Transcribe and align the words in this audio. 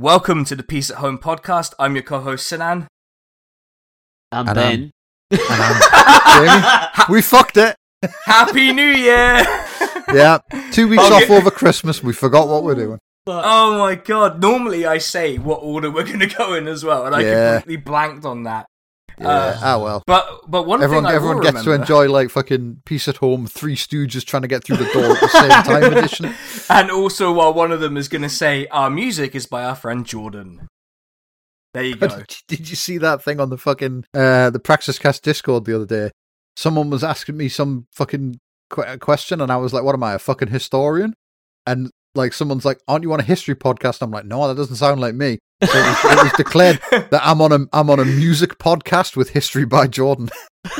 Welcome 0.00 0.46
to 0.46 0.56
the 0.56 0.62
Peace 0.62 0.90
at 0.90 0.96
Home 0.96 1.18
podcast. 1.18 1.74
I'm 1.78 1.94
your 1.94 2.02
co-host 2.02 2.46
Sinan. 2.46 2.88
I'm 4.32 4.48
And 4.48 4.54
Ben. 4.54 4.90
And 5.30 5.40
I'm 5.50 6.46
Jamie. 6.46 7.04
We 7.14 7.20
fucked 7.20 7.58
it. 7.58 7.76
Happy 8.24 8.72
New 8.72 8.82
Year! 8.82 9.46
Yeah. 10.12 10.38
Two 10.72 10.88
weeks 10.88 11.04
Okay. 11.04 11.24
off 11.24 11.30
over 11.30 11.50
Christmas. 11.52 12.02
We 12.02 12.14
forgot 12.14 12.48
what 12.48 12.64
we're 12.64 12.74
doing. 12.74 12.98
oh 13.28 13.78
my 13.78 13.94
god! 13.94 14.40
Normally 14.40 14.84
I 14.86 14.96
say 14.98 15.36
what 15.36 15.58
order 15.58 15.88
we're 15.90 16.02
going 16.04 16.18
to 16.20 16.26
go 16.26 16.54
in 16.54 16.66
as 16.66 16.82
well, 16.82 17.04
and 17.06 17.14
I 17.14 17.20
Yeah. 17.20 17.52
completely 17.58 17.76
blanked 17.84 18.24
on 18.24 18.44
that. 18.44 18.66
Yeah. 19.20 19.28
Uh, 19.28 19.58
ah, 19.62 19.78
well. 19.82 20.02
But 20.06 20.50
but 20.50 20.66
one 20.66 20.82
Everyone, 20.82 21.04
thing 21.04 21.14
everyone 21.14 21.40
gets 21.40 21.62
to 21.64 21.72
enjoy 21.72 22.08
like 22.08 22.30
fucking 22.30 22.82
Peace 22.86 23.06
at 23.06 23.18
Home, 23.18 23.46
Three 23.46 23.76
Stooges 23.76 24.24
trying 24.24 24.42
to 24.42 24.48
get 24.48 24.64
through 24.64 24.78
the 24.78 24.90
door 24.92 25.14
at 25.14 25.20
the 25.20 25.28
same 25.28 25.50
time 25.64 25.92
edition. 25.92 26.34
and 26.70 26.90
also 26.90 27.30
while 27.32 27.52
one 27.52 27.70
of 27.70 27.80
them 27.80 27.96
is 27.96 28.08
going 28.08 28.22
to 28.22 28.30
say 28.30 28.66
our 28.68 28.88
music 28.88 29.34
is 29.34 29.46
by 29.46 29.62
our 29.62 29.74
friend 29.74 30.06
Jordan. 30.06 30.68
There 31.74 31.84
you 31.84 31.96
go. 31.96 32.08
Did, 32.48 32.68
you 32.70 32.76
see 32.76 32.98
that 32.98 33.22
thing 33.22 33.40
on 33.40 33.50
the 33.50 33.58
fucking 33.58 34.04
uh, 34.14 34.50
the 34.50 34.58
Praxis 34.58 34.98
Cast 34.98 35.22
Discord 35.22 35.66
the 35.66 35.76
other 35.76 35.86
day? 35.86 36.10
Someone 36.56 36.90
was 36.90 37.04
asking 37.04 37.36
me 37.36 37.48
some 37.48 37.86
fucking 37.92 38.40
que- 38.70 38.98
question, 38.98 39.40
and 39.40 39.52
I 39.52 39.56
was 39.56 39.72
like, 39.72 39.84
"What 39.84 39.94
am 39.94 40.02
I, 40.02 40.14
a 40.14 40.18
fucking 40.18 40.48
historian?" 40.48 41.14
And 41.66 41.90
like, 42.14 42.32
someone's 42.32 42.64
like, 42.64 42.80
"Aren't 42.88 43.04
you 43.04 43.12
on 43.12 43.20
a 43.20 43.24
history 43.24 43.54
podcast?" 43.54 44.02
I'm 44.02 44.10
like, 44.10 44.24
"No, 44.24 44.48
that 44.48 44.56
doesn't 44.56 44.76
sound 44.76 45.00
like 45.00 45.14
me." 45.14 45.38
So 45.62 45.78
it 45.78 45.82
was, 46.04 46.04
it 46.12 46.22
was 46.24 46.32
declared 46.38 46.80
that 46.90 47.20
I'm 47.22 47.40
on 47.42 47.52
a 47.52 47.66
I'm 47.72 47.90
on 47.90 48.00
a 48.00 48.04
music 48.04 48.58
podcast 48.58 49.16
with 49.16 49.30
History 49.30 49.64
by 49.66 49.86
Jordan. 49.88 50.30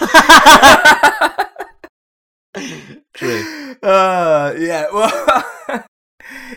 True. 3.14 3.76
Uh, 3.82 4.54
yeah. 4.58 4.86
Well, 4.92 5.44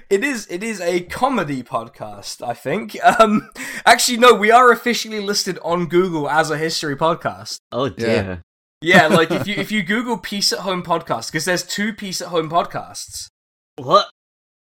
it 0.09 0.23
is. 0.23 0.47
It 0.49 0.63
is 0.63 0.79
a 0.81 1.01
comedy 1.01 1.63
podcast. 1.63 2.45
I 2.47 2.53
think. 2.53 2.97
Um, 3.03 3.49
actually, 3.85 4.17
no. 4.17 4.33
We 4.33 4.51
are 4.51 4.71
officially 4.71 5.19
listed 5.19 5.59
on 5.63 5.87
Google 5.87 6.29
as 6.29 6.49
a 6.49 6.57
history 6.57 6.95
podcast. 6.95 7.57
Oh 7.71 7.89
dear. 7.89 8.41
Yeah, 8.81 9.07
like 9.11 9.31
if 9.31 9.47
you 9.47 9.55
if 9.55 9.71
you 9.71 9.83
Google 9.83 10.17
Peace 10.17 10.51
at 10.53 10.59
Home 10.59 10.83
podcast, 10.83 11.27
because 11.31 11.45
there's 11.45 11.63
two 11.63 11.93
Peace 11.93 12.21
at 12.21 12.29
Home 12.29 12.49
podcasts. 12.49 13.27
What? 13.75 14.09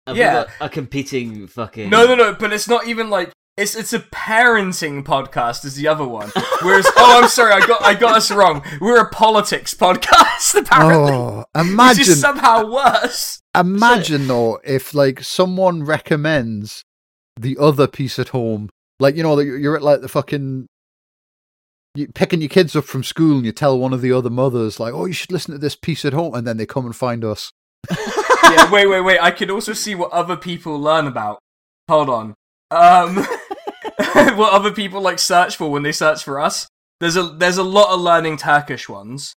Have 0.06 0.16
we 0.16 0.20
Yeah. 0.20 0.32
got 0.44 0.48
a 0.60 0.68
competing 0.68 1.46
fucking. 1.46 1.90
No, 1.90 2.06
no, 2.06 2.14
no. 2.14 2.34
But 2.34 2.52
it's 2.52 2.68
not 2.68 2.86
even 2.86 3.10
like. 3.10 3.32
It's, 3.60 3.74
it's 3.74 3.92
a 3.92 3.98
parenting 3.98 5.04
podcast 5.04 5.66
is 5.66 5.74
the 5.74 5.86
other 5.86 6.06
one. 6.06 6.32
Whereas 6.62 6.86
oh 6.96 7.20
I'm 7.22 7.28
sorry 7.28 7.52
I 7.52 7.66
got 7.66 7.82
I 7.82 7.92
got 7.92 8.16
us 8.16 8.30
wrong. 8.30 8.62
We're 8.80 9.02
a 9.02 9.10
politics 9.10 9.74
podcast 9.74 10.54
apparently. 10.58 11.12
Oh, 11.12 11.44
which 11.54 11.66
imagine 11.66 12.00
is 12.00 12.20
somehow 12.22 12.72
worse. 12.72 13.42
Imagine 13.54 14.28
though 14.28 14.58
if 14.64 14.94
like 14.94 15.22
someone 15.22 15.84
recommends 15.84 16.84
the 17.38 17.58
other 17.60 17.86
piece 17.86 18.18
at 18.18 18.28
home, 18.30 18.70
like 18.98 19.14
you 19.14 19.22
know, 19.22 19.38
you're 19.38 19.76
at 19.76 19.82
like 19.82 20.00
the 20.00 20.08
fucking 20.08 20.66
you 21.94 22.08
picking 22.14 22.40
your 22.40 22.48
kids 22.48 22.74
up 22.74 22.84
from 22.84 23.04
school, 23.04 23.36
and 23.36 23.44
you 23.44 23.52
tell 23.52 23.78
one 23.78 23.92
of 23.92 24.00
the 24.00 24.12
other 24.12 24.30
mothers 24.30 24.80
like, 24.80 24.94
"Oh, 24.94 25.04
you 25.04 25.12
should 25.12 25.32
listen 25.32 25.52
to 25.52 25.58
this 25.58 25.76
piece 25.76 26.06
at 26.06 26.14
home," 26.14 26.34
and 26.34 26.46
then 26.46 26.56
they 26.56 26.64
come 26.64 26.86
and 26.86 26.96
find 26.96 27.26
us. 27.26 27.52
yeah, 27.90 28.70
wait, 28.70 28.86
wait, 28.86 29.02
wait. 29.02 29.18
I 29.20 29.30
could 29.30 29.50
also 29.50 29.74
see 29.74 29.94
what 29.94 30.12
other 30.12 30.36
people 30.36 30.80
learn 30.80 31.06
about. 31.06 31.40
Hold 31.90 32.08
on. 32.08 32.34
Um, 32.70 33.26
what 34.36 34.52
other 34.52 34.72
people 34.72 35.00
like 35.00 35.18
search 35.18 35.56
for 35.56 35.70
when 35.70 35.82
they 35.82 35.92
search 35.92 36.24
for 36.24 36.40
us? 36.40 36.68
There's 37.00 37.16
a 37.16 37.22
there's 37.24 37.58
a 37.58 37.62
lot 37.62 37.92
of 37.92 38.00
learning 38.00 38.36
Turkish 38.36 38.88
ones. 38.88 39.34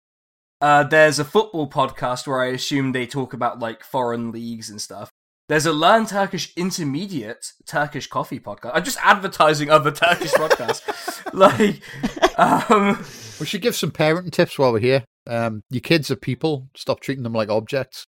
Uh, 0.60 0.84
there's 0.84 1.18
a 1.18 1.24
football 1.24 1.68
podcast 1.68 2.26
where 2.26 2.40
I 2.40 2.46
assume 2.46 2.92
they 2.92 3.06
talk 3.06 3.32
about 3.32 3.58
like 3.58 3.82
foreign 3.82 4.30
leagues 4.30 4.70
and 4.70 4.80
stuff. 4.80 5.10
There's 5.48 5.66
a 5.66 5.72
learn 5.72 6.06
Turkish 6.06 6.52
intermediate 6.56 7.52
Turkish 7.66 8.06
coffee 8.06 8.38
podcast. 8.38 8.70
I'm 8.74 8.84
just 8.84 8.98
advertising 9.02 9.70
other 9.70 9.90
Turkish 9.90 10.32
podcasts. 10.32 11.32
like, 11.32 11.82
um, 12.38 13.04
We 13.40 13.46
should 13.46 13.62
give 13.62 13.74
some 13.74 13.90
parenting 13.90 14.30
tips 14.30 14.58
while 14.58 14.72
we're 14.72 14.78
here. 14.78 15.04
Um, 15.26 15.62
your 15.70 15.80
kids 15.80 16.10
are 16.10 16.16
people. 16.16 16.68
Stop 16.76 17.00
treating 17.00 17.24
them 17.24 17.32
like 17.32 17.48
objects. 17.48 18.04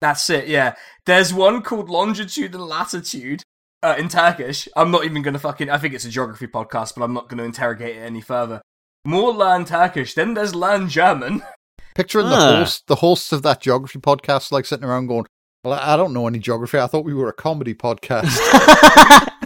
That's 0.00 0.30
it, 0.30 0.48
yeah. 0.48 0.74
There's 1.06 1.34
one 1.34 1.62
called 1.62 1.90
Longitude 1.90 2.54
and 2.54 2.66
Latitude 2.66 3.42
uh, 3.82 3.94
in 3.98 4.08
Turkish. 4.08 4.68
I'm 4.76 4.90
not 4.90 5.04
even 5.04 5.22
going 5.22 5.34
to 5.34 5.40
fucking. 5.40 5.70
I 5.70 5.78
think 5.78 5.94
it's 5.94 6.04
a 6.04 6.10
geography 6.10 6.46
podcast, 6.46 6.94
but 6.96 7.02
I'm 7.04 7.12
not 7.14 7.28
going 7.28 7.38
to 7.38 7.44
interrogate 7.44 7.96
it 7.96 8.00
any 8.00 8.20
further. 8.20 8.60
More 9.04 9.32
learn 9.32 9.64
Turkish. 9.64 10.14
Then 10.14 10.34
there's 10.34 10.54
learn 10.54 10.88
German. 10.88 11.42
Picturing 11.94 12.28
the 12.28 12.36
Ah. 12.36 12.56
host, 12.58 12.86
the 12.86 12.96
hosts 12.96 13.32
of 13.32 13.42
that 13.42 13.60
geography 13.60 13.98
podcast, 13.98 14.52
like 14.52 14.66
sitting 14.66 14.84
around 14.84 15.06
going, 15.08 15.26
"Well, 15.64 15.74
I 15.74 15.94
I 15.94 15.96
don't 15.96 16.12
know 16.12 16.26
any 16.28 16.38
geography. 16.38 16.78
I 16.78 16.86
thought 16.86 17.04
we 17.04 17.14
were 17.14 17.28
a 17.28 17.32
comedy 17.32 17.74
podcast." 17.74 18.38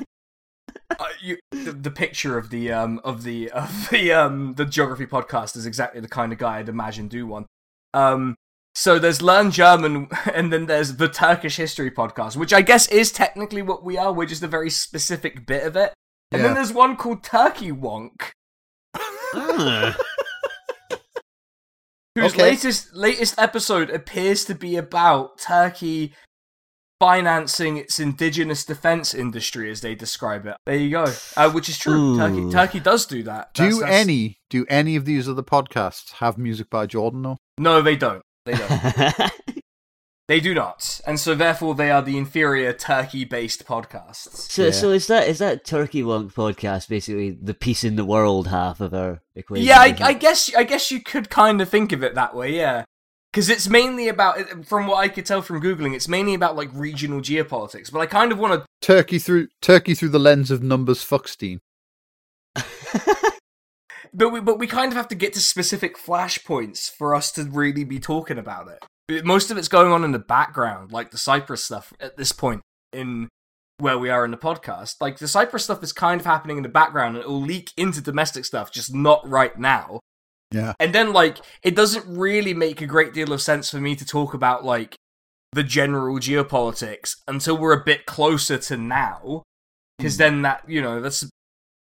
Uh, 1.00 1.06
you, 1.22 1.38
the, 1.50 1.72
the 1.72 1.90
picture 1.90 2.36
of 2.36 2.50
the 2.50 2.70
um 2.70 3.00
of 3.02 3.22
the 3.22 3.50
of 3.52 3.88
the 3.90 4.12
um 4.12 4.52
the 4.54 4.64
geography 4.66 5.06
podcast 5.06 5.56
is 5.56 5.64
exactly 5.64 6.02
the 6.02 6.06
kind 6.08 6.32
of 6.32 6.38
guy 6.38 6.58
I'd 6.58 6.68
imagine 6.68 7.08
do 7.08 7.26
one. 7.26 7.46
Um. 7.94 8.36
So 8.74 8.98
there's 8.98 9.20
learn 9.22 9.50
German, 9.50 10.08
and 10.34 10.52
then 10.52 10.66
there's 10.66 10.96
the 10.96 11.08
Turkish 11.08 11.56
history 11.56 11.90
podcast, 11.90 12.36
which 12.36 12.52
I 12.52 12.62
guess 12.62 12.88
is 12.88 13.12
technically 13.12 13.62
what 13.62 13.84
we 13.84 13.98
are. 13.98 14.12
We're 14.12 14.26
just 14.26 14.42
a 14.42 14.48
very 14.48 14.70
specific 14.70 15.46
bit 15.46 15.64
of 15.64 15.76
it. 15.76 15.92
And 16.30 16.42
then 16.42 16.54
there's 16.54 16.72
one 16.72 16.96
called 16.96 17.22
Turkey 17.22 17.70
Wonk, 17.72 18.30
Ah. 19.34 19.94
whose 22.14 22.32
Okay. 22.32 22.42
latest 22.42 22.94
latest 22.94 23.34
episode 23.38 23.90
appears 23.90 24.44
to 24.46 24.54
be 24.54 24.76
about 24.76 25.38
Turkey 25.38 26.14
financing 27.00 27.76
its 27.76 27.98
indigenous 27.98 28.64
defense 28.64 29.12
industry, 29.12 29.70
as 29.70 29.80
they 29.82 29.94
describe 29.94 30.46
it. 30.46 30.56
There 30.64 30.76
you 30.76 30.90
go, 30.90 31.12
uh, 31.36 31.50
which 31.50 31.68
is 31.68 31.76
true. 31.78 32.16
Turkey 32.16 32.38
Ooh. 32.38 32.50
Turkey 32.52 32.80
does 32.80 33.04
do 33.06 33.22
that. 33.24 33.52
do 33.54 33.64
That's- 33.64 33.80
that's- 33.80 34.00
any 34.00 34.36
do 34.48 34.64
any 34.70 34.96
of 34.96 35.04
these 35.04 35.28
other 35.28 35.42
podcasts 35.42 36.12
have 36.14 36.38
music 36.38 36.70
by 36.70 36.86
Jordan? 36.86 37.22
though? 37.22 37.38
No, 37.58 37.82
they 37.82 37.96
don't. 37.96 38.22
They 38.44 38.54
don't. 38.54 39.32
they 40.28 40.40
do 40.40 40.54
not, 40.54 41.00
and 41.06 41.18
so 41.20 41.34
therefore 41.34 41.74
they 41.74 41.90
are 41.90 42.02
the 42.02 42.16
inferior 42.18 42.72
Turkey-based 42.72 43.64
podcasts. 43.66 44.50
so, 44.50 44.64
Yeah. 44.64 44.70
so 44.70 44.90
is 44.90 45.06
that 45.06 45.28
is 45.28 45.38
that 45.38 45.64
Turkey 45.64 46.02
Wonk 46.02 46.32
podcast 46.32 46.88
basically 46.88 47.30
the 47.30 47.54
peace 47.54 47.84
in 47.84 47.96
the 47.96 48.04
world 48.04 48.48
half 48.48 48.80
of 48.80 48.94
our 48.94 49.20
equation? 49.34 49.66
Yeah, 49.66 49.80
I, 49.80 49.96
I 50.00 50.12
guess 50.12 50.54
I 50.54 50.64
guess 50.64 50.90
you 50.90 51.00
could 51.00 51.30
kind 51.30 51.60
of 51.60 51.68
think 51.68 51.92
of 51.92 52.02
it 52.02 52.14
that 52.14 52.34
way. 52.34 52.54
Yeah, 52.56 52.84
because 53.32 53.48
it's 53.48 53.68
mainly 53.68 54.08
about, 54.08 54.66
from 54.66 54.86
what 54.86 54.96
I 54.98 55.08
could 55.08 55.24
tell 55.26 55.40
from 55.42 55.62
googling, 55.62 55.94
it's 55.94 56.08
mainly 56.08 56.34
about 56.34 56.56
like 56.56 56.70
regional 56.72 57.20
geopolitics. 57.20 57.90
But 57.92 58.00
I 58.00 58.06
kind 58.06 58.32
of 58.32 58.38
want 58.38 58.54
to 58.60 58.66
Turkey 58.80 59.18
through 59.18 59.48
Turkey 59.60 59.94
through 59.94 60.10
the 60.10 60.18
lens 60.18 60.50
of 60.50 60.62
numbers 60.62 61.04
Fuckstein. 61.04 61.60
But 64.14 64.28
we, 64.28 64.40
but 64.40 64.58
we 64.58 64.66
kind 64.66 64.92
of 64.92 64.96
have 64.96 65.08
to 65.08 65.14
get 65.14 65.32
to 65.34 65.40
specific 65.40 65.96
flashpoints 65.96 66.90
for 66.90 67.14
us 67.14 67.32
to 67.32 67.44
really 67.44 67.84
be 67.84 67.98
talking 67.98 68.38
about 68.38 68.68
it. 68.68 69.24
Most 69.24 69.50
of 69.50 69.56
it's 69.56 69.68
going 69.68 69.90
on 69.90 70.04
in 70.04 70.12
the 70.12 70.18
background, 70.18 70.92
like 70.92 71.10
the 71.10 71.18
Cyprus 71.18 71.64
stuff 71.64 71.92
at 71.98 72.16
this 72.16 72.32
point 72.32 72.60
in 72.92 73.28
where 73.78 73.98
we 73.98 74.10
are 74.10 74.24
in 74.24 74.30
the 74.30 74.36
podcast. 74.36 74.96
Like 75.00 75.18
the 75.18 75.28
Cyprus 75.28 75.64
stuff 75.64 75.82
is 75.82 75.92
kind 75.92 76.20
of 76.20 76.26
happening 76.26 76.56
in 76.56 76.62
the 76.62 76.68
background 76.68 77.16
and 77.16 77.24
it 77.24 77.28
will 77.28 77.40
leak 77.40 77.72
into 77.76 78.00
domestic 78.00 78.44
stuff, 78.44 78.70
just 78.70 78.94
not 78.94 79.28
right 79.28 79.58
now. 79.58 80.00
Yeah. 80.52 80.74
And 80.78 80.94
then 80.94 81.12
like 81.12 81.38
it 81.62 81.74
doesn't 81.74 82.06
really 82.06 82.54
make 82.54 82.80
a 82.80 82.86
great 82.86 83.12
deal 83.12 83.32
of 83.32 83.42
sense 83.42 83.70
for 83.70 83.80
me 83.80 83.96
to 83.96 84.04
talk 84.04 84.34
about 84.34 84.64
like 84.64 84.94
the 85.52 85.62
general 85.62 86.16
geopolitics 86.16 87.16
until 87.26 87.56
we're 87.56 87.78
a 87.78 87.84
bit 87.84 88.06
closer 88.06 88.58
to 88.58 88.76
now. 88.76 89.42
Because 89.98 90.14
hmm. 90.14 90.22
then 90.22 90.42
that, 90.42 90.62
you 90.68 90.80
know, 90.80 91.00
that's 91.00 91.28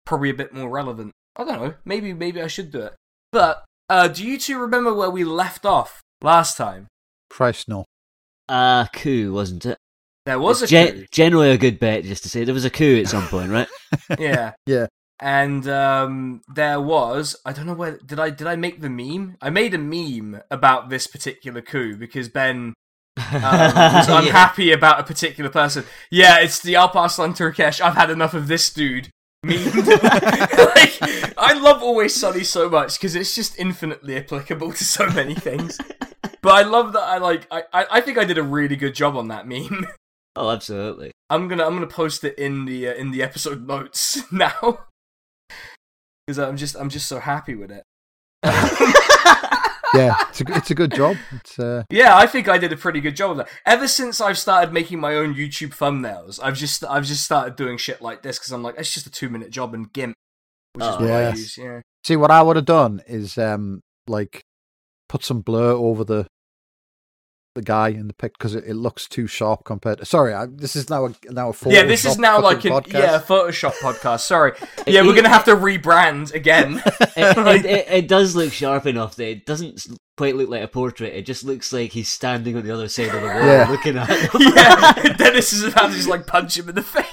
probably 0.04 0.30
a 0.30 0.34
bit 0.34 0.52
more 0.52 0.68
relevant. 0.68 1.12
I 1.36 1.44
don't 1.44 1.60
know. 1.62 1.74
Maybe 1.84 2.12
maybe 2.14 2.40
I 2.40 2.46
should 2.46 2.70
do 2.72 2.80
it. 2.80 2.94
But 3.32 3.64
uh, 3.88 4.08
do 4.08 4.26
you 4.26 4.38
two 4.38 4.58
remember 4.58 4.94
where 4.94 5.10
we 5.10 5.24
left 5.24 5.64
off 5.66 6.00
last 6.22 6.56
time? 6.56 6.86
Christ 7.30 7.68
no. 7.68 7.84
Uh, 8.48 8.86
coup, 8.92 9.32
wasn't 9.32 9.66
it? 9.66 9.78
There 10.24 10.38
was 10.38 10.62
a 10.62 10.66
gen- 10.66 10.92
coup. 10.92 11.06
generally 11.12 11.50
a 11.50 11.58
good 11.58 11.78
bet 11.78 12.04
just 12.04 12.22
to 12.24 12.28
say 12.28 12.44
there 12.44 12.54
was 12.54 12.64
a 12.64 12.70
coup 12.70 13.00
at 13.00 13.08
some 13.08 13.26
point, 13.28 13.50
right? 13.50 13.68
yeah. 14.18 14.52
Yeah. 14.66 14.86
And 15.20 15.66
um, 15.68 16.42
there 16.54 16.80
was 16.80 17.36
I 17.44 17.52
don't 17.52 17.66
know 17.66 17.74
where 17.74 17.96
did 17.98 18.18
I 18.20 18.30
did 18.30 18.46
I 18.46 18.56
make 18.56 18.80
the 18.80 18.90
meme? 18.90 19.36
I 19.40 19.50
made 19.50 19.72
a 19.74 19.78
meme 19.78 20.40
about 20.50 20.88
this 20.90 21.06
particular 21.06 21.62
coup 21.62 21.96
because 21.96 22.28
Ben 22.28 22.74
um, 23.18 23.32
was 23.32 24.08
Yeah. 24.08 24.18
unhappy 24.20 24.72
about 24.72 25.00
a 25.00 25.04
particular 25.04 25.48
person. 25.50 25.84
Yeah, 26.10 26.40
it's 26.40 26.60
the 26.60 26.74
Alparslan 26.74 27.34
Turkesh. 27.36 27.80
I've 27.80 27.94
had 27.96 28.10
enough 28.10 28.34
of 28.34 28.48
this 28.48 28.68
dude. 28.70 29.08
Like, 30.76 31.34
I 31.38 31.52
love 31.54 31.82
Always 31.82 32.14
Sunny 32.14 32.42
so 32.44 32.68
much 32.68 32.98
because 32.98 33.14
it's 33.14 33.34
just 33.34 33.58
infinitely 33.58 34.16
applicable 34.16 34.72
to 34.72 34.84
so 34.84 35.06
many 35.10 35.34
things. 35.34 35.78
But 36.42 36.52
I 36.52 36.62
love 36.62 36.92
that 36.92 37.02
I 37.02 37.18
like 37.18 37.46
I, 37.50 37.62
I 37.72 37.86
I 37.90 38.00
think 38.00 38.18
I 38.18 38.24
did 38.24 38.38
a 38.38 38.42
really 38.42 38.76
good 38.76 38.94
job 38.94 39.16
on 39.16 39.28
that 39.28 39.46
meme. 39.46 39.86
Oh, 40.38 40.50
absolutely. 40.50 41.12
I'm 41.30 41.48
gonna 41.48 41.64
I'm 41.64 41.72
gonna 41.72 41.86
post 41.86 42.22
it 42.22 42.38
in 42.38 42.66
the 42.66 42.88
uh, 42.88 42.94
in 42.94 43.10
the 43.10 43.22
episode 43.22 43.66
notes 43.66 44.20
now 44.30 44.80
because 46.26 46.38
I'm 46.38 46.58
just 46.58 46.76
I'm 46.76 46.90
just 46.90 47.08
so 47.08 47.20
happy 47.20 47.54
with 47.54 47.70
it. 47.70 47.82
Yeah, 49.94 50.14
it's 50.28 50.40
a, 50.40 50.44
it's 50.56 50.70
a 50.70 50.74
good 50.74 50.92
job. 50.94 51.16
It's 51.32 51.58
uh, 51.58 51.82
Yeah, 51.90 52.16
I 52.16 52.26
think 52.26 52.48
I 52.48 52.58
did 52.58 52.72
a 52.72 52.76
pretty 52.76 53.00
good 53.00 53.16
job 53.16 53.32
of 53.32 53.36
that. 53.38 53.48
Ever 53.64 53.88
since 53.88 54.20
I've 54.20 54.38
started 54.38 54.72
making 54.72 55.00
my 55.00 55.14
own 55.14 55.34
YouTube 55.34 55.74
thumbnails, 55.76 56.38
I've 56.42 56.56
just 56.56 56.84
I've 56.84 57.04
just 57.04 57.24
started 57.24 57.56
doing 57.56 57.78
shit 57.78 58.00
like 58.02 58.22
this 58.22 58.38
because 58.38 58.52
I'm 58.52 58.62
like, 58.62 58.74
it's 58.78 58.92
just 58.92 59.06
a 59.06 59.10
two 59.10 59.28
minute 59.28 59.50
job 59.50 59.74
in 59.74 59.84
GIMP, 59.84 60.14
which 60.74 60.84
is 60.84 60.94
Oh, 60.98 61.00
what 61.02 61.10
I 61.10 61.30
use. 61.30 61.56
Yeah. 61.58 61.80
see 62.04 62.16
what 62.16 62.30
I 62.30 62.42
would 62.42 62.56
have 62.56 62.64
done 62.64 63.00
is 63.06 63.38
um 63.38 63.80
like 64.06 64.42
put 65.08 65.24
some 65.24 65.40
blur 65.40 65.72
over 65.72 66.04
the 66.04 66.26
the 67.56 67.62
guy 67.62 67.88
in 67.88 68.06
the 68.06 68.12
pic 68.14 68.38
because 68.38 68.54
it, 68.54 68.62
it 68.64 68.74
looks 68.74 69.08
too 69.08 69.26
sharp 69.26 69.64
compared. 69.64 69.98
to... 69.98 70.04
Sorry, 70.04 70.32
I, 70.32 70.46
this 70.46 70.76
is 70.76 70.88
now 70.88 71.06
a 71.06 71.14
now 71.30 71.48
a 71.48 71.52
Photoshop 71.52 71.72
yeah, 71.72 71.82
this 71.82 72.04
is 72.04 72.16
now 72.18 72.40
like 72.40 72.58
fucking 72.58 72.72
an 72.72 72.82
podcast. 72.82 72.92
yeah 72.92 73.18
Photoshop 73.20 73.72
podcast. 73.82 74.20
Sorry. 74.20 74.52
Yeah, 74.86 75.02
we're 75.02 75.16
gonna 75.16 75.28
have 75.28 75.44
to 75.46 75.56
rebrand 75.56 76.32
again. 76.32 76.80
It, 77.18 77.38
it, 77.38 77.64
it, 77.64 77.86
it 77.90 78.08
does 78.08 78.36
look 78.36 78.52
sharp 78.52 78.84
enough 78.86 79.16
that 79.16 79.26
it 79.28 79.46
doesn't 79.46 79.86
quite 80.18 80.36
look 80.36 80.50
like 80.50 80.62
a 80.62 80.68
portrait. 80.68 81.14
It 81.14 81.24
just 81.26 81.44
looks 81.44 81.72
like 81.72 81.92
he's 81.92 82.08
standing 82.10 82.56
on 82.56 82.62
the 82.62 82.70
other 82.72 82.88
side 82.88 83.06
of 83.08 83.14
the 83.14 83.20
wall 83.26 83.40
Yeah. 83.46 83.66
looking 83.70 83.96
at 83.96 84.06
it. 84.10 84.30
yeah, 84.54 85.12
Dennis 85.14 85.52
is 85.54 85.64
about 85.64 85.90
to 85.90 85.96
just 85.96 86.08
like 86.08 86.26
punch 86.26 86.58
him 86.58 86.68
in 86.68 86.74
the 86.74 86.82
face. 86.82 87.04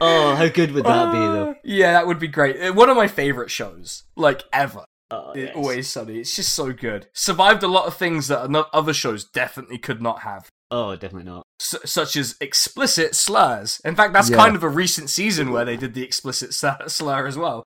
oh, 0.00 0.34
how 0.36 0.48
good 0.48 0.72
would 0.72 0.84
that 0.84 1.12
be, 1.12 1.18
though? 1.18 1.50
Uh, 1.50 1.54
Yeah, 1.64 1.92
that 1.92 2.06
would 2.06 2.18
be 2.18 2.28
great. 2.28 2.60
Uh, 2.60 2.72
One 2.72 2.88
of 2.88 2.96
my 2.96 3.08
favorite 3.08 3.50
shows, 3.50 4.04
like 4.16 4.44
ever. 4.52 4.84
Oh, 5.10 5.32
yes. 5.36 5.52
Always 5.54 5.88
Sunny. 5.88 6.18
It's 6.18 6.34
just 6.34 6.52
so 6.52 6.72
good. 6.72 7.06
Survived 7.12 7.62
a 7.62 7.68
lot 7.68 7.86
of 7.86 7.96
things 7.96 8.26
that 8.28 8.40
other 8.72 8.92
shows 8.92 9.24
definitely 9.24 9.78
could 9.78 10.02
not 10.02 10.20
have. 10.22 10.48
Oh, 10.70 10.96
definitely 10.96 11.30
not. 11.30 11.44
S- 11.60 11.76
such 11.84 12.16
as 12.16 12.34
explicit 12.40 13.14
slurs. 13.14 13.80
In 13.84 13.94
fact, 13.94 14.12
that's 14.12 14.30
Yeah. 14.30 14.36
kind 14.36 14.56
of 14.56 14.64
a 14.64 14.68
recent 14.68 15.08
season 15.10 15.52
where 15.52 15.64
they 15.64 15.76
did 15.76 15.94
the 15.94 16.02
explicit 16.02 16.52
slur, 16.54 16.76
slur 16.88 17.26
as 17.26 17.36
well. 17.36 17.62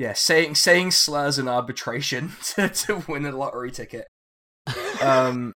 Yeah, 0.00 0.14
saying 0.14 0.56
saying 0.56 0.90
slurs 0.92 1.38
in 1.38 1.46
arbitration 1.46 2.32
to, 2.56 2.68
to 2.68 3.04
win 3.06 3.24
a 3.24 3.30
lottery 3.30 3.70
ticket. 3.70 4.08
Um, 5.00 5.52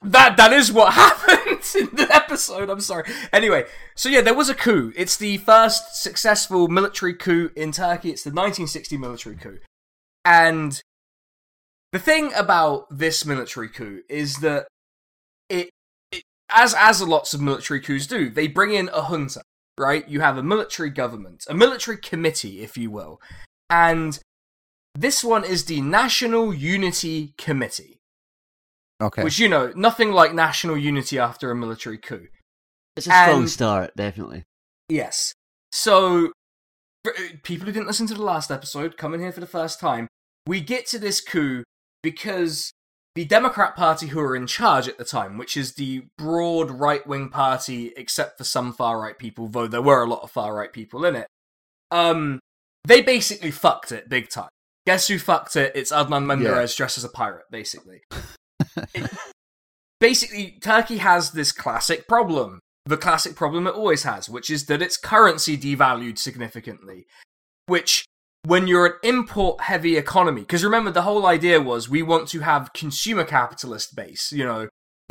that 0.00 0.36
that 0.38 0.52
is 0.52 0.72
what 0.72 0.92
happened 0.94 1.60
in 1.74 1.94
the 1.94 2.08
episode. 2.10 2.70
I'm 2.70 2.80
sorry. 2.80 3.04
Anyway, 3.32 3.64
so 3.96 4.08
yeah, 4.08 4.22
there 4.22 4.34
was 4.34 4.48
a 4.48 4.54
coup. 4.54 4.92
It's 4.96 5.16
the 5.18 5.36
first 5.38 6.02
successful 6.02 6.68
military 6.68 7.12
coup 7.14 7.50
in 7.54 7.72
Turkey. 7.72 8.10
It's 8.10 8.22
the 8.24 8.30
1960 8.30 8.96
military 8.96 9.36
coup, 9.36 9.58
and 10.24 10.80
the 11.92 11.98
thing 11.98 12.32
about 12.34 12.86
this 12.90 13.24
military 13.24 13.68
coup 13.68 14.02
is 14.08 14.38
that 14.38 14.66
it, 15.48 15.70
it 16.10 16.24
as 16.50 16.74
as 16.76 17.00
lots 17.02 17.34
of 17.34 17.40
military 17.40 17.80
coups 17.80 18.06
do, 18.06 18.30
they 18.30 18.48
bring 18.48 18.72
in 18.74 18.88
a 18.92 19.02
junta, 19.04 19.42
right? 19.78 20.08
You 20.08 20.20
have 20.20 20.36
a 20.36 20.42
military 20.42 20.90
government, 20.90 21.44
a 21.48 21.54
military 21.54 21.96
committee, 21.98 22.62
if 22.62 22.76
you 22.76 22.90
will, 22.90 23.20
and 23.70 24.18
this 24.94 25.22
one 25.24 25.44
is 25.44 25.64
the 25.64 25.80
National 25.80 26.54
Unity 26.54 27.34
Committee, 27.36 27.98
Okay, 29.02 29.22
which 29.24 29.38
you 29.38 29.48
know 29.48 29.72
nothing 29.74 30.12
like 30.12 30.32
national 30.34 30.76
unity 30.76 31.18
after 31.18 31.50
a 31.50 31.56
military 31.56 31.98
coup. 31.98 32.28
It's 32.96 33.06
a 33.06 33.10
strong 33.10 33.40
And- 33.40 33.50
start, 33.50 33.96
definitely. 33.96 34.44
Yes. 34.88 35.34
So, 35.72 36.30
for 37.02 37.12
uh, 37.14 37.22
people 37.42 37.66
who 37.66 37.72
didn't 37.72 37.88
listen 37.88 38.06
to 38.06 38.14
the 38.14 38.22
last 38.22 38.50
episode, 38.52 38.96
coming 38.96 39.20
here 39.20 39.32
for 39.32 39.40
the 39.40 39.46
first 39.46 39.80
time, 39.80 40.06
we 40.46 40.60
get 40.60 40.86
to 40.86 40.98
this 40.98 41.20
coup 41.20 41.64
because 42.02 42.72
the 43.14 43.24
Democrat 43.24 43.76
Party, 43.76 44.08
who 44.08 44.20
are 44.20 44.34
in 44.36 44.46
charge 44.46 44.88
at 44.88 44.98
the 44.98 45.04
time, 45.04 45.38
which 45.38 45.56
is 45.56 45.74
the 45.74 46.04
broad 46.18 46.70
right 46.70 47.06
wing 47.06 47.28
party, 47.28 47.92
except 47.96 48.38
for 48.38 48.44
some 48.44 48.72
far 48.72 49.00
right 49.00 49.18
people, 49.18 49.48
though 49.48 49.68
there 49.68 49.82
were 49.82 50.02
a 50.02 50.08
lot 50.08 50.22
of 50.22 50.30
far 50.30 50.54
right 50.54 50.72
people 50.72 51.04
in 51.04 51.14
it, 51.16 51.28
um, 51.90 52.40
they 52.86 53.00
basically 53.00 53.50
fucked 53.50 53.92
it 53.92 54.08
big 54.08 54.28
time. 54.28 54.48
Guess 54.86 55.08
who 55.08 55.18
fucked 55.18 55.56
it? 55.56 55.72
It's 55.74 55.92
Adnan 55.92 56.24
Menderes 56.26 56.76
dressed 56.76 56.98
as 56.98 57.04
a 57.04 57.08
pirate, 57.08 57.44
basically. 57.50 58.02
It- 58.92 59.10
basically, 60.00 60.58
Turkey 60.60 60.98
has 60.98 61.30
this 61.30 61.52
classic 61.52 62.06
problem 62.08 62.60
the 62.86 62.96
classic 62.96 63.34
problem 63.34 63.66
it 63.66 63.74
always 63.74 64.02
has, 64.02 64.28
which 64.28 64.50
is 64.50 64.66
that 64.66 64.82
its 64.82 64.96
currency 64.96 65.56
devalued 65.56 66.18
significantly. 66.18 67.06
Which, 67.66 68.04
when 68.44 68.66
you're 68.66 68.86
an 68.86 68.92
import 69.02 69.62
heavy 69.62 69.96
economy, 69.96 70.42
because 70.42 70.64
remember 70.64 70.90
the 70.90 71.02
whole 71.02 71.26
idea 71.26 71.60
was 71.60 71.88
we 71.88 72.02
want 72.02 72.28
to 72.28 72.40
have 72.40 72.72
consumer 72.72 73.24
capitalist 73.24 73.96
base, 73.96 74.32
you 74.32 74.44
know, 74.44 74.68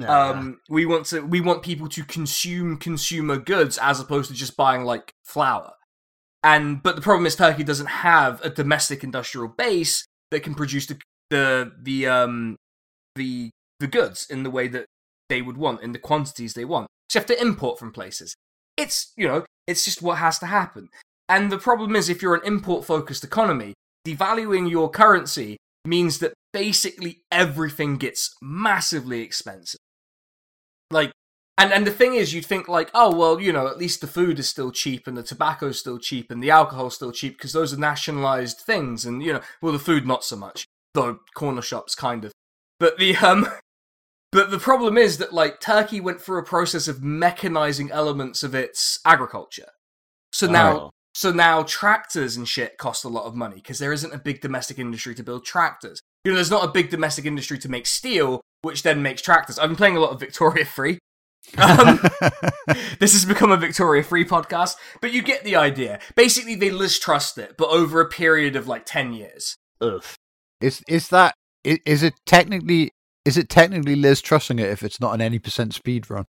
um, 0.07 0.59
we 0.69 0.85
want 0.85 1.05
to 1.07 1.21
we 1.21 1.41
want 1.41 1.63
people 1.63 1.87
to 1.89 2.03
consume 2.03 2.77
consumer 2.77 3.37
goods 3.37 3.77
as 3.77 3.99
opposed 3.99 4.29
to 4.29 4.35
just 4.35 4.57
buying 4.57 4.83
like 4.83 5.11
flour. 5.23 5.73
And 6.43 6.81
but 6.81 6.95
the 6.95 7.01
problem 7.01 7.25
is 7.25 7.35
Turkey 7.35 7.63
doesn't 7.63 7.87
have 7.87 8.43
a 8.43 8.49
domestic 8.49 9.03
industrial 9.03 9.47
base 9.47 10.05
that 10.31 10.41
can 10.41 10.55
produce 10.55 10.87
the 10.87 10.99
the 11.29 11.71
the 11.81 12.07
um 12.07 12.57
the 13.15 13.51
the 13.79 13.87
goods 13.87 14.27
in 14.29 14.43
the 14.43 14.49
way 14.49 14.67
that 14.67 14.85
they 15.29 15.41
would 15.41 15.57
want 15.57 15.81
in 15.81 15.91
the 15.91 15.99
quantities 15.99 16.53
they 16.53 16.65
want. 16.65 16.87
So 17.09 17.17
you 17.17 17.21
have 17.21 17.27
to 17.27 17.41
import 17.41 17.79
from 17.79 17.91
places. 17.91 18.35
It's 18.77 19.13
you 19.15 19.27
know 19.27 19.45
it's 19.67 19.85
just 19.85 20.01
what 20.01 20.17
has 20.17 20.39
to 20.39 20.47
happen. 20.47 20.89
And 21.29 21.51
the 21.51 21.57
problem 21.57 21.95
is 21.95 22.09
if 22.09 22.21
you're 22.21 22.35
an 22.35 22.45
import 22.45 22.85
focused 22.85 23.23
economy, 23.23 23.73
devaluing 24.05 24.69
your 24.69 24.89
currency 24.89 25.57
means 25.85 26.19
that 26.19 26.33
basically 26.51 27.23
everything 27.31 27.97
gets 27.97 28.35
massively 28.41 29.21
expensive. 29.21 29.79
Like 30.91 31.11
and 31.57 31.71
and 31.71 31.85
the 31.85 31.91
thing 31.91 32.15
is 32.15 32.33
you'd 32.33 32.45
think 32.45 32.67
like, 32.67 32.89
oh 32.93 33.15
well, 33.15 33.39
you 33.39 33.53
know, 33.53 33.67
at 33.67 33.77
least 33.77 34.01
the 34.01 34.07
food 34.07 34.39
is 34.39 34.49
still 34.49 34.71
cheap 34.71 35.07
and 35.07 35.17
the 35.17 35.23
tobacco's 35.23 35.79
still 35.79 35.97
cheap 35.97 36.31
and 36.31 36.41
the 36.41 36.51
alcohol's 36.51 36.95
still 36.95 37.11
cheap 37.11 37.37
because 37.37 37.53
those 37.53 37.73
are 37.73 37.79
nationalized 37.79 38.59
things 38.59 39.05
and 39.05 39.23
you 39.23 39.33
know, 39.33 39.41
well 39.61 39.73
the 39.73 39.79
food 39.79 40.05
not 40.05 40.23
so 40.23 40.35
much. 40.35 40.65
Though 40.93 41.19
corner 41.33 41.61
shops 41.61 41.95
kind 41.95 42.25
of. 42.25 42.31
But 42.79 42.97
the 42.97 43.15
um 43.17 43.47
but 44.31 44.51
the 44.51 44.59
problem 44.59 44.97
is 44.97 45.17
that 45.19 45.33
like 45.33 45.59
Turkey 45.59 46.01
went 46.01 46.21
through 46.21 46.39
a 46.39 46.45
process 46.45 46.87
of 46.87 46.97
mechanizing 46.97 47.89
elements 47.91 48.43
of 48.43 48.53
its 48.55 48.99
agriculture. 49.05 49.69
So 50.31 50.47
now 50.47 50.77
Oh. 50.77 50.89
So 51.15 51.31
now 51.31 51.63
tractors 51.63 52.35
and 52.37 52.47
shit 52.47 52.77
cost 52.77 53.03
a 53.03 53.09
lot 53.09 53.25
of 53.25 53.35
money 53.35 53.55
because 53.57 53.79
there 53.79 53.93
isn't 53.93 54.13
a 54.13 54.17
big 54.17 54.41
domestic 54.41 54.79
industry 54.79 55.13
to 55.15 55.23
build 55.23 55.45
tractors. 55.45 55.99
You 56.25 56.31
know, 56.31 56.35
there's 56.37 56.49
not 56.51 56.63
a 56.63 56.71
big 56.71 56.89
domestic 56.89 57.25
industry 57.25 57.57
to 57.59 57.69
make 57.69 57.85
steel, 57.85 58.41
which 58.61 58.83
then 58.83 59.01
makes 59.01 59.21
tractors. 59.21 59.59
I've 59.59 59.69
been 59.69 59.75
playing 59.75 59.97
a 59.97 59.99
lot 59.99 60.11
of 60.11 60.19
Victoria 60.19 60.65
3. 60.65 60.97
Um, 61.57 61.99
this 62.99 63.11
has 63.13 63.25
become 63.25 63.51
a 63.51 63.57
Victoria 63.57 64.01
3 64.01 64.25
podcast, 64.25 64.75
but 65.01 65.11
you 65.11 65.21
get 65.21 65.43
the 65.43 65.55
idea. 65.55 65.99
Basically, 66.15 66.55
they 66.55 66.71
Liz 66.71 66.97
Truss 66.97 67.37
it, 67.37 67.55
but 67.57 67.67
over 67.69 67.99
a 68.01 68.07
period 68.09 68.55
of 68.55 68.67
like 68.67 68.85
10 68.85 69.13
years. 69.13 69.55
Oof. 69.83 70.15
is 70.61 70.81
is 70.87 71.09
that 71.09 71.35
i- 71.67 71.79
is 71.85 72.01
it 72.03 72.13
technically 72.25 72.91
is 73.25 73.37
it 73.37 73.49
technically 73.49 73.95
Liz 73.97 74.21
Trussing 74.21 74.59
it 74.59 74.69
if 74.69 74.81
it's 74.81 74.99
not 75.01 75.13
an 75.13 75.19
any 75.21 75.37
percent 75.39 75.73
speed 75.73 76.09
run? 76.09 76.25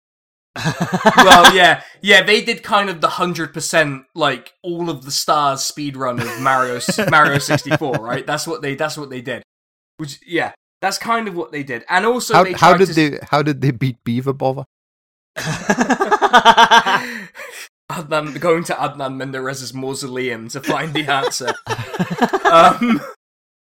Well, 1.17 1.55
yeah, 1.55 1.83
yeah, 2.01 2.23
they 2.23 2.43
did 2.45 2.63
kind 2.63 2.89
of 2.89 3.01
the 3.01 3.09
hundred 3.09 3.53
percent, 3.53 4.05
like 4.15 4.53
all 4.63 4.89
of 4.89 5.05
the 5.05 5.11
stars 5.11 5.63
speed 5.63 5.97
run 5.97 6.21
of 6.21 6.41
Mario 6.41 6.81
Mario 7.11 7.39
sixty 7.39 7.77
four, 7.77 7.95
right? 7.95 8.27
That's 8.27 8.47
what 8.47 8.63
they 8.63 8.75
that's 8.75 8.97
what 8.97 9.11
they 9.11 9.21
did. 9.21 9.43
Which, 9.97 10.21
yeah, 10.27 10.53
that's 10.81 10.99
kind 10.99 11.29
of 11.29 11.35
what 11.35 11.51
they 11.53 11.63
did, 11.63 11.85
and 11.89 12.07
also 12.07 12.35
how 12.35 12.45
they 12.45 12.53
how 12.53 12.77
did 12.77 12.87
to... 12.89 12.95
they 12.95 13.19
how 13.31 13.43
did 13.43 13.61
they 13.61 13.73
beat 13.73 14.03
Beaver 14.05 14.33
Bother? 14.33 14.65
Adnan 17.91 18.41
going 18.41 18.65
to 18.65 18.75
Adnan 18.75 19.17
Menderes's 19.17 19.75
mausoleum 19.75 20.49
to 20.49 20.61
find 20.61 20.95
the 20.95 21.11
answer. 21.11 21.53
um, 22.51 23.01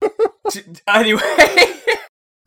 anyway, 0.88 1.74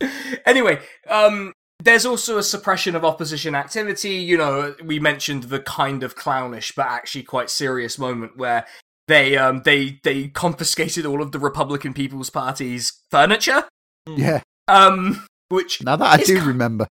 anyway, 0.46 0.80
um, 1.08 1.52
there's 1.84 2.06
also 2.06 2.38
a 2.38 2.42
suppression 2.42 2.94
of 2.94 3.04
opposition 3.04 3.54
activity. 3.54 4.10
You 4.16 4.36
know, 4.36 4.74
we 4.84 4.98
mentioned 5.00 5.44
the 5.44 5.60
kind 5.60 6.02
of 6.02 6.14
clownish 6.14 6.74
but 6.74 6.86
actually 6.86 7.22
quite 7.24 7.50
serious 7.50 7.98
moment 7.98 8.36
where 8.36 8.66
they 9.08 9.36
um 9.36 9.62
they 9.64 9.98
they 10.04 10.28
confiscated 10.28 11.04
all 11.06 11.20
of 11.22 11.32
the 11.32 11.38
Republican 11.38 11.92
People's 11.94 12.30
Party's 12.30 12.92
furniture. 13.10 13.64
Yeah, 14.06 14.40
Um, 14.68 15.26
which 15.48 15.82
now 15.82 15.96
that 15.96 16.20
I 16.20 16.22
do 16.22 16.38
ki- 16.40 16.46
remember. 16.46 16.86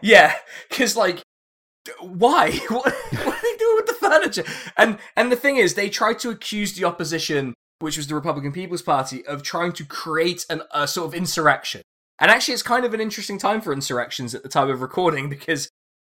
yeah, 0.00 0.34
because 0.70 0.96
like, 0.96 1.22
why? 2.00 2.50
What, 2.70 2.84
what 2.84 3.36
are 3.36 3.42
they 3.42 3.56
doing 3.58 3.76
with 3.76 3.86
the 3.86 3.96
furniture? 4.00 4.44
And 4.76 4.98
and 5.16 5.30
the 5.30 5.36
thing 5.36 5.56
is, 5.56 5.74
they 5.74 5.88
tried 5.90 6.18
to 6.20 6.30
accuse 6.30 6.72
the 6.74 6.84
opposition, 6.84 7.54
which 7.80 7.96
was 7.96 8.06
the 8.06 8.14
Republican 8.14 8.52
People's 8.52 8.82
Party, 8.82 9.24
of 9.26 9.42
trying 9.42 9.72
to 9.72 9.84
create 9.84 10.46
an, 10.48 10.62
a 10.72 10.86
sort 10.88 11.08
of 11.08 11.14
insurrection. 11.14 11.82
And 12.20 12.30
actually, 12.30 12.54
it's 12.54 12.62
kind 12.62 12.84
of 12.84 12.94
an 12.94 13.00
interesting 13.00 13.38
time 13.38 13.60
for 13.60 13.72
insurrections 13.72 14.34
at 14.34 14.42
the 14.42 14.48
time 14.48 14.70
of 14.70 14.80
recording 14.80 15.28
because 15.36 15.68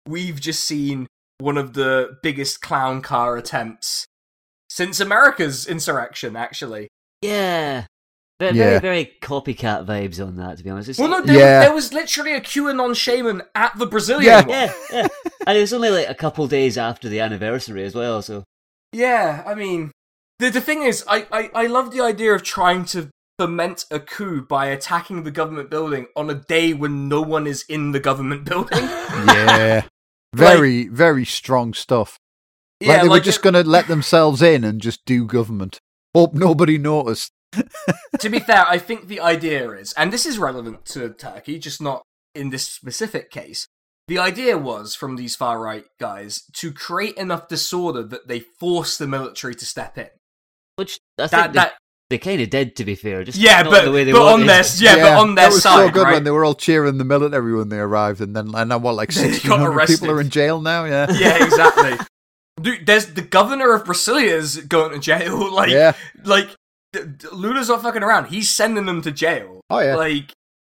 we've 0.07 0.39
just 0.39 0.63
seen 0.63 1.07
one 1.39 1.57
of 1.57 1.73
the 1.73 2.17
biggest 2.21 2.61
clown 2.61 3.01
car 3.01 3.37
attempts 3.37 4.05
since 4.69 4.99
America's 4.99 5.65
insurrection. 5.67 6.35
Actually, 6.35 6.87
yeah. 7.21 7.85
Very, 8.39 8.57
Yeah. 8.57 8.63
very, 8.65 8.79
very 8.79 9.11
copycat 9.21 9.85
vibes 9.85 10.19
on 10.25 10.35
that, 10.37 10.57
to 10.57 10.63
be 10.63 10.69
honest. 10.71 10.89
It's, 10.89 10.97
well, 10.99 11.09
no, 11.09 11.21
there, 11.21 11.37
Yeah. 11.37 11.59
there 11.59 11.73
was 11.73 11.93
literally 11.93 12.33
a 12.33 12.41
QAnon 12.41 12.95
shaman 12.95 13.43
at 13.53 13.77
the 13.77 13.85
Brazilian 13.85 14.25
Yeah. 14.31 14.41
one. 14.41 14.49
yeah, 14.49 14.73
yeah. 14.91 15.07
And 15.47 15.57
it 15.57 15.61
was 15.61 15.73
only 15.73 15.89
like 15.91 16.09
a 16.09 16.15
couple 16.15 16.47
days 16.47 16.75
after 16.77 17.07
the 17.09 17.19
anniversary 17.19 17.83
as 17.83 17.93
well, 17.95 18.21
so. 18.23 18.43
Yeah, 18.93 19.43
I 19.45 19.53
mean, 19.55 19.91
the 20.39 20.49
the 20.49 20.61
thing 20.61 20.81
is, 20.83 21.03
I, 21.07 21.27
I, 21.31 21.51
I 21.53 21.65
love 21.67 21.91
the 21.91 22.01
idea 22.01 22.33
of 22.33 22.41
trying 22.43 22.85
to 22.85 23.09
foment 23.41 23.85
a 23.89 23.99
coup 23.99 24.43
by 24.43 24.67
attacking 24.67 25.23
the 25.23 25.31
government 25.31 25.69
building 25.71 26.05
on 26.15 26.29
a 26.29 26.35
day 26.35 26.73
when 26.73 27.09
no 27.09 27.21
one 27.21 27.47
is 27.47 27.65
in 27.67 27.91
the 27.91 27.99
government 27.99 28.45
building. 28.49 28.83
Yeah. 28.83 29.83
Very, 30.33 30.87
very 30.87 31.25
strong 31.25 31.73
stuff. 31.73 32.17
Like 32.79 32.87
yeah, 32.87 33.01
they 33.01 33.09
were 33.09 33.15
like 33.15 33.23
just 33.23 33.41
going 33.41 33.53
to 33.53 33.65
let 33.65 33.89
themselves 33.89 34.41
in 34.41 34.63
and 34.63 34.79
just 34.79 35.03
do 35.03 35.25
government. 35.25 35.81
Hope 36.15 36.33
nobody 36.33 36.77
noticed. 36.77 37.33
to 38.19 38.29
be 38.29 38.39
fair, 38.39 38.65
I 38.65 38.77
think 38.77 39.09
the 39.09 39.19
idea 39.19 39.71
is, 39.71 39.91
and 39.97 40.13
this 40.13 40.25
is 40.25 40.37
relevant 40.37 40.85
to 40.85 41.09
Turkey, 41.09 41.59
just 41.59 41.81
not 41.81 42.03
in 42.33 42.49
this 42.49 42.65
specific 42.65 43.29
case. 43.29 43.67
The 44.07 44.19
idea 44.19 44.57
was 44.57 44.95
from 44.95 45.17
these 45.17 45.35
far 45.35 45.59
right 45.59 45.83
guys 45.99 46.43
to 46.53 46.71
create 46.71 47.17
enough 47.17 47.49
disorder 47.49 48.03
that 48.03 48.29
they 48.29 48.39
force 48.39 48.97
the 48.97 49.07
military 49.07 49.53
to 49.55 49.65
step 49.65 49.97
in. 49.97 50.11
Which 50.77 50.97
I 51.19 51.27
think 51.27 51.31
That 51.31 51.53
that 51.53 51.73
they 52.11 52.19
kind 52.19 52.39
of 52.41 52.49
did, 52.51 52.75
to 52.75 52.85
be 52.85 52.93
fair. 52.93 53.23
Just 53.23 53.39
yeah, 53.39 53.63
not 53.63 53.71
but, 53.71 53.85
the 53.85 53.91
way 53.91 54.03
they 54.03 54.11
but 54.11 54.21
on 54.21 54.41
wanted. 54.41 54.47
their 54.49 54.63
yeah, 54.77 54.95
but 54.97 55.17
on 55.17 55.33
their 55.35 55.47
that 55.47 55.53
was 55.53 55.63
side, 55.63 55.87
so 55.87 55.91
good 55.91 56.03
right? 56.03 56.13
when 56.13 56.23
they 56.23 56.29
were 56.31 56.45
all 56.45 56.53
cheering 56.53 56.99
the 56.99 57.03
military 57.03 57.55
when 57.55 57.69
they 57.69 57.79
arrived, 57.79 58.21
and 58.21 58.35
then 58.35 58.53
and 58.53 58.69
now 58.69 58.77
what, 58.77 58.93
like 58.95 59.11
sixteen 59.13 59.49
hundred 59.51 59.87
people 59.87 60.11
are 60.11 60.21
in 60.21 60.29
jail 60.29 60.61
now. 60.61 60.85
Yeah, 60.85 61.07
yeah, 61.11 61.43
exactly. 61.43 61.97
Dude, 62.61 62.85
there's 62.85 63.07
the 63.13 63.23
governor 63.23 63.73
of 63.73 63.85
Brasilia 63.85 64.33
is 64.33 64.57
going 64.57 64.91
to 64.91 64.99
jail. 64.99 65.51
Like, 65.53 65.69
yeah. 65.71 65.93
like 66.23 66.49
D- 66.93 66.99
D- 67.17 67.27
Lula's 67.31 67.69
not 67.69 67.81
fucking 67.81 68.03
around. 68.03 68.25
He's 68.27 68.49
sending 68.49 68.85
them 68.85 69.01
to 69.01 69.11
jail. 69.11 69.61
Oh 69.69 69.79
yeah. 69.79 69.95
Like, 69.95 70.31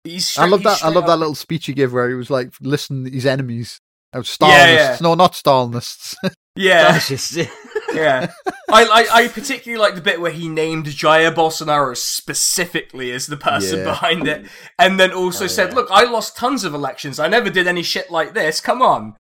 he's. 0.04 0.38
I 0.38 0.46
love 0.46 0.64
that. 0.64 0.84
I 0.84 0.88
love 0.88 1.04
up- 1.04 1.08
that 1.08 1.18
little 1.18 1.36
speech 1.36 1.66
he 1.66 1.74
gave 1.74 1.92
where 1.92 2.08
he 2.08 2.16
was 2.16 2.30
like, 2.30 2.54
"Listen, 2.62 3.12
his 3.12 3.26
enemies." 3.26 3.80
Oh, 4.14 4.20
Stalinists. 4.20 4.48
Yeah, 4.50 4.74
yeah. 4.74 4.98
No, 5.02 5.16
not 5.16 5.34
Stalinists. 5.34 6.16
Yeah, 6.56 6.92
That's 6.92 7.08
just 7.08 7.36
yeah. 7.94 8.32
I, 8.70 8.84
I 8.86 9.08
I 9.24 9.28
particularly 9.28 9.80
like 9.82 9.96
the 9.96 10.02
bit 10.02 10.20
where 10.22 10.32
he 10.32 10.48
named 10.50 10.86
Jair 10.88 11.34
Bolsonaro 11.34 11.96
specifically 11.96 13.12
as 13.12 13.28
the 13.28 13.38
person 13.38 13.80
Yeah. 13.80 13.86
behind 13.86 14.28
it, 14.28 14.46
and 14.80 15.00
then 15.00 15.12
also 15.12 15.46
Oh, 15.46 15.48
said, 15.48 15.70
yeah. 15.70 15.76
"Look, 15.76 15.88
I 15.92 16.04
lost 16.06 16.36
tons 16.38 16.64
of 16.64 16.74
elections. 16.74 17.20
I 17.20 17.28
never 17.28 17.50
did 17.50 17.68
any 17.68 17.84
shit 17.84 18.10
like 18.12 18.34
this. 18.34 18.60
Come 18.62 18.82
on." 18.82 19.16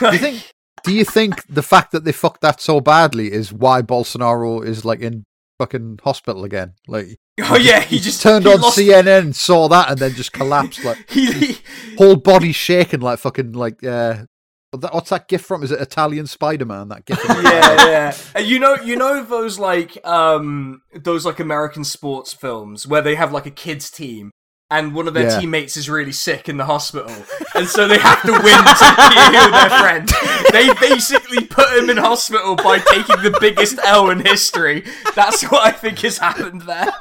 do 0.00 0.12
you 0.12 0.18
think? 0.18 0.50
Do 0.84 0.92
you 0.92 1.04
think 1.04 1.44
the 1.48 1.62
fact 1.62 1.92
that 1.92 2.04
they 2.04 2.12
fucked 2.12 2.40
that 2.42 2.60
so 2.60 2.80
badly 2.80 3.32
is 3.32 3.52
why 3.52 3.82
Bolsonaro 3.82 4.64
is 4.64 4.84
like 4.84 5.00
in 5.00 5.24
fucking 5.58 5.98
hospital 6.04 6.44
again? 6.44 6.74
Like 6.86 7.16
oh 7.40 7.56
yeah, 7.56 7.80
he 7.80 7.96
he 7.96 8.02
just 8.02 8.22
turned 8.22 8.44
he 8.44 8.52
on 8.52 8.60
lost- 8.60 8.78
CNN, 8.78 9.34
saw 9.34 9.68
that, 9.68 9.90
and 9.90 9.98
then 9.98 10.12
just 10.14 10.32
collapsed. 10.40 10.84
Like 10.84 10.98
He, 11.10 11.58
whole 11.96 12.16
body 12.16 12.52
shaking, 12.52 13.00
like 13.00 13.18
fucking 13.18 13.52
like 13.52 13.82
uh, 13.82 14.24
what's 14.72 15.10
that 15.10 15.28
gift 15.28 15.44
from? 15.46 15.62
Is 15.62 15.70
it 15.70 15.80
Italian 15.80 16.26
Spider 16.26 16.64
Man? 16.64 16.88
That 16.88 17.04
gift. 17.04 17.20
from 17.22 17.36
yeah, 17.44 18.12
yeah. 18.34 18.40
You 18.40 18.58
know, 18.58 18.74
you 18.76 18.96
know 18.96 19.22
those 19.24 19.58
like 19.58 19.98
um 20.06 20.82
those 20.94 21.24
like 21.24 21.40
American 21.40 21.84
sports 21.84 22.32
films 22.32 22.86
where 22.86 23.02
they 23.02 23.14
have 23.14 23.32
like 23.32 23.46
a 23.46 23.50
kids 23.50 23.90
team 23.90 24.30
and 24.70 24.94
one 24.94 25.08
of 25.08 25.14
their 25.14 25.28
Yeah. 25.30 25.40
teammates 25.40 25.78
is 25.78 25.88
really 25.88 26.12
sick 26.12 26.46
in 26.46 26.58
the 26.58 26.66
hospital, 26.66 27.10
and 27.54 27.66
so 27.66 27.88
they 27.88 27.96
have 27.98 28.20
to 28.22 28.32
win 28.32 28.42
to 28.42 28.42
heal 29.32 29.50
their 29.50 29.70
friend. 29.80 30.10
They 30.52 30.74
basically 30.74 31.46
put 31.46 31.70
him 31.78 31.88
in 31.88 31.96
hospital 31.96 32.54
by 32.54 32.78
taking 32.78 33.22
the 33.22 33.34
biggest 33.40 33.78
L 33.82 34.10
in 34.10 34.20
history. 34.26 34.84
That's 35.16 35.42
what 35.44 35.62
I 35.66 35.70
think 35.70 36.00
has 36.00 36.18
happened 36.18 36.62
there. 36.62 36.92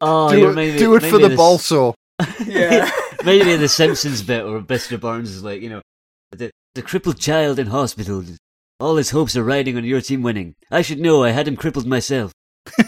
oh, 0.00 0.30
do 0.30 0.38
you 0.38 0.44
it, 0.44 0.48
remind 0.50 0.78
do 0.78 0.92
it 0.94 1.02
remind 1.02 1.10
for 1.12 1.16
me 1.18 1.22
the 1.22 1.24
of 1.24 1.30
this- 1.32 1.40
balso. 1.40 1.94
Yeah. 2.46 2.88
Maybe 3.24 3.56
the 3.56 3.68
Simpsons 3.68 4.22
bit 4.22 4.44
where 4.46 4.60
Mr. 4.60 5.00
Burns 5.00 5.30
is 5.30 5.42
like, 5.42 5.62
you 5.62 5.70
know, 5.70 5.82
the 6.74 6.82
crippled 6.82 7.18
child 7.18 7.58
in 7.58 7.68
hospital. 7.68 8.24
All 8.80 8.96
his 8.96 9.10
hopes 9.10 9.36
are 9.36 9.44
riding 9.44 9.76
on 9.76 9.84
your 9.84 10.00
team 10.00 10.22
winning. 10.22 10.54
I 10.70 10.82
should 10.82 10.98
know. 11.00 11.22
I 11.22 11.30
had 11.30 11.46
him 11.46 11.56
crippled 11.56 11.86
myself. 11.86 12.32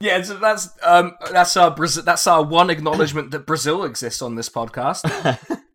yeah, 0.00 0.22
so 0.22 0.36
that's 0.38 0.68
um 0.82 1.16
that's 1.30 1.56
our 1.56 1.70
Brazil. 1.70 2.02
That's 2.02 2.26
our 2.26 2.42
one 2.42 2.70
acknowledgement 2.70 3.30
that 3.30 3.46
Brazil 3.46 3.84
exists 3.84 4.20
on 4.20 4.34
this 4.34 4.48
podcast. 4.48 5.04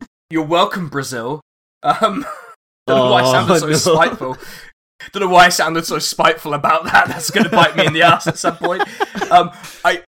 You're 0.30 0.44
welcome, 0.44 0.88
Brazil. 0.88 1.40
Um, 1.82 2.24
don't 2.86 2.98
know 2.98 3.10
why 3.10 3.22
I 3.22 3.28
Oh, 3.28 3.32
sounded 3.32 3.58
so 3.78 3.92
no. 3.92 3.96
spiteful. 3.96 4.36
Don't 5.12 5.22
know 5.22 5.28
why 5.28 5.46
I 5.46 5.48
sounded 5.48 5.86
so 5.86 5.98
spiteful 5.98 6.54
about 6.54 6.84
that. 6.84 7.08
That's 7.08 7.30
going 7.30 7.44
to 7.44 7.50
bite 7.50 7.74
me 7.74 7.86
in 7.86 7.94
the 7.94 8.02
ass 8.02 8.26
at 8.26 8.38
some 8.38 8.56
point. 8.58 8.82
Um, 9.32 9.50
I 9.84 10.04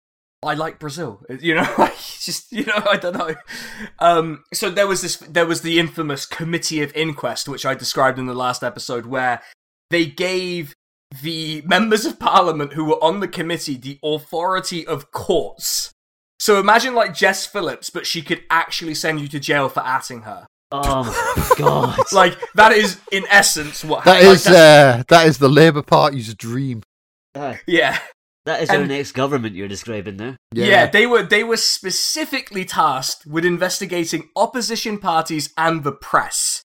I 0.43 0.55
like 0.55 0.79
Brazil. 0.79 1.21
You 1.41 1.55
know, 1.57 1.63
I 1.79 1.93
just 2.21 2.51
you 2.53 2.65
know 2.65 2.83
I 2.89 2.97
don't 2.97 3.17
know. 3.17 3.35
Um, 3.99 4.45
so 4.53 4.71
there 4.71 4.87
was 4.87 5.03
this. 5.03 5.17
There 5.17 5.47
was 5.47 5.63
the 5.63 5.79
infamous 5.79 6.27
committee 6.27 6.83
of 6.83 6.95
inquest, 6.95 7.49
which 7.49 7.67
I 7.67 7.75
described 7.75 8.19
in 8.19 8.27
the 8.27 8.35
last 8.35 8.63
episode, 8.63 9.07
where 9.07 9.43
they 9.91 10.07
gave 10.07 10.75
the 11.23 11.63
members 11.63 12.05
of 12.05 12.19
parliament 12.19 12.75
who 12.75 12.85
were 12.85 13.03
on 13.03 13.21
the 13.21 13.29
committee 13.29 13.77
the 13.77 13.99
authority 14.05 14.87
of 14.87 15.11
courts. 15.11 15.91
So 16.39 16.61
imagine 16.61 16.95
like 16.95 17.15
Jess 17.15 17.47
Phillips, 17.47 17.91
but 17.91 18.07
she 18.07 18.23
could 18.23 18.43
actually 18.51 18.95
send 18.95 19.21
you 19.21 19.27
to 19.29 19.41
jail 19.41 19.69
for 19.69 19.81
atting 19.81 20.23
her. 20.25 20.47
Oh 20.71 21.05
my 21.05 21.55
god! 21.59 21.99
Like 22.13 22.37
that 22.55 22.73
is 22.73 23.01
in 23.11 23.25
essence 23.31 23.83
what 23.83 24.05
That 24.05 24.23
like, 24.23 24.35
is 24.35 24.45
that's- 24.45 25.01
uh, 25.01 25.03
that 25.09 25.27
is 25.27 25.39
the 25.39 25.49
Labour 25.49 25.83
Party's 25.83 26.33
dream. 26.35 26.83
Yeah. 27.67 27.99
That 28.49 28.63
is 28.63 28.71
our 28.71 28.85
next 28.85 29.13
government 29.13 29.55
you're 29.55 29.69
describing 29.69 30.17
there. 30.17 30.37
yeah, 30.53 30.87
They 30.87 31.07
were 31.07 31.23
they 31.23 31.45
were 31.45 31.57
specifically 31.57 32.65
tasked 32.65 33.27
with 33.27 33.45
investigating 33.45 34.29
opposition 34.35 34.99
parties 34.99 35.53
and 35.57 35.85
the 35.85 35.93
press. 35.93 36.63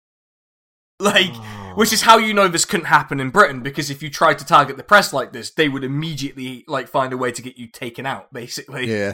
Like, 1.01 1.31
Oh. 1.31 1.74
which 1.75 1.93
is 1.93 2.01
how 2.01 2.17
you 2.17 2.33
know 2.33 2.50
this 2.50 2.65
couldn't 2.65 2.88
happen 2.88 3.21
in 3.21 3.29
Britain 3.29 3.62
because 3.63 3.89
if 3.89 4.03
you 4.03 4.09
tried 4.09 4.38
to 4.39 4.45
target 4.45 4.75
the 4.75 4.83
press 4.83 5.13
like 5.13 5.31
this, 5.31 5.50
they 5.50 5.69
would 5.69 5.83
immediately 5.86 6.65
like 6.67 6.89
find 6.89 7.13
a 7.13 7.17
way 7.17 7.31
to 7.31 7.41
get 7.41 7.57
you 7.57 7.67
taken 7.67 8.05
out, 8.05 8.33
basically. 8.33 8.86
yeah. 8.91 9.13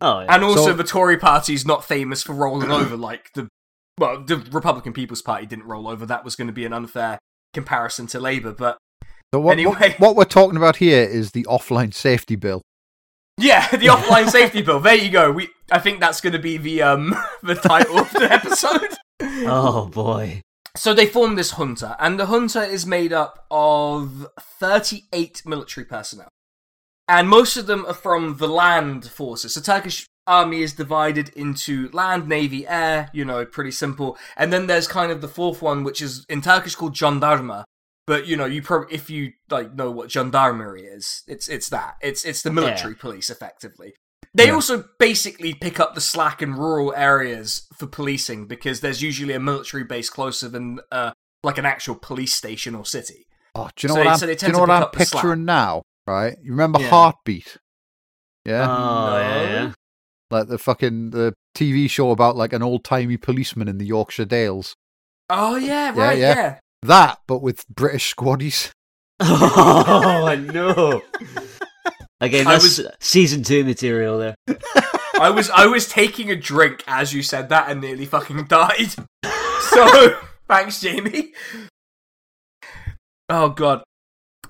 Oh, 0.00 0.20
yeah. 0.20 0.34
And 0.34 0.42
also, 0.42 0.64
So- 0.66 0.72
the 0.74 0.82
Tory 0.84 1.16
party's 1.18 1.64
not 1.64 1.84
famous 1.84 2.22
for 2.22 2.32
rolling 2.32 2.70
over 2.72 2.96
like 2.96 3.30
the 3.34 3.48
well, 3.98 4.24
the 4.24 4.38
Republican 4.38 4.92
People's 4.94 5.20
Party 5.22 5.46
didn't 5.46 5.66
roll 5.66 5.86
over. 5.86 6.06
That 6.06 6.24
was 6.24 6.34
going 6.34 6.46
to 6.48 6.54
be 6.54 6.64
an 6.64 6.72
unfair 6.72 7.18
comparison 7.52 8.06
to 8.08 8.18
Labour, 8.18 8.52
but 8.52 8.78
So 9.32 9.40
what, 9.40 9.52
Anyway. 9.52 9.72
what 9.74 10.00
what 10.00 10.16
we're 10.16 10.24
talking 10.24 10.56
about 10.56 10.76
here 10.76 11.02
is 11.04 11.30
the 11.32 11.44
offline 11.44 11.94
safety 11.94 12.36
bill. 12.36 12.62
yeah, 13.38 13.68
the 13.70 13.86
offline 13.86 14.28
safety 14.28 14.62
bill. 14.62 14.80
There 14.80 14.94
you 14.94 15.10
go. 15.10 15.30
We 15.30 15.48
I 15.70 15.78
think 15.78 16.00
that's 16.00 16.20
going 16.20 16.32
to 16.32 16.38
be 16.38 16.56
the 16.56 16.82
um 16.82 17.14
the 17.42 17.54
title 17.54 17.98
of 18.00 18.10
the 18.12 18.30
episode. 18.32 18.96
oh 19.46 19.86
boy. 19.86 20.42
So 20.76 20.94
they 20.94 21.06
formed 21.06 21.36
this 21.36 21.52
junta, 21.52 21.96
and 21.98 22.18
the 22.18 22.26
junta 22.26 22.62
is 22.64 22.86
made 22.86 23.12
up 23.12 23.44
of 23.50 24.28
38 24.40 25.42
military 25.44 25.84
personnel. 25.84 26.28
And 27.08 27.28
most 27.28 27.56
of 27.56 27.66
them 27.66 27.84
are 27.86 27.94
from 27.94 28.36
the 28.36 28.46
land 28.46 29.04
forces. 29.10 29.54
So 29.54 29.60
Turkish 29.60 30.06
army 30.28 30.62
is 30.62 30.72
divided 30.72 31.30
into 31.30 31.88
land, 31.92 32.28
navy, 32.28 32.68
air, 32.68 33.10
you 33.12 33.24
know, 33.24 33.44
pretty 33.44 33.72
simple. 33.72 34.16
And 34.36 34.52
then 34.52 34.68
there's 34.68 34.86
kind 34.86 35.10
of 35.10 35.20
the 35.20 35.26
fourth 35.28 35.60
one, 35.60 35.82
which 35.82 36.00
is 36.00 36.24
in 36.28 36.40
Turkish 36.40 36.76
called 36.76 36.94
jandarma. 36.94 37.64
But 38.10 38.26
you 38.26 38.36
know, 38.36 38.44
you 38.44 38.60
probably 38.60 38.92
if 38.92 39.08
you 39.08 39.32
like 39.50 39.72
know 39.76 39.88
what 39.92 40.10
gendarmerie 40.10 40.82
is, 40.82 41.22
it's 41.28 41.46
it's 41.48 41.68
that. 41.68 41.94
It's 42.02 42.24
it's 42.24 42.42
the 42.42 42.50
military 42.50 42.96
police 42.96 43.30
effectively. 43.30 43.94
They 44.34 44.46
Yeah. 44.48 44.54
also 44.54 44.84
basically 44.98 45.54
pick 45.54 45.78
up 45.78 45.94
the 45.94 46.00
slack 46.00 46.42
in 46.42 46.54
rural 46.54 46.92
areas 46.96 47.68
for 47.78 47.86
policing 47.86 48.46
because 48.48 48.80
there's 48.80 49.00
usually 49.00 49.32
a 49.34 49.38
military 49.38 49.84
base 49.84 50.10
closer 50.10 50.48
than 50.48 50.80
uh, 50.90 51.12
like 51.44 51.56
an 51.58 51.66
actual 51.66 51.94
police 51.94 52.34
station 52.34 52.74
or 52.74 52.84
city. 52.84 53.26
Oh, 53.54 53.68
do 53.76 53.86
you 53.86 53.88
know 53.88 53.94
So- 53.94 54.00
what 54.00 54.08
I'm, 54.08 54.18
so 54.18 54.26
they 54.26 54.34
do 54.34 54.46
you 54.46 54.52
know 54.54 54.58
to 54.58 54.60
what 54.62 54.68
pick 54.68 54.76
I'm 54.76 54.82
up 54.82 54.92
picturing 54.92 55.44
now? 55.44 55.82
Right? 56.08 56.36
You 56.42 56.50
remember 56.50 56.80
Yeah. 56.80 56.88
Heartbeat? 56.90 57.58
Yeah, 58.44 58.66
Oh 58.68 59.18
yeah, 59.18 59.42
yeah. 59.52 59.72
like 60.32 60.48
the 60.48 60.58
fucking 60.58 61.10
the 61.10 61.34
TV 61.54 61.88
show 61.88 62.10
about 62.10 62.34
like 62.34 62.52
an 62.52 62.62
old 62.62 62.82
timey 62.82 63.16
policeman 63.18 63.68
in 63.68 63.78
the 63.78 63.86
Yorkshire 63.86 64.24
Dales. 64.24 64.74
Oh 65.28 65.54
yeah, 65.56 65.94
Yeah, 65.94 66.00
right, 66.02 66.18
yeah. 66.18 66.34
yeah. 66.34 66.58
That, 66.82 67.20
but 67.26 67.42
with 67.42 67.66
British 67.68 68.14
squaddies. 68.14 68.70
Oh 69.22 70.34
no! 70.34 71.02
Again, 72.22 72.46
I 72.46 72.52
that's 72.52 72.80
season 73.00 73.42
two 73.42 73.64
material 73.64 74.18
there. 74.18 74.34
I 75.20 75.28
was 75.28 75.50
I 75.50 75.66
was 75.66 75.88
taking 75.88 76.30
a 76.30 76.36
drink 76.36 76.82
as 76.86 77.12
you 77.12 77.22
said 77.22 77.50
that 77.50 77.70
and 77.70 77.82
nearly 77.82 78.06
fucking 78.06 78.44
died. 78.44 78.94
So 79.60 80.18
thanks, 80.48 80.80
Jamie. 80.80 81.32
Oh 83.28 83.50
god. 83.50 83.82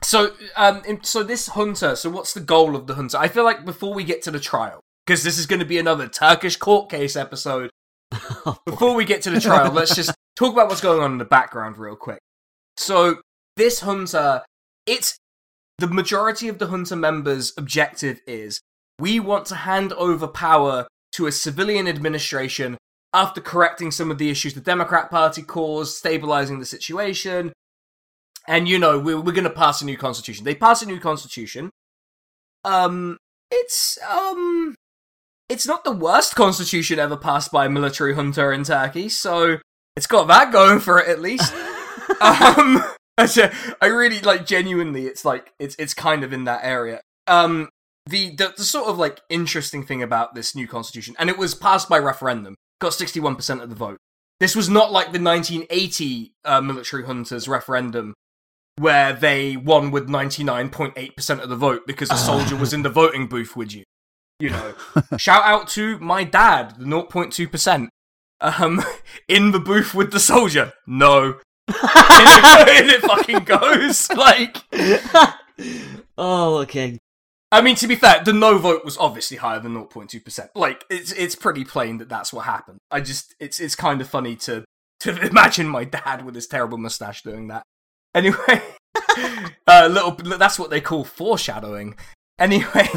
So 0.02 0.34
um, 0.56 0.82
so 1.02 1.24
this 1.24 1.48
junta. 1.48 1.96
So 1.96 2.10
what's 2.10 2.32
the 2.32 2.40
goal 2.40 2.76
of 2.76 2.86
the 2.86 2.94
junta? 2.94 3.18
I 3.18 3.26
feel 3.26 3.44
like 3.44 3.64
before 3.64 3.92
we 3.92 4.04
get 4.04 4.22
to 4.22 4.30
the 4.30 4.40
trial, 4.40 4.80
because 5.06 5.24
this 5.24 5.38
is 5.38 5.46
going 5.46 5.58
to 5.60 5.66
be 5.66 5.78
another 5.78 6.08
Turkish 6.08 6.56
court 6.56 6.90
case 6.90 7.16
episode. 7.16 7.70
Before 8.66 8.96
we 8.96 9.04
get 9.04 9.22
to 9.22 9.30
the 9.30 9.40
trial, 9.40 9.70
let's 9.72 9.94
just 9.94 10.12
talk 10.40 10.54
about 10.54 10.68
what's 10.68 10.80
going 10.80 11.02
on 11.02 11.12
in 11.12 11.18
the 11.18 11.24
background 11.24 11.76
real 11.76 11.94
quick. 11.94 12.18
So 12.78 13.20
this 13.56 13.80
junta, 13.80 14.42
it's 14.86 15.18
the 15.78 15.86
majority 15.86 16.48
of 16.48 16.58
the 16.58 16.68
junta 16.68 16.96
members' 16.96 17.52
objective 17.58 18.20
is 18.26 18.60
we 18.98 19.20
want 19.20 19.44
to 19.46 19.54
hand 19.54 19.92
over 19.92 20.26
power 20.26 20.88
to 21.12 21.26
a 21.26 21.32
civilian 21.32 21.86
administration 21.86 22.78
after 23.12 23.40
correcting 23.40 23.90
some 23.90 24.10
of 24.10 24.16
the 24.16 24.30
issues 24.30 24.54
the 24.54 24.60
Democrat 24.60 25.10
Party 25.10 25.42
caused, 25.42 25.96
stabilizing 25.96 26.58
the 26.58 26.64
situation. 26.64 27.52
And, 28.48 28.66
you 28.66 28.78
know, 28.78 28.98
we're, 28.98 29.20
we're 29.20 29.32
going 29.32 29.44
to 29.44 29.50
pass 29.50 29.82
a 29.82 29.84
new 29.84 29.98
constitution. 29.98 30.44
They 30.46 30.54
pass 30.54 30.80
a 30.80 30.86
new 30.86 31.00
constitution. 31.00 31.70
um, 32.64 33.18
it's 33.50 33.98
um, 34.08 34.74
it's 35.48 35.66
not 35.66 35.84
the 35.84 35.92
worst 35.92 36.36
constitution 36.36 36.98
ever 36.98 37.16
passed 37.16 37.50
by 37.50 37.66
a 37.66 37.68
military 37.68 38.14
junta 38.14 38.50
in 38.50 38.64
Turkey, 38.64 39.08
so 39.08 39.58
it's 39.96 40.06
got 40.06 40.28
that 40.28 40.52
going 40.52 40.80
for 40.80 40.98
it 40.98 41.08
at 41.08 41.20
least. 41.20 41.52
um, 42.20 42.82
I 43.18 43.86
really 43.86 44.20
like 44.20 44.46
genuinely. 44.46 45.06
It's 45.06 45.24
like 45.24 45.52
it's 45.58 45.76
it's 45.78 45.94
kind 45.94 46.24
of 46.24 46.32
in 46.32 46.44
that 46.44 46.60
area. 46.64 47.00
Um, 47.26 47.68
the, 48.06 48.34
the 48.34 48.54
the 48.56 48.64
sort 48.64 48.88
of 48.88 48.98
like 48.98 49.20
interesting 49.28 49.84
thing 49.84 50.02
about 50.02 50.34
this 50.34 50.54
new 50.54 50.66
constitution, 50.66 51.14
and 51.18 51.28
it 51.28 51.38
was 51.38 51.54
passed 51.54 51.88
by 51.88 51.98
referendum, 51.98 52.54
got 52.80 52.94
sixty 52.94 53.20
one 53.20 53.36
percent 53.36 53.62
of 53.62 53.68
the 53.68 53.76
vote. 53.76 53.98
This 54.40 54.56
was 54.56 54.70
not 54.70 54.90
like 54.90 55.12
the 55.12 55.20
1980 55.20 56.32
uh, 56.46 56.62
military 56.62 57.02
juntas 57.02 57.46
referendum 57.46 58.14
where 58.78 59.12
they 59.12 59.54
won 59.58 59.90
with 59.90 60.08
99.8% 60.08 61.40
of 61.40 61.48
the 61.50 61.56
vote 61.56 61.86
because 61.86 62.10
a 62.10 62.16
soldier 62.16 62.56
was 62.56 62.72
in 62.72 62.80
the 62.80 62.88
voting 62.88 63.26
booth 63.26 63.54
with 63.54 63.74
you. 63.74 63.84
You 64.38 64.48
know, 64.48 64.74
shout 65.18 65.44
out 65.44 65.68
to 65.68 65.98
my 65.98 66.24
dad, 66.24 66.76
the 66.78 66.86
0.2%. 66.86 67.88
Um, 68.40 68.82
in 69.28 69.52
the 69.52 69.60
booth 69.60 69.94
with 69.94 70.12
the 70.12 70.20
soldier. 70.20 70.72
No. 70.86 71.40
it, 71.68 72.84
in 72.84 72.90
it 72.90 73.00
fucking 73.02 73.44
goes. 73.44 74.08
Like, 74.16 74.58
oh, 76.18 76.58
okay. 76.58 76.98
I 77.52 77.60
mean, 77.62 77.76
to 77.76 77.88
be 77.88 77.96
fair, 77.96 78.22
the 78.24 78.32
no 78.32 78.58
vote 78.58 78.84
was 78.84 78.96
obviously 78.98 79.36
higher 79.36 79.60
than 79.60 79.74
0.2%. 79.74 80.48
Like, 80.54 80.84
it's 80.88 81.12
it's 81.12 81.34
pretty 81.34 81.64
plain 81.64 81.98
that 81.98 82.08
that's 82.08 82.32
what 82.32 82.44
happened. 82.44 82.78
I 82.90 83.00
just, 83.00 83.34
it's 83.40 83.60
it's 83.60 83.74
kind 83.74 84.00
of 84.00 84.08
funny 84.08 84.36
to 84.36 84.64
to 85.00 85.26
imagine 85.26 85.68
my 85.68 85.84
dad 85.84 86.24
with 86.24 86.34
his 86.34 86.46
terrible 86.46 86.78
mustache 86.78 87.22
doing 87.22 87.48
that. 87.48 87.62
Anyway, 88.14 88.62
uh, 89.66 89.88
little 89.90 90.12
that's 90.38 90.58
what 90.58 90.70
they 90.70 90.80
call 90.80 91.04
foreshadowing. 91.04 91.96
Anyway, 92.40 92.88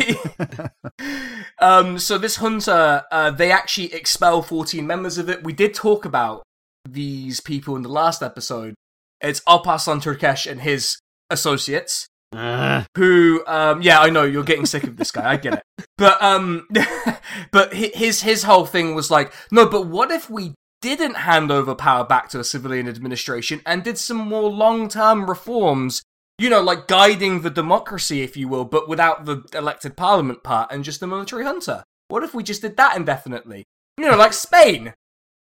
um, 1.59 1.99
so 1.99 2.17
this 2.17 2.37
junta, 2.37 3.05
uh, 3.11 3.29
they 3.29 3.51
actually 3.51 3.93
expel 3.93 4.41
14 4.41 4.87
members 4.87 5.17
of 5.17 5.29
it. 5.29 5.43
We 5.43 5.51
did 5.51 5.73
talk 5.73 6.05
about 6.05 6.43
these 6.87 7.41
people 7.41 7.75
in 7.75 7.81
the 7.81 7.89
last 7.89 8.23
episode. 8.23 8.73
It's 9.19 9.41
Alparslan 9.41 10.01
Turkesh 10.01 10.45
and 10.45 10.61
his 10.61 10.97
associates. 11.29 12.07
Uh, 12.33 12.83
who 12.97 13.43
um 13.45 13.83
yeah 13.83 13.99
i 13.99 14.09
know 14.09 14.23
you're 14.23 14.43
getting 14.43 14.65
sick 14.65 14.85
of 14.85 14.97
this 14.97 15.11
guy 15.11 15.33
i 15.33 15.37
get 15.37 15.53
it 15.53 15.85
but 15.99 16.19
um 16.19 16.67
but 17.51 17.71
his 17.75 18.23
his 18.23 18.41
whole 18.41 18.65
thing 18.65 18.95
was 18.95 19.11
like 19.11 19.31
no 19.51 19.67
but 19.67 19.85
what 19.85 20.09
if 20.09 20.31
we 20.31 20.55
didn't 20.81 21.13
hand 21.13 21.51
over 21.51 21.75
power 21.75 22.03
back 22.03 22.29
to 22.29 22.39
a 22.39 22.43
civilian 22.43 22.87
administration 22.87 23.61
and 23.67 23.83
did 23.83 23.99
some 23.99 24.17
more 24.17 24.49
long-term 24.49 25.29
reforms 25.29 26.01
you 26.43 26.49
know 26.49 26.61
like 26.61 26.87
guiding 26.87 27.41
the 27.41 27.49
democracy 27.49 28.21
if 28.21 28.35
you 28.35 28.47
will 28.47 28.65
but 28.65 28.89
without 28.89 29.25
the 29.25 29.43
elected 29.53 29.95
parliament 29.95 30.43
part 30.43 30.71
and 30.71 30.83
just 30.83 30.99
the 30.99 31.07
military 31.07 31.43
junta. 31.43 31.83
what 32.09 32.23
if 32.23 32.33
we 32.33 32.43
just 32.43 32.61
did 32.61 32.77
that 32.77 32.95
indefinitely 32.95 33.63
you 33.97 34.09
know 34.09 34.17
like 34.17 34.33
spain 34.33 34.93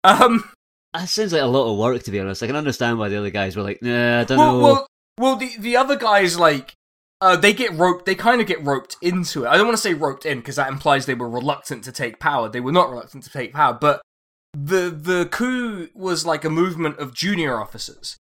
um 0.04 0.50
that 0.94 1.10
seems 1.10 1.34
like 1.34 1.42
a 1.42 1.46
lot 1.46 1.72
of 1.72 1.78
work, 1.78 2.04
to 2.04 2.12
be 2.12 2.20
honest. 2.20 2.44
I 2.44 2.48
can 2.48 2.56
understand 2.56 3.00
why 3.00 3.10
the 3.10 3.18
other 3.18 3.32
guys 3.32 3.56
were 3.56 3.64
like, 3.64 3.82
nah, 3.82 4.22
I 4.22 4.24
don't 4.26 4.38
well, 4.38 4.54
know. 4.54 4.64
well 4.64 4.88
well, 5.18 5.36
the 5.36 5.52
the 5.58 5.76
other 5.76 5.96
guys 5.96 6.40
like 6.40 6.74
uh, 7.22 7.36
they 7.36 7.54
get 7.54 7.72
roped. 7.74 8.06
They 8.06 8.16
kind 8.16 8.42
of 8.42 8.48
get 8.48 8.64
roped 8.64 8.98
into 9.02 9.46
it. 9.46 9.48
I 9.48 9.58
don't 9.58 9.66
want 9.66 9.78
to 9.78 9.82
say 9.82 9.94
roped 9.94 10.26
in 10.26 10.40
because 10.40 10.58
that 10.58 10.70
implies 10.70 11.06
they 11.06 11.14
were 11.14 11.30
reluctant 11.30 11.84
to 11.86 11.92
take 11.92 12.20
power. 12.20 12.50
They 12.50 12.60
were 12.60 12.72
not 12.72 12.90
reluctant 12.90 13.24
to 13.24 13.30
take 13.32 13.54
power, 13.54 13.74
but 13.74 14.02
the 14.54 14.90
the 14.90 15.28
coup 15.32 15.90
was 15.94 16.26
like 16.26 16.46
a 16.46 16.50
movement 16.50 17.00
of 17.00 17.14
junior 17.14 17.60
officers. 17.60 18.18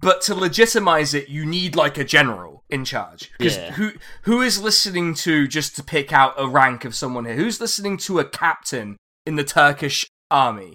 But 0.00 0.22
to 0.22 0.34
legitimize 0.34 1.12
it, 1.12 1.28
you 1.28 1.44
need 1.44 1.76
like 1.76 1.98
a 1.98 2.04
general 2.04 2.64
in 2.70 2.84
charge. 2.86 3.30
Because 3.36 3.56
Yeah. 3.56 3.72
who 3.72 3.92
who 4.22 4.40
is 4.40 4.58
listening 4.58 5.12
to 5.16 5.46
just 5.46 5.76
to 5.76 5.82
pick 5.82 6.12
out 6.12 6.34
a 6.38 6.48
rank 6.48 6.84
of 6.86 6.94
someone 6.94 7.26
here? 7.26 7.34
Who's 7.34 7.60
listening 7.60 7.98
to 7.98 8.18
a 8.18 8.24
captain 8.24 8.96
in 9.26 9.36
the 9.36 9.44
Turkish 9.44 10.06
army? 10.30 10.74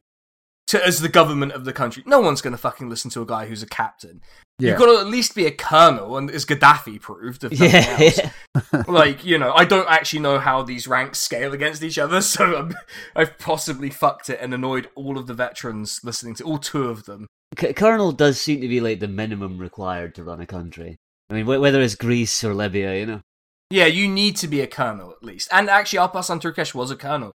To, 0.67 0.85
as 0.85 0.99
the 0.99 1.09
government 1.09 1.53
of 1.53 1.63
the 1.63 1.71
country, 1.71 2.03
no 2.05 2.19
one's 2.19 2.41
going 2.41 2.51
to 2.51 2.57
fucking 2.57 2.89
listen 2.89 3.09
to 3.11 3.21
a 3.21 3.25
guy 3.25 3.45
who's 3.45 3.63
a 3.63 3.67
captain. 3.67 4.21
Yeah. 4.59 4.71
You've 4.71 4.79
got 4.79 4.85
to 4.87 4.99
at 4.99 5.07
least 5.07 5.35
be 5.35 5.45
a 5.45 5.51
colonel, 5.51 6.17
and 6.17 6.31
as 6.31 6.43
Gaddafi 6.43 6.99
proved, 6.99 7.43
if 7.43 7.53
yeah, 7.53 8.09
else. 8.55 8.87
like 8.87 9.23
you 9.23 9.37
know, 9.37 9.53
I 9.53 9.65
don't 9.65 9.87
actually 9.87 10.21
know 10.21 10.39
how 10.39 10.63
these 10.63 10.87
ranks 10.87 11.19
scale 11.19 11.53
against 11.53 11.83
each 11.83 11.99
other, 11.99 12.21
so 12.21 12.57
I'm, 12.57 12.75
I've 13.15 13.37
possibly 13.37 13.91
fucked 13.91 14.29
it 14.29 14.39
and 14.41 14.53
annoyed 14.53 14.89
all 14.95 15.17
of 15.17 15.27
the 15.27 15.35
veterans 15.35 15.99
listening 16.03 16.33
to 16.35 16.43
all 16.43 16.57
two 16.57 16.89
of 16.89 17.05
them. 17.05 17.27
C- 17.57 17.73
Colonel 17.73 18.11
does 18.11 18.41
seem 18.41 18.61
to 18.61 18.67
be 18.67 18.81
like 18.81 18.99
the 18.99 19.07
minimum 19.07 19.59
required 19.59 20.15
to 20.15 20.23
run 20.23 20.41
a 20.41 20.47
country. 20.47 20.97
I 21.29 21.35
mean, 21.35 21.45
wh- 21.45 21.61
whether 21.61 21.79
it's 21.79 21.95
Greece 21.95 22.43
or 22.43 22.55
Libya, 22.55 22.95
you 22.95 23.05
know. 23.05 23.21
Yeah, 23.69 23.85
you 23.85 24.07
need 24.07 24.37
to 24.37 24.47
be 24.47 24.61
a 24.61 24.67
colonel 24.67 25.11
at 25.11 25.23
least, 25.23 25.49
and 25.51 25.69
actually, 25.69 25.99
Alparslan 25.99 26.41
Turkesh 26.41 26.73
was 26.73 26.89
a 26.89 26.95
colonel 26.95 27.31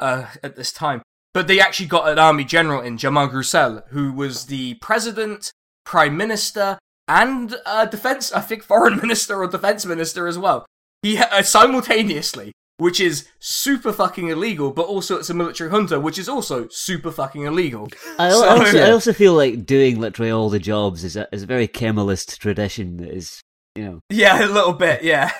uh, 0.00 0.26
at 0.42 0.54
this 0.54 0.70
time. 0.70 1.02
But 1.32 1.46
they 1.46 1.60
actually 1.60 1.86
got 1.86 2.08
an 2.08 2.18
army 2.18 2.44
general 2.44 2.80
in 2.80 2.98
Cemal 2.98 3.28
Gürsel, 3.28 3.86
who 3.90 4.12
was 4.12 4.46
the 4.46 4.74
president, 4.74 5.52
prime 5.84 6.16
minister, 6.16 6.78
and 7.06 7.54
uh, 7.66 7.86
defense. 7.86 8.32
I 8.32 8.40
think 8.40 8.62
foreign 8.64 8.96
minister 9.02 9.36
or 9.42 9.46
defense 9.46 9.86
minister 9.86 10.26
as 10.26 10.38
well. 10.38 10.66
He 11.02 11.18
uh, 11.18 11.42
simultaneously, 11.42 12.52
which 12.78 13.00
is 13.00 13.28
super 13.38 13.92
fucking 13.92 14.28
illegal, 14.28 14.70
but 14.72 14.86
also 14.86 15.16
it's 15.18 15.30
a 15.30 15.34
military 15.34 15.70
junta, 15.70 16.00
which 16.00 16.18
is 16.18 16.28
also 16.28 16.66
super 16.70 17.10
fucking 17.12 17.42
illegal. 17.44 17.88
I, 18.18 18.30
So- 18.30 18.44
al- 18.48 18.58
also, 18.58 18.84
I 18.84 18.90
also 18.90 19.12
feel 19.12 19.34
like 19.34 19.64
doing 19.64 20.00
literally 20.00 20.30
all 20.32 20.50
the 20.50 20.58
jobs 20.58 21.04
is 21.04 21.16
a, 21.16 21.28
is 21.32 21.44
a 21.44 21.46
very 21.46 21.68
Kemalist 21.68 22.38
tradition 22.38 22.96
that 22.98 23.10
is, 23.14 23.40
you 23.76 23.84
know. 23.84 24.00
Yeah, 24.10 24.44
a 24.44 24.48
little 24.48 24.72
bit, 24.74 25.02
yeah. 25.04 25.30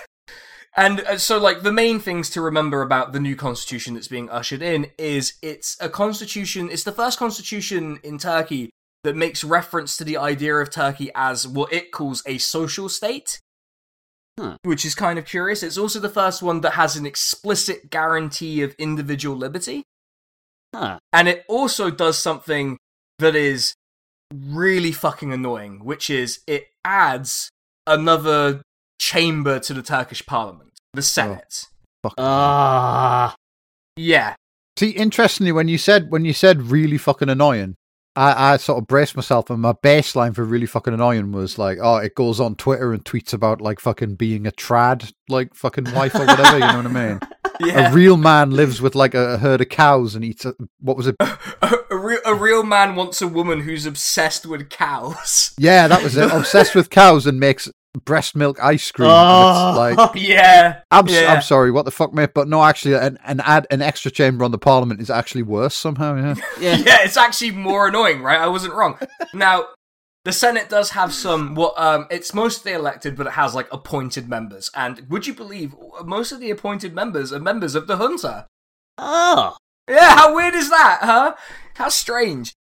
And 0.80 1.00
uh, 1.00 1.18
so, 1.18 1.38
like, 1.38 1.60
the 1.60 1.72
main 1.72 2.00
things 2.00 2.30
to 2.30 2.40
remember 2.40 2.80
about 2.80 3.12
the 3.12 3.20
new 3.20 3.36
constitution 3.36 3.92
that's 3.92 4.08
being 4.08 4.30
ushered 4.30 4.62
in 4.62 4.86
is 4.96 5.34
it's 5.42 5.76
a 5.78 5.90
constitution, 5.90 6.70
it's 6.72 6.84
the 6.84 6.90
first 6.90 7.18
constitution 7.18 8.00
in 8.02 8.16
Turkey 8.16 8.70
that 9.04 9.14
makes 9.14 9.44
reference 9.44 9.98
to 9.98 10.04
the 10.04 10.16
idea 10.16 10.56
of 10.56 10.70
Turkey 10.70 11.10
as 11.14 11.46
what 11.46 11.70
it 11.70 11.92
calls 11.92 12.22
a 12.26 12.38
social 12.38 12.88
state. 12.88 13.40
Huh. 14.38 14.56
Which 14.62 14.86
is 14.86 14.94
kind 14.94 15.18
of 15.18 15.26
curious. 15.26 15.62
It's 15.62 15.76
also 15.76 16.00
the 16.00 16.08
first 16.08 16.42
one 16.42 16.62
that 16.62 16.72
has 16.72 16.96
an 16.96 17.04
explicit 17.04 17.90
guarantee 17.90 18.62
of 18.62 18.74
individual 18.78 19.36
liberty. 19.36 19.82
Huh. 20.74 20.98
And 21.12 21.28
it 21.28 21.44
also 21.46 21.90
does 21.90 22.18
something 22.18 22.78
that 23.18 23.34
is 23.34 23.74
really 24.34 24.92
fucking 24.92 25.30
annoying, 25.30 25.84
which 25.84 26.08
is 26.08 26.40
it 26.46 26.68
adds 26.86 27.50
another 27.86 28.62
chamber 28.98 29.58
to 29.58 29.74
the 29.74 29.82
Turkish 29.82 30.24
parliament, 30.24 30.69
the 30.94 31.03
Senate. 31.03 31.66
Fuck. 32.03 32.14
Ah, 32.18 33.35
Yeah. 33.96 34.35
See, 34.79 34.90
interestingly, 34.90 35.53
when 35.53 35.68
you 35.68 35.76
said 35.76 36.11
when 36.11 36.24
you 36.24 36.33
said 36.33 36.70
really 36.70 36.96
fucking 36.96 37.29
annoying, 37.29 37.76
I, 38.16 38.53
I 38.53 38.57
sort 38.57 38.79
of 38.79 38.87
braced 38.87 39.14
myself, 39.14 39.50
and 39.50 39.61
my 39.61 39.72
baseline 39.72 40.35
for 40.35 40.44
really 40.44 40.66
fucking 40.66 40.94
annoying 40.94 41.33
was 41.33 41.59
like, 41.59 41.79
oh, 41.83 41.96
it 41.96 42.14
goes 42.14 42.40
on 42.40 42.55
Twitter 42.55 42.92
and 42.94 43.05
tweets 43.05 43.35
about 43.35 43.61
like 43.61 43.79
fucking 43.79 44.14
being 44.14 44.46
a 44.46 44.50
trad, 44.53 45.12
like 45.29 45.55
fucking 45.55 45.92
wife 45.92 46.14
or 46.14 46.24
whatever. 46.24 46.55
you 46.55 46.61
know 46.61 46.76
what 46.79 46.87
I 46.87 47.09
mean? 47.09 47.20
Yeah. 47.62 47.90
A 47.90 47.92
real 47.92 48.16
man 48.16 48.53
lives 48.53 48.81
with 48.81 48.94
like 48.94 49.12
a, 49.14 49.37
herd 49.37 49.61
of 49.61 49.68
cows 49.68 50.14
and 50.14 50.24
eats 50.24 50.46
a, 50.46 50.55
what 50.81 50.96
was 50.96 51.07
it? 51.07 51.14
a, 51.20 51.76
a, 51.90 51.96
real, 51.98 52.20
a 52.24 52.35
real 52.35 52.62
man 52.62 52.96
wants 52.96 53.20
a 53.20 53.29
woman 53.29 53.61
who's 53.61 53.85
obsessed 53.85 54.46
with 54.46 54.70
cows. 54.70 55.53
Yeah, 55.59 55.87
that 55.87 56.03
was 56.03 56.16
it. 56.16 56.31
Obsessed 56.33 56.74
with 56.74 56.88
cows 56.88 57.26
and 57.26 57.38
makes 57.38 57.68
breast 58.05 58.37
milk 58.37 58.62
ice 58.62 58.90
cream. 58.90 59.09
Oh. 59.11 59.70
It's 59.88 59.96
like 59.98 60.11
Yeah. 60.14 60.81
I'm, 60.90 61.07
yeah. 61.09 61.33
I'm 61.33 61.42
sorry, 61.42 61.70
what 61.70 61.85
the 61.85 61.90
fuck, 61.90 62.12
mate? 62.12 62.31
But 62.35 62.48
no, 62.48 62.62
actually, 62.62 62.94
an, 62.94 63.18
an 63.24 63.40
add 63.40 63.66
an 63.70 63.83
extra 63.83 64.11
chamber 64.11 64.44
on 64.44 64.50
the 64.50 64.59
parliament 64.59 65.00
is 65.00 65.11
actually 65.11 65.42
worse 65.42 65.74
somehow. 65.74 66.16
Yeah, 66.16 66.35
yeah. 66.61 66.76
yeah, 66.76 66.98
it's 67.03 67.16
actually 67.16 67.53
more 67.53 67.88
annoying, 67.88 68.22
right? 68.22 68.40
I 68.40 68.48
wasn't 68.48 68.74
wrong. 68.74 68.98
Now, 69.35 69.66
the 70.24 70.33
Senate 70.33 70.68
does 70.68 70.90
have 70.90 71.12
some 71.12 71.55
what 71.55 71.74
um 71.81 72.07
it's 72.11 72.35
mostly 72.35 72.72
elected, 72.72 73.16
but 73.16 73.26
it 73.26 73.33
has 73.33 73.55
like 73.55 73.68
appointed 73.72 74.29
members. 74.29 74.70
And 74.74 75.09
would 75.09 75.26
you 75.26 75.35
believe 75.35 75.74
most 76.05 76.33
of 76.33 76.40
the 76.40 76.50
appointed 76.50 76.94
members 76.94 77.33
are 77.33 77.40
members 77.40 77.74
of 77.74 77.87
the 77.87 77.96
junta? 77.96 78.46
Oh, 78.98 79.57
Yeah, 79.88 80.14
how 80.14 80.35
weird 80.35 80.55
is 80.55 80.68
that, 80.70 80.98
huh? 81.03 81.35
How 81.74 81.88
strange. 81.88 82.53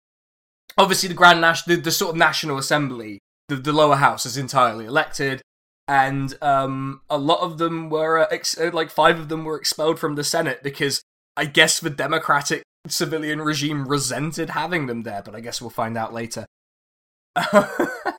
Obviously, 0.76 1.08
the 1.08 1.14
Grand 1.16 1.40
National, 1.40 1.76
the, 1.76 1.82
the 1.82 1.90
sort 1.90 2.10
of 2.10 2.16
National 2.16 2.58
Assembly, 2.58 3.18
the, 3.48 3.56
the 3.56 3.72
lower 3.72 3.96
house 3.96 4.26
is 4.26 4.36
entirely 4.36 4.84
elected, 4.84 5.42
and 5.86 6.36
um, 6.42 7.00
a 7.08 7.18
lot 7.18 7.40
of 7.40 7.58
them 7.58 7.88
were 7.90 8.18
uh, 8.18 8.26
ex- 8.30 8.58
uh, 8.58 8.70
like 8.72 8.90
five 8.90 9.18
of 9.18 9.28
them 9.28 9.44
were 9.44 9.56
expelled 9.56 9.98
from 9.98 10.14
the 10.14 10.24
Senate 10.24 10.62
because 10.62 11.02
I 11.36 11.46
guess 11.46 11.80
the 11.80 11.90
democratic 11.90 12.62
civilian 12.86 13.40
regime 13.40 13.88
resented 13.88 14.50
having 14.50 14.86
them 14.86 15.02
there. 15.02 15.22
But 15.24 15.34
I 15.34 15.40
guess 15.40 15.60
we'll 15.60 15.70
find 15.70 15.96
out 15.96 16.12
later. 16.12 16.46
but 17.52 18.16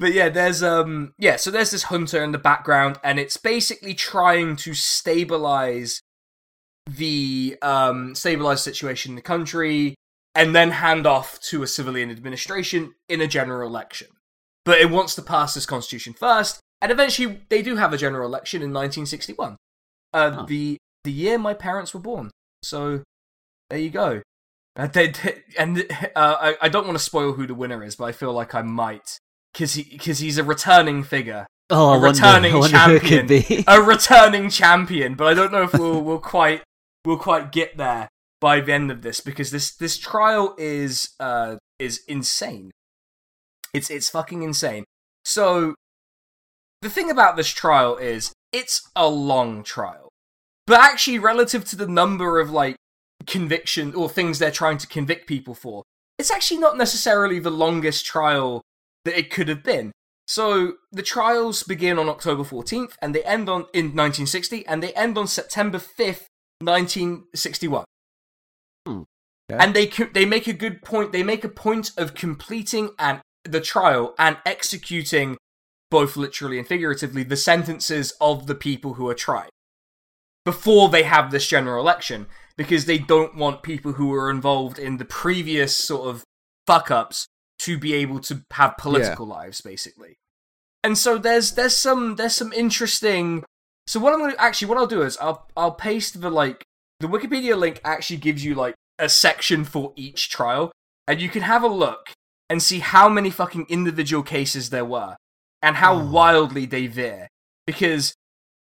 yeah, 0.00 0.28
there's 0.30 0.62
um 0.62 1.12
yeah, 1.18 1.36
so 1.36 1.50
there's 1.50 1.70
this 1.70 1.84
junta 1.84 2.22
in 2.22 2.32
the 2.32 2.38
background, 2.38 2.98
and 3.04 3.18
it's 3.18 3.36
basically 3.36 3.94
trying 3.94 4.56
to 4.56 4.74
stabilize 4.74 6.00
the 6.86 7.56
um 7.62 8.14
stabilize 8.14 8.62
situation 8.62 9.12
in 9.12 9.16
the 9.16 9.22
country 9.22 9.94
and 10.34 10.54
then 10.54 10.70
hand 10.70 11.06
off 11.06 11.38
to 11.40 11.62
a 11.62 11.66
civilian 11.66 12.10
administration 12.10 12.94
in 13.08 13.20
a 13.20 13.26
general 13.26 13.68
election. 13.68 14.08
But 14.64 14.78
it 14.78 14.90
wants 14.90 15.14
to 15.16 15.22
pass 15.22 15.54
this 15.54 15.66
constitution 15.66 16.14
first, 16.14 16.60
and 16.80 16.90
eventually 16.90 17.40
they 17.50 17.60
do 17.62 17.76
have 17.76 17.92
a 17.92 17.98
general 17.98 18.26
election 18.26 18.62
in 18.62 18.70
1961, 18.72 19.56
uh, 20.14 20.30
Huh. 20.30 20.44
the 20.48 20.76
the 21.04 21.12
year 21.12 21.38
my 21.38 21.52
parents 21.52 21.92
were 21.92 22.00
born. 22.00 22.30
So 22.62 23.02
there 23.68 23.78
you 23.78 23.90
go. 23.90 24.22
Uh, 24.76 24.86
they, 24.86 25.08
they- 25.08 25.42
and 25.58 25.86
uh, 26.16 26.36
I, 26.40 26.56
I 26.62 26.68
don't 26.68 26.86
want 26.86 26.96
to 26.98 27.04
spoil 27.04 27.32
who 27.34 27.46
the 27.46 27.54
winner 27.54 27.84
is, 27.84 27.94
but 27.96 28.04
I 28.06 28.12
feel 28.12 28.32
like 28.32 28.54
I 28.54 28.62
might 28.62 29.18
because 29.52 29.74
he 29.74 29.82
because 29.84 30.18
he's 30.20 30.38
a 30.38 30.44
returning 30.44 31.02
figure, 31.04 31.46
Oh, 31.70 31.90
I 31.90 31.96
A 31.96 32.00
wonder, 32.00 32.06
returning 32.08 32.52
I 32.54 32.56
wonder 32.58 32.76
it 32.94 33.00
could 33.02 33.28
champion. 33.28 33.64
a 33.68 33.80
returning 33.82 34.48
champion. 34.50 35.14
But 35.14 35.26
I 35.28 35.34
don't 35.34 35.52
know 35.52 35.62
if 35.62 35.74
we'll 35.74 36.00
we'll 36.02 36.18
quite 36.18 36.62
we'll 37.04 37.18
quite 37.18 37.52
get 37.52 37.76
there 37.76 38.08
by 38.40 38.60
the 38.60 38.72
end 38.72 38.90
of 38.90 39.02
this 39.02 39.20
because 39.20 39.50
this 39.50 39.74
this 39.76 39.98
trial 39.98 40.54
is 40.58 41.10
uh 41.20 41.56
is 41.78 42.02
insane. 42.08 42.70
It's 43.74 43.90
it's 43.90 44.08
fucking 44.08 44.42
insane. 44.42 44.84
So 45.24 45.74
the 46.80 46.88
thing 46.88 47.10
about 47.10 47.36
this 47.36 47.48
trial 47.48 47.96
is 47.96 48.32
it's 48.52 48.88
a 48.94 49.08
long 49.08 49.64
trial. 49.64 50.08
But 50.66 50.80
actually 50.80 51.18
relative 51.18 51.64
to 51.66 51.76
the 51.76 51.88
number 51.88 52.40
of 52.40 52.50
like 52.50 52.76
conviction 53.26 53.94
or 53.94 54.08
things 54.08 54.38
they're 54.38 54.50
trying 54.50 54.78
to 54.78 54.86
convict 54.86 55.26
people 55.26 55.54
for, 55.54 55.82
it's 56.18 56.30
actually 56.30 56.60
not 56.60 56.76
necessarily 56.76 57.38
the 57.38 57.50
longest 57.50 58.06
trial 58.06 58.62
that 59.04 59.18
it 59.18 59.30
could 59.30 59.48
have 59.48 59.62
been. 59.62 59.92
So 60.26 60.74
the 60.90 61.02
trials 61.02 61.62
begin 61.64 61.98
on 61.98 62.08
October 62.08 62.44
14th 62.44 62.92
and 63.02 63.14
they 63.14 63.22
end 63.24 63.48
on 63.48 63.66
in 63.74 63.86
1960 63.86 64.66
and 64.66 64.82
they 64.82 64.92
end 64.94 65.18
on 65.18 65.26
September 65.26 65.78
5th, 65.78 66.26
1961. 66.60 67.84
Hmm, 68.86 69.02
okay. 69.50 69.62
And 69.62 69.74
they 69.74 69.86
they 69.86 70.24
make 70.24 70.46
a 70.46 70.54
good 70.54 70.82
point. 70.82 71.12
They 71.12 71.22
make 71.22 71.44
a 71.44 71.48
point 71.48 71.90
of 71.98 72.14
completing 72.14 72.90
and 72.98 73.20
the 73.44 73.60
trial 73.60 74.14
and 74.18 74.36
executing 74.44 75.36
both 75.90 76.16
literally 76.16 76.58
and 76.58 76.66
figuratively 76.66 77.22
the 77.22 77.36
sentences 77.36 78.12
of 78.20 78.46
the 78.46 78.54
people 78.54 78.94
who 78.94 79.08
are 79.08 79.14
tried 79.14 79.50
before 80.44 80.88
they 80.88 81.04
have 81.04 81.30
this 81.30 81.46
general 81.46 81.80
election 81.80 82.26
because 82.56 82.84
they 82.84 82.98
don't 82.98 83.36
want 83.36 83.62
people 83.62 83.92
who 83.92 84.08
were 84.08 84.30
involved 84.30 84.78
in 84.78 84.96
the 84.96 85.04
previous 85.04 85.76
sort 85.76 86.08
of 86.08 86.24
fuck 86.66 86.90
ups 86.90 87.26
to 87.58 87.78
be 87.78 87.94
able 87.94 88.18
to 88.20 88.42
have 88.52 88.76
political 88.76 89.26
lives 89.26 89.60
basically. 89.60 90.16
And 90.82 90.98
so 90.98 91.16
there's 91.16 91.52
there's 91.52 91.76
some 91.76 92.16
there's 92.16 92.34
some 92.36 92.52
interesting 92.52 93.44
so 93.86 94.00
what 94.00 94.12
i'm 94.12 94.20
gonna 94.20 94.34
actually 94.38 94.68
what 94.68 94.78
i'll 94.78 94.86
do 94.86 95.02
is 95.02 95.16
i'll 95.18 95.46
i'll 95.56 95.72
paste 95.72 96.20
the 96.20 96.30
like 96.30 96.64
the 97.00 97.06
wikipedia 97.06 97.56
link 97.56 97.80
actually 97.84 98.16
gives 98.16 98.44
you 98.44 98.54
like 98.54 98.74
a 98.98 99.08
section 99.08 99.64
for 99.64 99.92
each 99.96 100.30
trial 100.30 100.72
and 101.06 101.20
you 101.20 101.28
can 101.28 101.42
have 101.42 101.62
a 101.62 101.68
look 101.68 102.10
and 102.50 102.62
see 102.62 102.78
how 102.80 103.08
many 103.08 103.30
fucking 103.30 103.66
individual 103.68 104.22
cases 104.22 104.70
there 104.70 104.84
were 104.84 105.16
and 105.62 105.76
how 105.76 105.94
Oh. 105.94 106.10
wildly 106.10 106.66
they 106.66 106.86
veer. 106.86 107.28
Because 107.66 108.14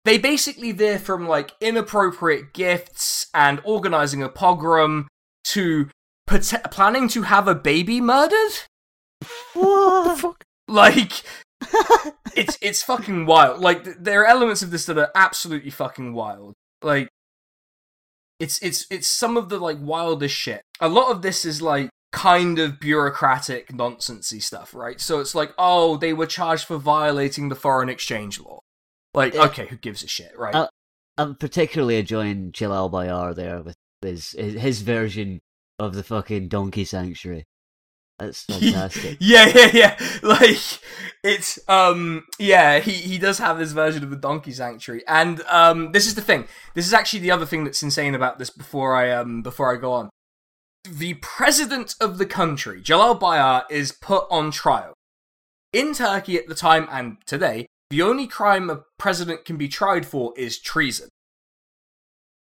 they 0.05 0.19
basically 0.19 0.73
veer 0.73 0.99
from 0.99 1.27
like 1.29 1.53
inappropriate 1.61 2.53
gifts 2.53 3.27
and 3.35 3.61
organizing 3.65 4.23
a 4.23 4.29
pogrom 4.29 5.09
to 5.45 5.89
pot- 6.27 6.71
planning 6.71 7.09
to 7.09 7.23
have 7.23 7.49
a 7.49 7.55
baby 7.55 8.01
murdered? 8.01 8.53
What 9.55 10.05
the 10.05 10.17
fuck? 10.23 10.45
like 10.69 11.23
it's 12.37 12.57
it's 12.63 12.83
fucking 12.83 13.27
wild. 13.27 13.61
Like 13.61 13.85
th- 13.85 13.97
there 14.01 14.23
are 14.23 14.27
elements 14.27 14.63
of 14.63 14.71
this 14.71 14.87
that 14.87 14.99
are 14.99 15.11
absolutely 15.15 15.71
fucking 15.71 16.13
wild. 16.15 16.55
Like 16.83 17.09
it's 18.39 18.59
it's 18.63 18.87
it's 18.91 19.09
some 19.09 19.37
of 19.37 19.49
the 19.49 19.59
like 19.59 19.79
wildest 19.81 20.35
shit. 20.35 20.63
A 20.81 20.89
lot 20.89 21.11
of 21.11 21.23
this 21.23 21.45
is 21.45 21.61
like 21.61 21.91
kind 22.13 22.59
of 22.59 22.81
bureaucratic 22.81 23.69
nonsensy 23.69 24.43
stuff 24.43 24.75
right 24.75 25.01
so 25.01 25.21
it's 25.21 25.35
like 25.35 25.53
oh 25.59 25.97
they 25.97 26.13
were 26.13 26.27
charged 26.27 26.65
for 26.67 26.77
violating 26.77 27.49
the 27.49 27.55
foreign 27.55 27.89
exchange 27.89 28.41
law 28.41 28.59
like 29.15 29.35
Yeah. 29.35 29.45
okay 29.45 29.67
who 29.67 29.77
gives 29.77 30.03
a 30.03 30.09
shit 30.09 30.37
right 30.37 30.55
Uh, 30.55 30.69
I'm 31.19 31.35
particularly 31.37 31.99
enjoying 31.99 32.53
Celal 32.53 32.89
Bayar 32.91 33.35
there 33.35 33.61
with 33.63 33.77
his, 34.03 34.31
his 34.31 34.55
his 34.61 34.81
version 34.83 35.41
of 35.79 35.95
the 35.95 36.03
fucking 36.03 36.49
donkey 36.49 36.85
sanctuary. 36.85 37.45
That's 38.19 38.45
fantastic. 38.45 39.19
yeah, 39.21 39.47
yeah, 39.55 39.71
yeah. 39.73 39.97
Like 40.23 40.59
it's 41.23 41.59
um 41.69 42.25
yeah, 42.39 42.79
he 42.81 42.93
he 42.93 43.19
does 43.19 43.39
have 43.39 43.59
this 43.59 43.73
version 43.73 44.03
of 44.03 44.11
the 44.11 44.17
donkey 44.17 44.53
sanctuary. 44.53 45.03
And 45.07 45.43
um 45.49 45.93
this 45.93 46.07
is 46.07 46.15
the 46.15 46.23
thing. 46.23 46.47
This 46.75 46.87
is 46.87 46.95
actually 46.95 47.21
the 47.21 47.31
other 47.33 47.45
thing 47.47 47.65
that's 47.65 47.83
insane 47.83 48.15
about 48.15 48.39
this 48.39 48.49
before 48.51 48.95
I 48.97 49.11
um 49.11 49.43
before 49.43 49.75
I 49.75 49.79
go 49.79 49.93
on. 49.93 50.09
The 50.85 51.15
president 51.15 51.95
of 52.01 52.19
the 52.19 52.27
country, 52.27 52.83
Celal 52.83 53.19
Bayar, 53.19 53.65
is 53.71 53.93
put 53.93 54.27
on 54.31 54.51
trial. 54.51 54.95
In 55.73 55.95
Turkey 55.95 56.37
at 56.37 56.49
the 56.49 56.55
time 56.55 56.89
and 56.91 57.19
today, 57.27 57.67
the 57.91 58.03
only 58.03 58.27
crime 58.27 58.71
a 58.71 58.83
president 58.99 59.45
can 59.45 59.57
be 59.57 59.69
tried 59.69 60.07
for 60.07 60.33
is 60.37 60.59
treason. 60.59 61.09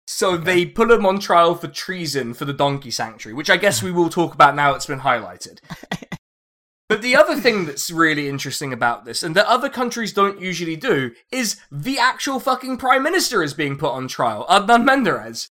So 0.08 0.38
they 0.38 0.66
put 0.66 0.92
him 0.92 1.06
on 1.06 1.20
trial 1.20 1.56
for 1.56 1.68
treason 1.68 2.34
for 2.34 2.46
the 2.46 2.54
donkey 2.54 2.92
sanctuary, 2.92 3.36
which 3.36 3.50
I 3.50 3.58
guess 3.58 3.84
we 3.84 3.92
will 3.92 4.10
talk 4.10 4.34
about 4.34 4.56
now 4.56 4.74
it's 4.74 4.86
been 4.86 5.02
highlighted. 5.02 5.60
But 6.90 7.04
the 7.04 7.16
other 7.16 7.40
thing 7.40 7.66
that's 7.66 7.92
really 7.92 8.28
interesting 8.28 8.74
about 8.74 9.06
this, 9.06 9.22
and 9.22 9.36
that 9.36 9.46
other 9.46 9.70
countries 9.70 10.12
don't 10.12 10.42
usually 10.42 10.76
do, 10.76 11.12
is 11.32 11.58
the 11.72 12.00
actual 12.00 12.40
fucking 12.40 12.78
prime 12.78 13.04
minister 13.04 13.44
is 13.44 13.54
being 13.54 13.78
put 13.78 13.92
on 13.92 14.08
trial, 14.08 14.44
Adnan 14.50 14.86
Menderes, 14.86 15.50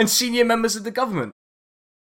and 0.00 0.10
senior 0.10 0.44
members 0.44 0.74
of 0.74 0.82
the 0.82 0.90
government. 0.90 1.32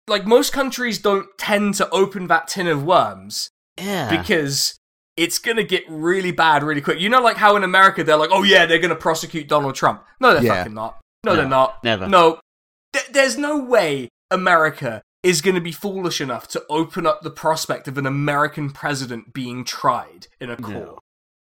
Like, 0.08 0.24
most 0.26 0.52
countries 0.52 0.98
don't 0.98 1.26
tend 1.38 1.74
to 1.74 1.88
open 1.90 2.26
that 2.28 2.48
tin 2.48 2.66
of 2.68 2.84
worms 2.84 3.50
Yeah. 3.78 4.08
because 4.20 4.78
it's 5.16 5.38
gonna 5.38 5.64
get 5.64 5.84
really 5.88 6.30
bad 6.30 6.62
really 6.62 6.80
quick. 6.80 7.00
You 7.00 7.08
know, 7.08 7.20
like 7.22 7.36
how 7.38 7.56
in 7.56 7.64
America 7.64 8.04
they're 8.04 8.16
like, 8.16 8.30
oh 8.32 8.42
yeah, 8.42 8.66
they're 8.66 8.78
gonna 8.78 8.94
prosecute 8.94 9.48
Donald 9.48 9.74
Trump. 9.74 10.04
No, 10.20 10.34
they're 10.34 10.42
Yeah. 10.44 10.54
fucking 10.58 10.74
not. 10.74 10.98
No, 11.24 11.32
No, 11.32 11.36
they're 11.36 11.48
not. 11.48 11.82
never. 11.82 12.06
No. 12.06 12.38
Th- 12.92 13.06
there's 13.10 13.36
no 13.38 13.58
way 13.58 14.08
America 14.30 15.02
is 15.22 15.40
gonna 15.40 15.60
be 15.60 15.72
foolish 15.72 16.20
enough 16.20 16.46
to 16.48 16.62
open 16.68 17.06
up 17.06 17.22
the 17.22 17.30
prospect 17.30 17.88
of 17.88 17.98
an 17.98 18.06
American 18.06 18.70
president 18.70 19.32
being 19.32 19.64
tried 19.64 20.28
in 20.40 20.50
a 20.50 20.56
court. 20.56 20.74
No. 20.74 20.98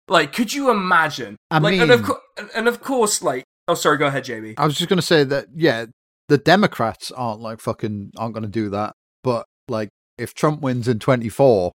Like, 0.08 0.34
could 0.34 0.54
you 0.54 0.72
imagine? 0.72 1.36
I 1.52 1.60
like, 1.60 1.80
and 1.80 1.92
of, 1.92 2.00
mean- 2.02 2.08
co- 2.10 2.48
and 2.56 2.68
of 2.68 2.82
course, 2.82 3.22
like, 3.22 3.44
oh, 3.68 3.76
sorry, 3.76 3.98
go 3.98 4.08
ahead, 4.08 4.24
Jamie. 4.24 4.56
I 4.58 4.66
was 4.66 4.76
just 4.78 4.90
gonna 4.90 5.02
say 5.04 5.24
that 5.26 5.48
yeah, 5.54 5.86
the 6.30 6.38
Democrats 6.38 7.12
aren't 7.12 7.42
like 7.42 7.60
fucking 7.60 8.12
aren't 8.18 8.34
gonna 8.34 8.48
do 8.48 8.70
that. 8.70 8.94
But 9.24 9.46
like 9.68 9.90
if 10.18 10.34
Trump 10.34 10.62
wins 10.62 10.88
in 10.88 11.00
twenty 11.00 11.28
four, 11.30 11.72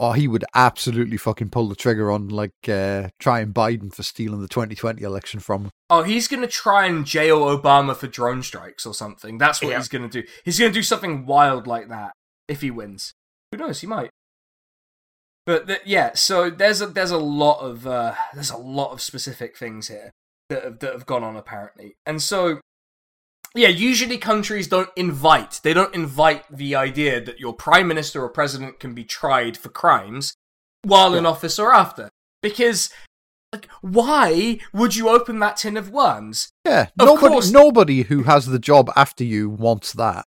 oh 0.00 0.12
he 0.12 0.28
would 0.28 0.44
absolutely 0.54 1.16
fucking 1.16 1.50
pull 1.50 1.68
the 1.68 1.74
trigger 1.76 2.10
on 2.10 2.28
like 2.28 2.52
uh 2.68 3.08
trying 3.18 3.52
Biden 3.52 3.94
for 3.94 4.02
stealing 4.02 4.40
the 4.42 4.48
twenty 4.48 4.74
twenty 4.74 5.02
election 5.02 5.40
from 5.40 5.64
him. 5.64 5.70
Oh, 5.88 6.02
he's 6.02 6.28
gonna 6.28 6.46
try 6.46 6.86
and 6.86 7.06
jail 7.06 7.40
Obama 7.40 7.96
for 7.96 8.06
drone 8.06 8.42
strikes 8.42 8.84
or 8.84 8.92
something. 8.94 9.38
That's 9.38 9.62
what 9.62 9.70
Yeah. 9.70 9.78
he's 9.78 9.88
gonna 9.88 10.08
do. 10.08 10.22
He's 10.44 10.58
gonna 10.58 10.72
do 10.72 10.82
something 10.82 11.24
wild 11.26 11.66
like 11.66 11.88
that 11.88 12.12
if 12.48 12.60
he 12.60 12.70
wins. 12.70 13.12
Who 13.52 13.58
knows? 13.58 13.80
He 13.80 13.86
might. 13.86 14.10
But 15.46 15.66
th- 15.66 15.82
yeah, 15.84 16.12
so 16.14 16.48
there's 16.50 16.80
a 16.80 16.86
there's 16.86 17.10
a 17.10 17.18
lot 17.18 17.60
of 17.60 17.86
uh, 17.86 18.14
there's 18.32 18.50
a 18.50 18.56
lot 18.56 18.92
of 18.92 19.00
specific 19.02 19.56
things 19.58 19.88
here 19.88 20.10
that 20.48 20.64
have, 20.64 20.78
that 20.78 20.92
have 20.92 21.06
gone 21.06 21.22
on 21.22 21.36
apparently, 21.36 21.96
and 22.06 22.22
so 22.22 22.60
yeah, 23.54 23.68
usually 23.68 24.18
countries 24.18 24.66
don't 24.68 24.90
invite 24.96 25.60
they 25.62 25.72
don't 25.74 25.94
invite 25.94 26.44
the 26.50 26.74
idea 26.74 27.20
that 27.20 27.38
your 27.40 27.52
prime 27.52 27.86
minister 27.88 28.22
or 28.22 28.28
president 28.28 28.80
can 28.80 28.94
be 28.94 29.04
tried 29.04 29.56
for 29.56 29.68
crimes 29.68 30.34
while 30.82 31.14
in 31.14 31.24
office 31.26 31.58
or 31.58 31.72
after 31.72 32.10
because 32.42 32.90
like 33.52 33.68
why 33.80 34.58
would 34.72 34.96
you 34.96 35.08
open 35.08 35.38
that 35.38 35.56
tin 35.56 35.76
of 35.76 35.90
worms 35.90 36.48
Yeah, 36.66 36.88
Of 36.98 37.06
nobody 37.06 37.28
course. 37.34 37.50
nobody 37.50 38.02
who 38.02 38.24
has 38.24 38.46
the 38.46 38.58
job 38.58 38.90
after 38.96 39.22
you 39.24 39.48
wants 39.48 39.92
that. 39.94 40.24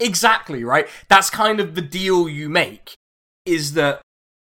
Exactly, 0.00 0.64
right? 0.64 0.88
That's 1.08 1.28
kind 1.28 1.58
of 1.60 1.74
the 1.74 1.80
deal 1.82 2.28
you 2.28 2.48
make. 2.48 2.94
Is 3.44 3.72
that, 3.74 4.00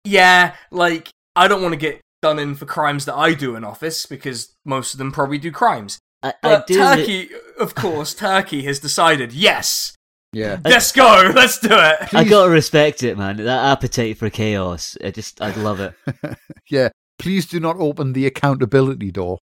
yeah, 0.04 0.56
like, 0.72 1.10
I 1.38 1.48
don't 1.48 1.62
want 1.62 1.72
to 1.72 1.78
get 1.78 2.02
done 2.22 2.38
in 2.38 2.54
for 2.56 2.66
crimes 2.66 3.06
that 3.06 3.16
I 3.16 3.34
do 3.34 3.56
in 3.56 3.64
office 3.64 4.06
because 4.06 4.54
most 4.66 4.94
of 4.94 4.98
them 4.98 5.12
probably 5.12 5.38
do 5.38 5.52
crimes. 5.52 6.00
I, 6.44 6.56
I 6.56 6.64
do. 6.66 6.76
Turkey, 6.78 7.30
of 7.60 7.76
course, 7.76 8.14
Turkey 8.14 8.64
has 8.64 8.80
decided, 8.80 9.34
yes, 9.34 9.96
Yeah. 10.34 10.60
let's 10.64 10.92
go, 10.92 11.32
let's 11.36 11.60
do 11.60 11.70
it. 11.72 12.14
I 12.14 12.24
gotta 12.24 12.50
respect 12.50 13.04
it, 13.04 13.18
man. 13.18 13.38
That 13.38 13.72
appetite 13.72 14.18
for 14.18 14.30
chaos. 14.30 14.98
I 15.04 15.12
just, 15.12 15.42
I 15.42 15.52
love 15.56 15.80
it. 15.80 15.94
yeah. 16.70 16.90
Please 17.20 17.46
do 17.48 17.60
not 17.60 17.78
open 17.78 18.14
the 18.14 18.26
accountability 18.28 19.12
door. 19.12 19.40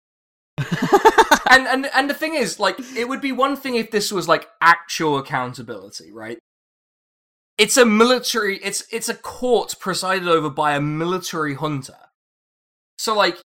and 1.49 1.67
and 1.67 1.89
and 1.93 2.09
the 2.09 2.13
thing 2.13 2.33
is, 2.35 2.59
like, 2.59 2.77
it 2.95 3.07
would 3.07 3.21
be 3.21 3.31
one 3.31 3.55
thing 3.55 3.75
if 3.75 3.91
this 3.91 4.11
was 4.11 4.27
like 4.27 4.47
actual 4.59 5.17
accountability, 5.17 6.11
right? 6.11 6.37
It's 7.57 7.77
a 7.77 7.85
military. 7.85 8.57
It's 8.57 8.83
it's 8.91 9.07
a 9.09 9.13
court 9.13 9.75
presided 9.79 10.27
over 10.27 10.49
by 10.49 10.75
a 10.75 10.81
military 10.81 11.55
junta. 11.55 11.97
So, 12.97 13.15
like, 13.15 13.37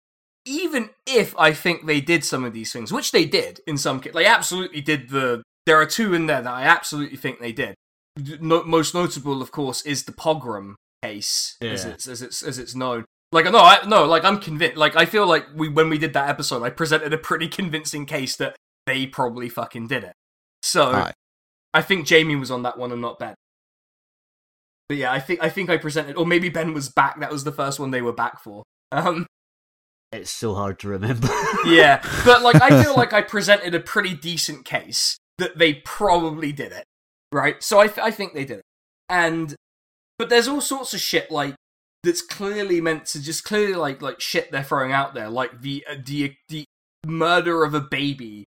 even 0.46 0.90
if 1.06 1.34
I 1.38 1.52
think 1.52 1.86
they 1.86 2.00
did 2.00 2.24
some 2.24 2.44
of 2.44 2.52
these 2.52 2.72
things, 2.72 2.92
which 2.92 3.12
they 3.12 3.24
did 3.24 3.60
in 3.66 3.78
some 3.78 4.00
cases, 4.00 4.14
they 4.14 4.26
absolutely 4.26 4.80
did. 4.80 5.08
The 5.08 5.42
there 5.66 5.80
are 5.80 5.86
two 5.86 6.14
in 6.14 6.26
there 6.26 6.42
that 6.42 6.52
I 6.52 6.64
absolutely 6.64 7.16
think 7.16 7.40
they 7.40 7.52
did. 7.52 7.74
No, 8.40 8.62
most 8.62 8.94
notable, 8.94 9.42
of 9.42 9.50
course, 9.50 9.82
is 9.82 10.04
the 10.04 10.12
pogrom 10.12 10.76
case, 11.02 11.56
as 11.60 11.84
it's 11.84 12.06
as 12.06 12.22
it's 12.22 12.42
as 12.42 12.58
it's 12.58 12.74
known, 12.74 13.04
Like 13.32 13.50
no, 13.50 13.58
I, 13.58 13.84
no, 13.86 14.04
like 14.04 14.24
I'm 14.24 14.38
convinced. 14.38 14.76
Like 14.76 14.94
I 14.96 15.06
feel 15.06 15.26
like 15.26 15.46
we 15.56 15.68
when 15.68 15.88
we 15.88 15.98
did 15.98 16.12
that 16.12 16.28
episode, 16.28 16.62
I 16.62 16.70
presented 16.70 17.12
a 17.12 17.18
pretty 17.18 17.48
convincing 17.48 18.06
case 18.06 18.36
that 18.36 18.54
they 18.86 19.06
probably 19.06 19.48
fucking 19.48 19.88
did 19.88 20.04
it. 20.04 20.12
So 20.62 20.92
Aye. 20.92 21.12
I 21.72 21.82
think 21.82 22.06
Jamie 22.06 22.36
was 22.36 22.52
on 22.52 22.62
that 22.62 22.78
one 22.78 22.92
and 22.92 23.02
not 23.02 23.18
Ben. 23.18 23.34
But 24.88 24.98
yeah, 24.98 25.12
I 25.12 25.18
think 25.18 25.42
I 25.42 25.48
think 25.48 25.68
I 25.68 25.78
presented, 25.78 26.16
or 26.16 26.24
maybe 26.24 26.48
Ben 26.48 26.74
was 26.74 26.88
back. 26.88 27.18
That 27.18 27.32
was 27.32 27.42
the 27.42 27.50
first 27.50 27.80
one 27.80 27.90
they 27.90 28.02
were 28.02 28.12
back 28.12 28.40
for. 28.40 28.62
Um, 28.92 29.26
It's 30.14 30.30
so 30.30 30.54
hard 30.54 30.78
to 30.80 30.88
remember. 30.88 31.28
yeah, 31.66 32.02
but 32.24 32.42
like 32.42 32.60
I 32.60 32.82
feel 32.82 32.94
like 32.94 33.12
I 33.12 33.22
presented 33.22 33.74
a 33.74 33.80
pretty 33.80 34.14
decent 34.14 34.64
case 34.64 35.18
that 35.38 35.58
they 35.58 35.74
probably 35.74 36.52
did 36.52 36.72
it, 36.72 36.84
right? 37.32 37.62
So 37.62 37.80
I, 37.80 37.88
th- 37.88 37.98
I 37.98 38.10
think 38.10 38.34
they 38.34 38.44
did 38.44 38.58
it, 38.58 38.64
and 39.08 39.54
but 40.18 40.28
there's 40.28 40.48
all 40.48 40.60
sorts 40.60 40.94
of 40.94 41.00
shit 41.00 41.30
like 41.30 41.54
that's 42.04 42.22
clearly 42.22 42.80
meant 42.80 43.06
to 43.06 43.22
just 43.22 43.44
clearly 43.44 43.74
like 43.74 44.00
like 44.00 44.20
shit 44.20 44.52
they're 44.52 44.62
throwing 44.62 44.92
out 44.92 45.14
there, 45.14 45.28
like 45.28 45.62
the 45.62 45.84
uh, 45.90 45.96
the 46.04 46.34
the 46.48 46.64
murder 47.06 47.64
of 47.64 47.74
a 47.74 47.80
baby, 47.80 48.44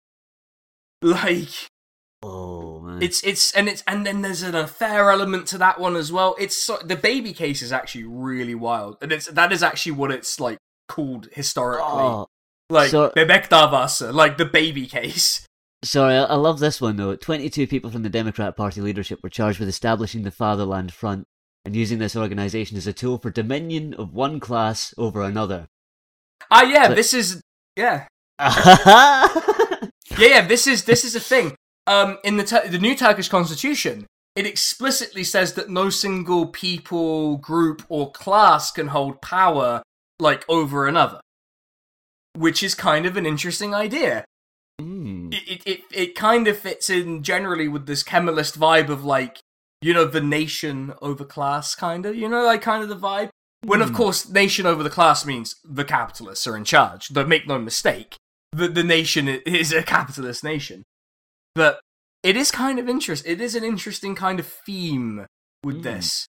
like 1.01 1.67
oh 2.23 2.79
man. 2.79 3.01
it's 3.01 3.21
it's 3.23 3.51
and 3.53 3.67
it's 3.67 3.83
and 3.85 4.05
then 4.05 4.21
there's 4.21 4.41
an 4.41 4.55
affair 4.55 5.11
element 5.11 5.47
to 5.47 5.57
that 5.57 5.79
one 5.79 5.95
as 5.95 6.11
well. 6.11 6.35
It's 6.39 6.55
so, 6.55 6.77
the 6.77 6.95
baby 6.95 7.33
case 7.33 7.61
is 7.61 7.71
actually 7.71 8.05
really 8.05 8.55
wild, 8.55 8.97
and 9.01 9.11
it's 9.11 9.27
that 9.27 9.51
is 9.51 9.63
actually 9.63 9.93
what 9.93 10.11
it's 10.11 10.39
like 10.39 10.57
called 10.87 11.27
historically, 11.31 11.85
Oh, 11.85 12.27
like 12.69 12.89
so- 12.89 13.11
Bebek 13.15 13.49
like 14.13 14.37
the 14.37 14.45
baby 14.45 14.85
case. 14.87 15.45
sorry, 15.83 16.15
I, 16.15 16.23
I 16.23 16.35
love 16.35 16.59
this 16.59 16.81
one 16.81 16.95
though. 16.97 17.15
Twenty-two 17.15 17.67
people 17.67 17.91
from 17.91 18.03
the 18.03 18.09
Democrat 18.09 18.55
Party 18.57 18.81
leadership 18.81 19.19
were 19.23 19.29
charged 19.29 19.59
with 19.59 19.69
establishing 19.69 20.23
the 20.23 20.31
Fatherland 20.31 20.93
Front 20.93 21.25
and 21.65 21.75
using 21.75 21.99
this 21.99 22.15
organization 22.15 22.77
as 22.77 22.87
a 22.87 22.93
tool 22.93 23.17
for 23.17 23.29
dominion 23.29 23.93
of 23.93 24.13
one 24.13 24.39
class 24.39 24.93
over 24.97 25.21
another. 25.23 25.67
Ah, 26.49 26.63
yeah, 26.63 26.87
But- 26.89 26.95
this 26.95 27.13
is 27.13 27.41
yeah, 27.75 28.07
yeah, 28.39 29.27
yeah. 30.17 30.47
This 30.47 30.67
is 30.67 30.85
this 30.85 31.03
is 31.03 31.15
a 31.15 31.19
thing. 31.19 31.55
Um, 31.85 32.17
in 32.23 32.37
the 32.37 32.63
the 32.69 32.77
new 32.79 32.95
Turkish 32.95 33.29
constitution, 33.29 34.05
it 34.35 34.45
explicitly 34.45 35.23
says 35.23 35.53
that 35.53 35.69
no 35.69 35.89
single 35.89 36.47
people, 36.47 37.37
group, 37.37 37.83
or 37.89 38.11
class 38.11 38.71
can 38.71 38.87
hold 38.87 39.21
power 39.21 39.81
like 40.19 40.43
over 40.49 40.87
another, 40.87 41.19
which 42.35 42.63
is 42.63 42.75
kind 42.75 43.05
of 43.05 43.17
an 43.17 43.25
interesting 43.25 43.73
idea. 43.73 44.25
Hmm. 44.79 45.29
it, 45.31 45.63
it, 45.65 45.81
it, 45.91 46.15
kind 46.15 46.47
of 46.47 46.55
fits 46.59 46.87
in 46.87 47.23
generally 47.23 47.67
with 47.67 47.87
this 47.87 48.03
Kemalist 48.03 48.57
vibe 48.59 48.89
of 48.89 49.03
like, 49.03 49.39
you 49.81 49.91
know, 49.91 50.05
the 50.05 50.21
nation 50.21 50.93
over 51.01 51.25
class, 51.25 51.73
kind 51.73 52.05
of, 52.05 52.15
you 52.15 52.29
know, 52.29 52.45
like 52.45 52.61
kind 52.61 52.83
of 52.83 52.89
the 52.89 52.95
vibe. 52.95 53.29
When, 53.63 53.81
of 53.81 53.89
Hmm. 53.89 53.95
course, 53.95 54.29
nation 54.29 54.67
over 54.67 54.83
the 54.83 54.91
class 54.91 55.25
means 55.25 55.55
the 55.65 55.83
capitalists 55.83 56.45
are 56.45 56.55
in 56.55 56.63
charge. 56.63 57.07
Don't 57.07 57.27
make 57.27 57.47
no 57.47 57.57
mistake. 57.57 58.17
The, 58.51 58.67
the 58.67 58.83
nation 58.83 59.27
is 59.27 59.73
a 59.73 59.81
capitalist 59.81 60.43
nation. 60.43 60.83
But 61.55 61.79
it 62.21 62.37
is 62.37 62.51
kind 62.51 62.77
of 62.77 62.87
interesting. 62.87 63.31
It 63.31 63.41
is 63.41 63.55
an 63.55 63.63
interesting 63.63 64.13
kind 64.13 64.39
of 64.39 64.45
theme 64.47 65.25
with 65.63 65.77
Hmm. 65.77 65.81
this. 65.81 66.27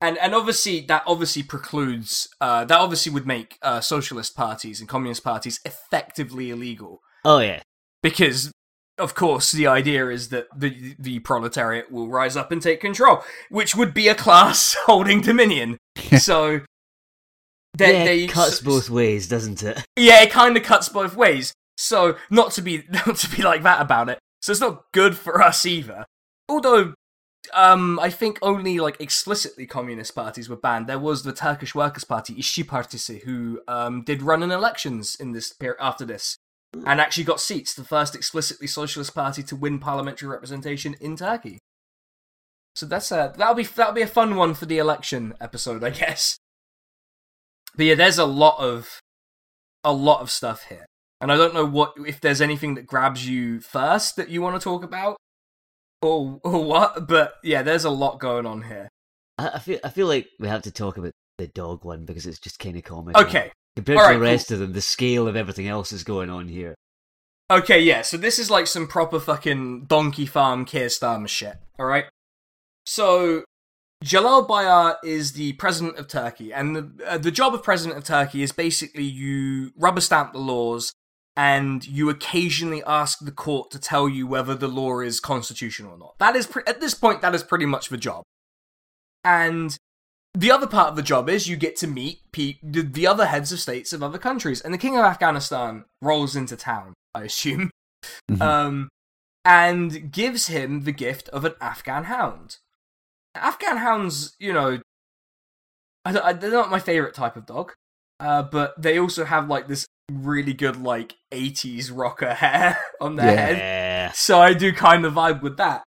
And 0.00 0.18
and 0.18 0.34
obviously 0.34 0.80
that 0.82 1.02
obviously 1.06 1.42
precludes 1.42 2.28
uh, 2.40 2.64
that 2.66 2.78
obviously 2.78 3.12
would 3.12 3.26
make 3.26 3.58
uh, 3.62 3.80
socialist 3.80 4.36
parties 4.36 4.80
and 4.80 4.88
communist 4.88 5.24
parties 5.24 5.60
effectively 5.64 6.50
illegal. 6.50 7.00
Oh 7.24 7.38
yeah. 7.38 7.62
because 8.02 8.52
of 8.98 9.14
course 9.14 9.52
the 9.52 9.66
idea 9.66 10.08
is 10.08 10.28
that 10.28 10.46
the 10.56 10.94
the 10.98 11.18
proletariat 11.20 11.90
will 11.90 12.08
rise 12.08 12.36
up 12.36 12.50
and 12.52 12.62
take 12.62 12.80
control 12.80 13.22
which 13.50 13.74
would 13.74 13.92
be 13.92 14.08
a 14.08 14.14
class 14.14 14.74
holding 14.86 15.20
dominion. 15.22 15.78
So 16.18 16.60
they, 17.76 17.98
yeah, 17.98 18.04
they 18.04 18.24
it 18.24 18.30
cuts 18.30 18.52
s- 18.54 18.60
both 18.60 18.88
ways, 18.90 19.28
doesn't 19.28 19.62
it? 19.62 19.82
yeah 19.96 20.22
it 20.22 20.30
kind 20.30 20.56
of 20.56 20.62
cuts 20.62 20.88
both 20.88 21.16
ways. 21.16 21.52
So 21.78 22.16
not 22.30 22.52
to 22.52 22.62
be 22.62 22.84
not 22.90 23.16
to 23.16 23.34
be 23.34 23.42
like 23.42 23.62
that 23.62 23.80
about 23.80 24.08
it. 24.08 24.18
So 24.42 24.52
it's 24.52 24.60
not 24.60 24.84
good 24.92 25.16
for 25.16 25.42
us 25.42 25.64
either. 25.66 26.04
Although 26.48 26.94
um 27.54 27.98
i 28.00 28.10
think 28.10 28.38
only 28.42 28.78
like 28.78 29.00
explicitly 29.00 29.66
communist 29.66 30.14
parties 30.14 30.48
were 30.48 30.56
banned. 30.56 30.86
There 30.86 30.98
was 30.98 31.22
the 31.22 31.32
turkish 31.32 31.74
workers 31.74 32.04
party 32.04 32.34
işçi 32.34 32.64
partisi 32.64 33.24
who 33.24 33.60
um 33.68 34.02
did 34.02 34.22
run 34.22 34.42
in 34.42 34.50
elections 34.50 35.16
in 35.16 35.32
this 35.32 35.52
period 35.52 35.78
after 35.80 36.04
this 36.04 36.36
and 36.84 37.00
actually 37.00 37.24
got 37.24 37.40
seats 37.40 37.74
the 37.74 37.84
first 37.84 38.14
explicitly 38.14 38.66
socialist 38.66 39.14
party 39.14 39.42
to 39.42 39.56
win 39.56 39.78
parliamentary 39.78 40.28
representation 40.28 40.94
in 41.00 41.16
turkey. 41.16 41.58
So 42.74 42.86
that's 42.86 43.10
a 43.10 43.32
that'll 43.36 43.54
be 43.54 43.64
that'll 43.64 43.94
be 43.94 44.02
a 44.02 44.06
fun 44.06 44.36
one 44.36 44.54
for 44.54 44.66
the 44.66 44.78
election 44.78 45.34
episode 45.40 45.82
i 45.84 45.90
guess. 46.02 46.38
But 47.76 47.86
yeah 47.86 47.94
there's 47.94 48.18
a 48.18 48.26
lot 48.26 48.58
of 48.58 49.00
a 49.84 49.92
lot 49.92 50.20
of 50.20 50.30
stuff 50.30 50.64
here 50.68 50.86
and 51.20 51.30
i 51.30 51.36
don't 51.36 51.54
know 51.54 51.64
what 51.64 51.94
if 52.06 52.20
there's 52.20 52.40
anything 52.40 52.74
that 52.74 52.86
grabs 52.86 53.28
you 53.28 53.60
first 53.60 54.16
that 54.16 54.28
you 54.28 54.42
want 54.42 54.60
to 54.60 54.64
talk 54.64 54.82
about 54.82 55.16
or 56.06 56.40
or 56.44 56.64
what 56.64 57.08
but 57.08 57.34
yeah 57.42 57.62
there's 57.62 57.84
a 57.84 57.90
lot 57.90 58.18
going 58.20 58.46
on 58.46 58.62
here 58.62 58.88
I, 59.38 59.50
I 59.54 59.58
feel 59.58 59.78
I 59.84 59.90
feel 59.90 60.06
like 60.06 60.28
we 60.38 60.48
have 60.48 60.62
to 60.62 60.70
talk 60.70 60.96
about 60.96 61.12
the 61.38 61.48
dog 61.48 61.84
one 61.84 62.04
because 62.04 62.26
it's 62.26 62.38
just 62.38 62.58
kind 62.58 62.76
of 62.76 62.84
comical. 62.84 63.22
okay 63.22 63.50
Compared 63.76 63.98
to 63.98 64.04
the 64.06 64.12
cool. 64.12 64.20
rest 64.20 64.50
of 64.50 64.58
them, 64.58 64.72
the 64.72 64.80
scale 64.80 65.28
of 65.28 65.36
everything 65.36 65.68
else 65.68 65.92
is 65.92 66.02
going 66.02 66.30
on 66.30 66.48
here. 66.48 66.74
Okay, 67.50 67.78
yeah, 67.78 68.00
so 68.00 68.16
this 68.16 68.38
is 68.38 68.50
like 68.50 68.66
some 68.66 68.88
proper 68.88 69.20
fucking 69.20 69.84
Donkey 69.84 70.24
Farm 70.24 70.64
Keir 70.64 70.86
Starmer 70.86 71.28
shit, 71.28 71.58
alright? 71.78 72.06
So, 72.86 73.44
Celal 74.02 74.46
Bayar 74.46 74.96
is 75.04 75.32
the 75.32 75.52
president 75.52 75.98
of 75.98 76.08
Turkey, 76.08 76.54
and 76.54 76.74
the, 76.74 77.06
uh, 77.06 77.18
the 77.18 77.30
job 77.30 77.52
of 77.54 77.62
president 77.62 77.98
of 77.98 78.04
Turkey 78.04 78.42
is 78.42 78.50
basically 78.50 79.04
you 79.04 79.72
rubber 79.76 80.00
stamp 80.00 80.32
the 80.32 80.38
laws 80.38 80.92
and 81.36 81.86
you 81.86 82.08
occasionally 82.08 82.82
ask 82.86 83.18
the 83.20 83.30
court 83.30 83.70
to 83.72 83.78
tell 83.78 84.08
you 84.08 84.26
whether 84.26 84.54
the 84.54 84.68
law 84.68 85.00
is 85.00 85.20
constitutional 85.20 85.92
or 85.92 85.98
not. 85.98 86.18
That 86.18 86.34
is, 86.36 86.46
pre- 86.46 86.62
at 86.66 86.80
this 86.80 86.94
point, 86.94 87.20
that 87.20 87.34
is 87.34 87.42
pretty 87.42 87.66
much 87.66 87.88
the 87.90 87.98
job. 87.98 88.22
And 89.22 89.76
the 90.34 90.50
other 90.50 90.66
part 90.66 90.88
of 90.88 90.96
the 90.96 91.02
job 91.02 91.28
is 91.28 91.48
you 91.48 91.56
get 91.56 91.76
to 91.76 91.86
meet 91.86 92.20
pe- 92.32 92.58
the, 92.62 92.82
the 92.82 93.06
other 93.06 93.26
heads 93.26 93.52
of 93.52 93.60
states 93.60 93.92
of 93.92 94.02
other 94.02 94.18
countries. 94.18 94.60
And 94.60 94.72
the 94.72 94.78
king 94.78 94.96
of 94.96 95.04
Afghanistan 95.04 95.84
rolls 96.00 96.36
into 96.36 96.56
town, 96.56 96.94
I 97.14 97.24
assume, 97.24 97.70
Mhm. 98.30 98.40
um, 98.40 98.88
and 99.44 100.10
gives 100.12 100.46
him 100.48 100.82
the 100.84 100.92
gift 100.92 101.28
of 101.30 101.44
an 101.44 101.54
Afghan 101.60 102.04
hound. 102.04 102.58
Afghan 103.34 103.78
hounds, 103.78 104.34
you 104.38 104.52
know, 104.52 104.80
I 106.04 106.18
I, 106.18 106.32
they're 106.32 106.50
not 106.50 106.70
my 106.70 106.78
favorite 106.78 107.14
type 107.14 107.36
of 107.36 107.46
dog, 107.46 107.72
uh, 108.20 108.42
but 108.42 108.80
they 108.80 108.98
also 108.98 109.24
have 109.24 109.48
like 109.48 109.66
this 109.68 109.85
really 110.10 110.52
good 110.52 110.76
like 110.80 111.16
80s 111.32 111.90
rocker 111.92 112.34
hair 112.34 112.78
on 113.00 113.16
their 113.16 113.34
Yeah. 113.34 114.06
head. 114.06 114.14
So 114.16 114.40
I 114.40 114.52
do 114.54 114.72
kind 114.72 115.04
of 115.04 115.14
vibe 115.14 115.42
with 115.42 115.56
that. 115.56 115.82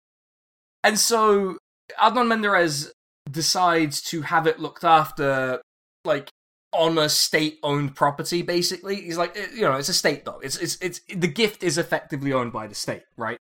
And 0.84 0.98
so 1.00 1.58
Adnan 2.00 2.28
Menderes 2.28 2.92
decides 3.30 4.02
to 4.04 4.22
have 4.22 4.48
it 4.48 4.60
looked 4.60 4.84
after, 4.84 5.62
like 6.06 6.30
on 6.72 6.98
a 6.98 7.10
state-owned 7.10 7.96
property. 7.96 8.42
Basically, 8.42 8.98
he's 9.02 9.18
like, 9.18 9.36
eh, 9.38 9.48
you 9.54 9.62
know, 9.62 9.74
it's 9.74 9.90
a 9.90 9.94
state 9.94 10.26
dog. 10.26 10.44
It's 10.44 10.58
it's 10.58 10.78
it's 10.82 11.02
the 11.14 11.28
gift 11.28 11.64
is 11.64 11.78
effectively 11.78 12.34
owned 12.34 12.54
by 12.54 12.68
the 12.68 12.76
state, 12.76 13.04
right? 13.18 13.38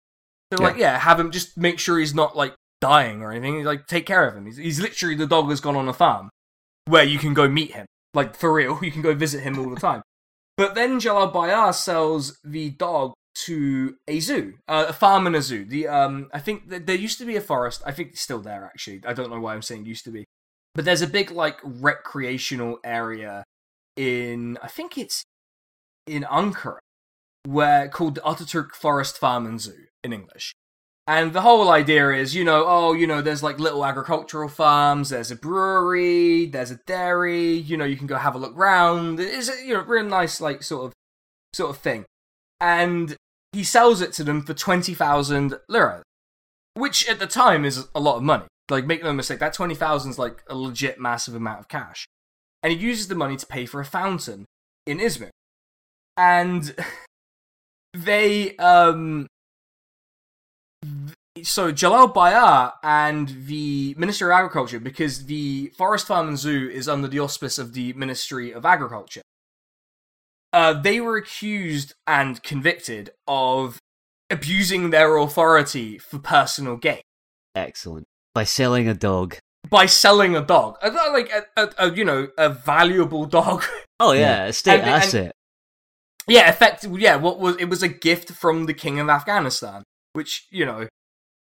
So 0.52 0.60
Yeah. 0.60 0.66
like, 0.68 0.76
yeah, 0.78 0.98
have 0.98 1.20
him 1.20 1.30
just 1.30 1.56
make 1.56 1.78
sure 1.78 1.98
he's 1.98 2.14
not 2.14 2.36
like 2.36 2.54
dying 2.80 3.22
or 3.22 3.32
anything. 3.32 3.62
Like, 3.64 3.86
take 3.86 4.06
care 4.06 4.26
of 4.26 4.36
him. 4.36 4.46
He's, 4.46 4.56
he's 4.56 4.80
literally 4.80 5.14
the 5.16 5.26
dog 5.26 5.48
has 5.50 5.60
gone 5.60 5.76
on 5.76 5.88
a 5.88 5.92
farm 5.92 6.30
where 6.86 7.04
you 7.04 7.18
can 7.18 7.34
go 7.34 7.48
meet 7.48 7.72
him, 7.72 7.86
like 8.14 8.34
for 8.36 8.52
real. 8.52 8.78
You 8.82 8.90
can 8.90 9.02
go 9.02 9.14
visit 9.14 9.42
him 9.42 9.58
all 9.58 9.68
the 9.70 9.80
time. 9.80 10.02
But 10.56 10.74
then 10.74 11.00
Celal 11.00 11.30
Bayar 11.30 11.72
sells 11.72 12.38
the 12.44 12.70
dog 12.70 13.14
to 13.46 13.96
a 14.06 14.20
zoo, 14.20 14.54
uh, 14.68 14.86
a 14.88 14.92
farm 14.92 15.26
and 15.26 15.34
a 15.34 15.42
zoo. 15.42 15.64
The 15.64 15.88
um, 15.88 16.28
I 16.32 16.38
think 16.38 16.70
th- 16.70 16.86
there 16.86 16.96
used 16.96 17.18
to 17.18 17.24
be 17.24 17.36
a 17.36 17.40
forest. 17.40 17.82
I 17.84 17.92
think 17.92 18.10
it's 18.10 18.20
still 18.20 18.40
there 18.40 18.64
actually. 18.64 19.02
I 19.06 19.12
don't 19.12 19.30
know 19.30 19.40
why 19.40 19.54
I'm 19.54 19.62
saying 19.62 19.86
used 19.86 20.04
to 20.04 20.10
be, 20.10 20.24
but 20.74 20.84
there's 20.84 21.02
a 21.02 21.08
big 21.08 21.30
like 21.30 21.58
recreational 21.64 22.78
area 22.84 23.42
in 23.96 24.58
I 24.62 24.68
think 24.68 24.96
it's 24.96 25.24
in 26.06 26.22
Ankara, 26.24 26.78
where 27.44 27.88
called 27.88 28.14
the 28.14 28.20
Ataturk 28.20 28.72
Forest 28.72 29.18
Farm 29.18 29.46
and 29.46 29.60
Zoo 29.60 29.86
in 30.04 30.12
English. 30.12 30.54
And 31.06 31.34
the 31.34 31.42
whole 31.42 31.70
idea 31.70 32.10
is, 32.12 32.34
you 32.34 32.44
know, 32.44 32.64
oh, 32.66 32.92
you 32.94 33.06
know, 33.06 33.20
there's 33.20 33.42
like 33.42 33.58
little 33.58 33.84
agricultural 33.84 34.48
farms, 34.48 35.10
there's 35.10 35.30
a 35.30 35.36
brewery, 35.36 36.46
there's 36.46 36.70
a 36.70 36.80
dairy, 36.86 37.52
you 37.52 37.76
know, 37.76 37.84
you 37.84 37.96
can 37.96 38.06
go 38.06 38.16
have 38.16 38.34
a 38.34 38.38
look 38.38 38.56
round. 38.56 39.20
It's 39.20 39.50
a, 39.50 39.64
you 39.64 39.74
know, 39.74 39.82
real 39.82 40.04
nice, 40.04 40.40
like, 40.40 40.62
sort 40.62 40.86
of, 40.86 40.92
sort 41.52 41.70
of 41.70 41.76
thing. 41.76 42.06
And 42.58 43.16
he 43.52 43.64
sells 43.64 44.00
it 44.00 44.14
to 44.14 44.24
them 44.24 44.42
for 44.42 44.54
20,000 44.54 45.58
lira, 45.68 46.02
which 46.72 47.06
at 47.06 47.18
the 47.18 47.26
time 47.26 47.66
is 47.66 47.86
a 47.94 48.00
lot 48.00 48.16
of 48.16 48.22
money. 48.22 48.46
Like, 48.70 48.86
make 48.86 49.02
no 49.02 49.12
mistake, 49.12 49.40
that 49.40 49.52
20,000 49.52 50.12
is 50.12 50.18
like 50.18 50.42
a 50.48 50.56
legit 50.56 50.98
massive 50.98 51.34
amount 51.34 51.60
of 51.60 51.68
cash. 51.68 52.06
And 52.62 52.72
he 52.72 52.78
uses 52.78 53.08
the 53.08 53.14
money 53.14 53.36
to 53.36 53.46
pay 53.46 53.66
for 53.66 53.78
a 53.78 53.84
fountain 53.84 54.46
in 54.86 55.00
Izmir. 55.00 55.28
And 56.16 56.74
they, 57.94 58.56
um, 58.56 59.26
so 61.42 61.72
Celal 61.72 62.08
Bayar 62.08 62.72
and 62.82 63.46
the 63.46 63.94
Ministry 63.98 64.28
of 64.32 64.36
Agriculture, 64.36 64.80
because 64.80 65.26
the 65.26 65.68
Forest 65.76 66.06
Farm 66.06 66.28
and 66.28 66.38
Zoo 66.38 66.68
is 66.72 66.88
under 66.88 67.08
the 67.08 67.20
auspice 67.20 67.58
of 67.58 67.72
the 67.74 67.92
Ministry 67.94 68.52
of 68.52 68.64
Agriculture. 68.64 69.22
Uh, 70.52 70.72
they 70.72 71.00
were 71.00 71.16
accused 71.16 71.94
and 72.06 72.42
convicted 72.42 73.10
of 73.26 73.78
abusing 74.30 74.90
their 74.90 75.16
authority 75.16 75.98
for 75.98 76.18
personal 76.18 76.76
gain 76.76 77.00
Excellent. 77.56 78.06
By 78.34 78.44
selling 78.44 78.88
a 78.88 78.94
dog. 78.94 79.36
by 79.68 79.86
selling 79.86 80.36
a 80.36 80.40
dog, 80.42 80.76
like 80.82 81.30
a, 81.32 81.44
a, 81.60 81.70
a 81.78 81.94
you 81.94 82.04
know 82.04 82.28
a 82.38 82.48
valuable 82.50 83.26
dog. 83.26 83.64
Oh 84.00 84.10
yeah, 84.10 84.46
a 84.46 84.52
state 84.52 84.80
And- 84.80 85.14
and- 85.14 85.32
yeah, 86.26 86.48
effectively, 86.50 87.02
yeah. 87.02 87.14
What 87.16 87.38
was 87.38 87.56
it 87.56 87.66
was 87.66 87.82
a 87.82 87.88
gift 87.88 88.32
from 88.32 88.66
the 88.66 88.74
king 88.74 88.98
of 88.98 89.08
Afghanistan, 89.08 89.84
which 90.14 90.46
you 90.50 90.64
know 90.64 90.88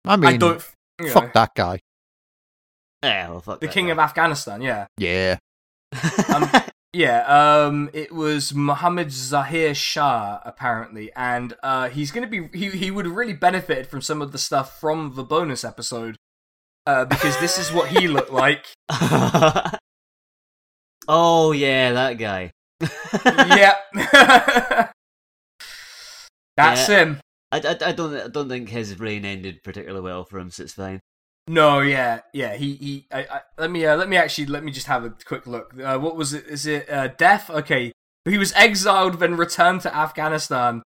I 0.07 0.17
mean, 0.17 0.35
I 0.35 0.37
don't. 0.39 0.65
You 0.99 1.07
know, 1.09 1.13
fuck 1.13 1.33
that 1.35 1.55
guy. 1.55 1.81
Yeah, 3.03 3.29
well, 3.31 3.41
fuck 3.41 3.61
the 3.61 3.67
that 3.67 3.73
king 3.73 3.87
guy. 3.87 3.93
of 3.93 3.99
Afghanistan, 3.99 4.63
yeah. 4.63 4.87
Yeah. 4.99 5.37
Um, 6.35 6.51
Yeah, 6.93 7.21
um, 7.67 7.89
it 7.93 8.11
was 8.13 8.53
Mohammed 8.53 9.13
Zahir 9.13 9.75
Shah 9.77 10.41
apparently, 10.45 11.13
and 11.15 11.55
uh, 11.63 11.89
he's 11.89 12.11
gonna 12.11 12.27
be 12.27 12.49
he 12.53 12.71
he 12.71 12.91
would 12.91 13.05
have 13.07 13.15
really 13.15 13.33
benefited 13.33 13.87
from 13.87 14.01
some 14.03 14.21
of 14.21 14.33
the 14.33 14.39
stuff 14.39 14.81
from 14.81 15.15
the 15.15 15.23
bonus 15.23 15.63
episode, 15.63 16.17
uh, 16.87 17.05
because 17.05 17.39
this 17.39 17.59
is 17.59 17.71
what 17.73 17.91
he 17.91 18.09
looked 18.09 18.33
like. 18.33 18.67
oh 21.09 21.53
yeah, 21.53 21.93
that 21.93 22.15
guy. 22.19 22.51
yep, 23.25 23.77
that's 26.57 26.89
Yeah. 26.89 26.99
him. 27.05 27.21
I, 27.53 27.59
I, 27.59 27.89
I 27.89 27.93
don't 27.93 28.15
I 28.15 28.29
don't 28.29 28.49
think 28.49 28.69
his 28.69 28.99
reign 28.99 29.25
ended 29.25 29.63
particularly 29.63 30.03
well 30.05 30.25
for 30.25 30.39
him, 30.39 30.51
so 30.51 30.63
it's 30.63 30.75
fine. 30.75 31.01
No, 31.49 31.81
yeah, 31.81 32.21
yeah. 32.33 32.55
He 32.55 32.75
he. 32.75 33.07
I, 33.11 33.27
I, 33.31 33.41
let 33.59 33.71
me 33.71 33.85
uh, 33.85 33.97
let 33.97 34.09
me 34.09 34.17
actually 34.17 34.47
let 34.47 34.63
me 34.63 34.71
just 34.71 34.87
have 34.87 35.05
a 35.05 35.11
quick 35.11 35.47
look. 35.47 35.75
Uh, 35.79 35.99
what 35.99 36.17
was 36.17 36.33
it? 36.33 36.47
Is 36.47 36.67
it 36.67 36.89
uh, 36.89 37.09
death? 37.09 37.51
Okay, 37.51 37.93
he 38.25 38.39
was 38.39 38.53
exiled, 38.53 39.19
then 39.19 39.37
returned 39.37 39.81
to 39.83 39.95
Afghanistan, 39.95 40.83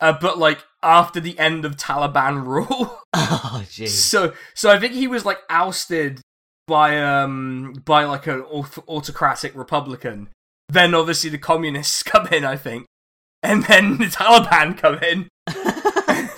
uh, 0.00 0.14
but 0.18 0.38
like 0.38 0.64
after 0.82 1.20
the 1.20 1.38
end 1.38 1.64
of 1.64 1.76
Taliban 1.76 2.44
rule. 2.46 2.98
Oh 3.14 3.62
jeez. 3.66 3.88
So 3.88 4.32
so 4.54 4.70
I 4.70 4.78
think 4.78 4.94
he 4.94 5.06
was 5.06 5.26
like 5.26 5.40
ousted 5.50 6.22
by 6.66 6.98
um 6.98 7.74
by 7.84 8.04
like 8.04 8.26
an 8.26 8.40
auth- 8.42 8.82
autocratic 8.88 9.54
republican. 9.54 10.30
Then 10.70 10.94
obviously 10.94 11.28
the 11.28 11.36
communists 11.36 12.02
come 12.02 12.28
in, 12.28 12.44
I 12.44 12.56
think, 12.56 12.86
and 13.42 13.64
then 13.64 13.98
the 13.98 14.06
Taliban 14.06 14.78
come 14.78 14.98
in. 15.02 15.28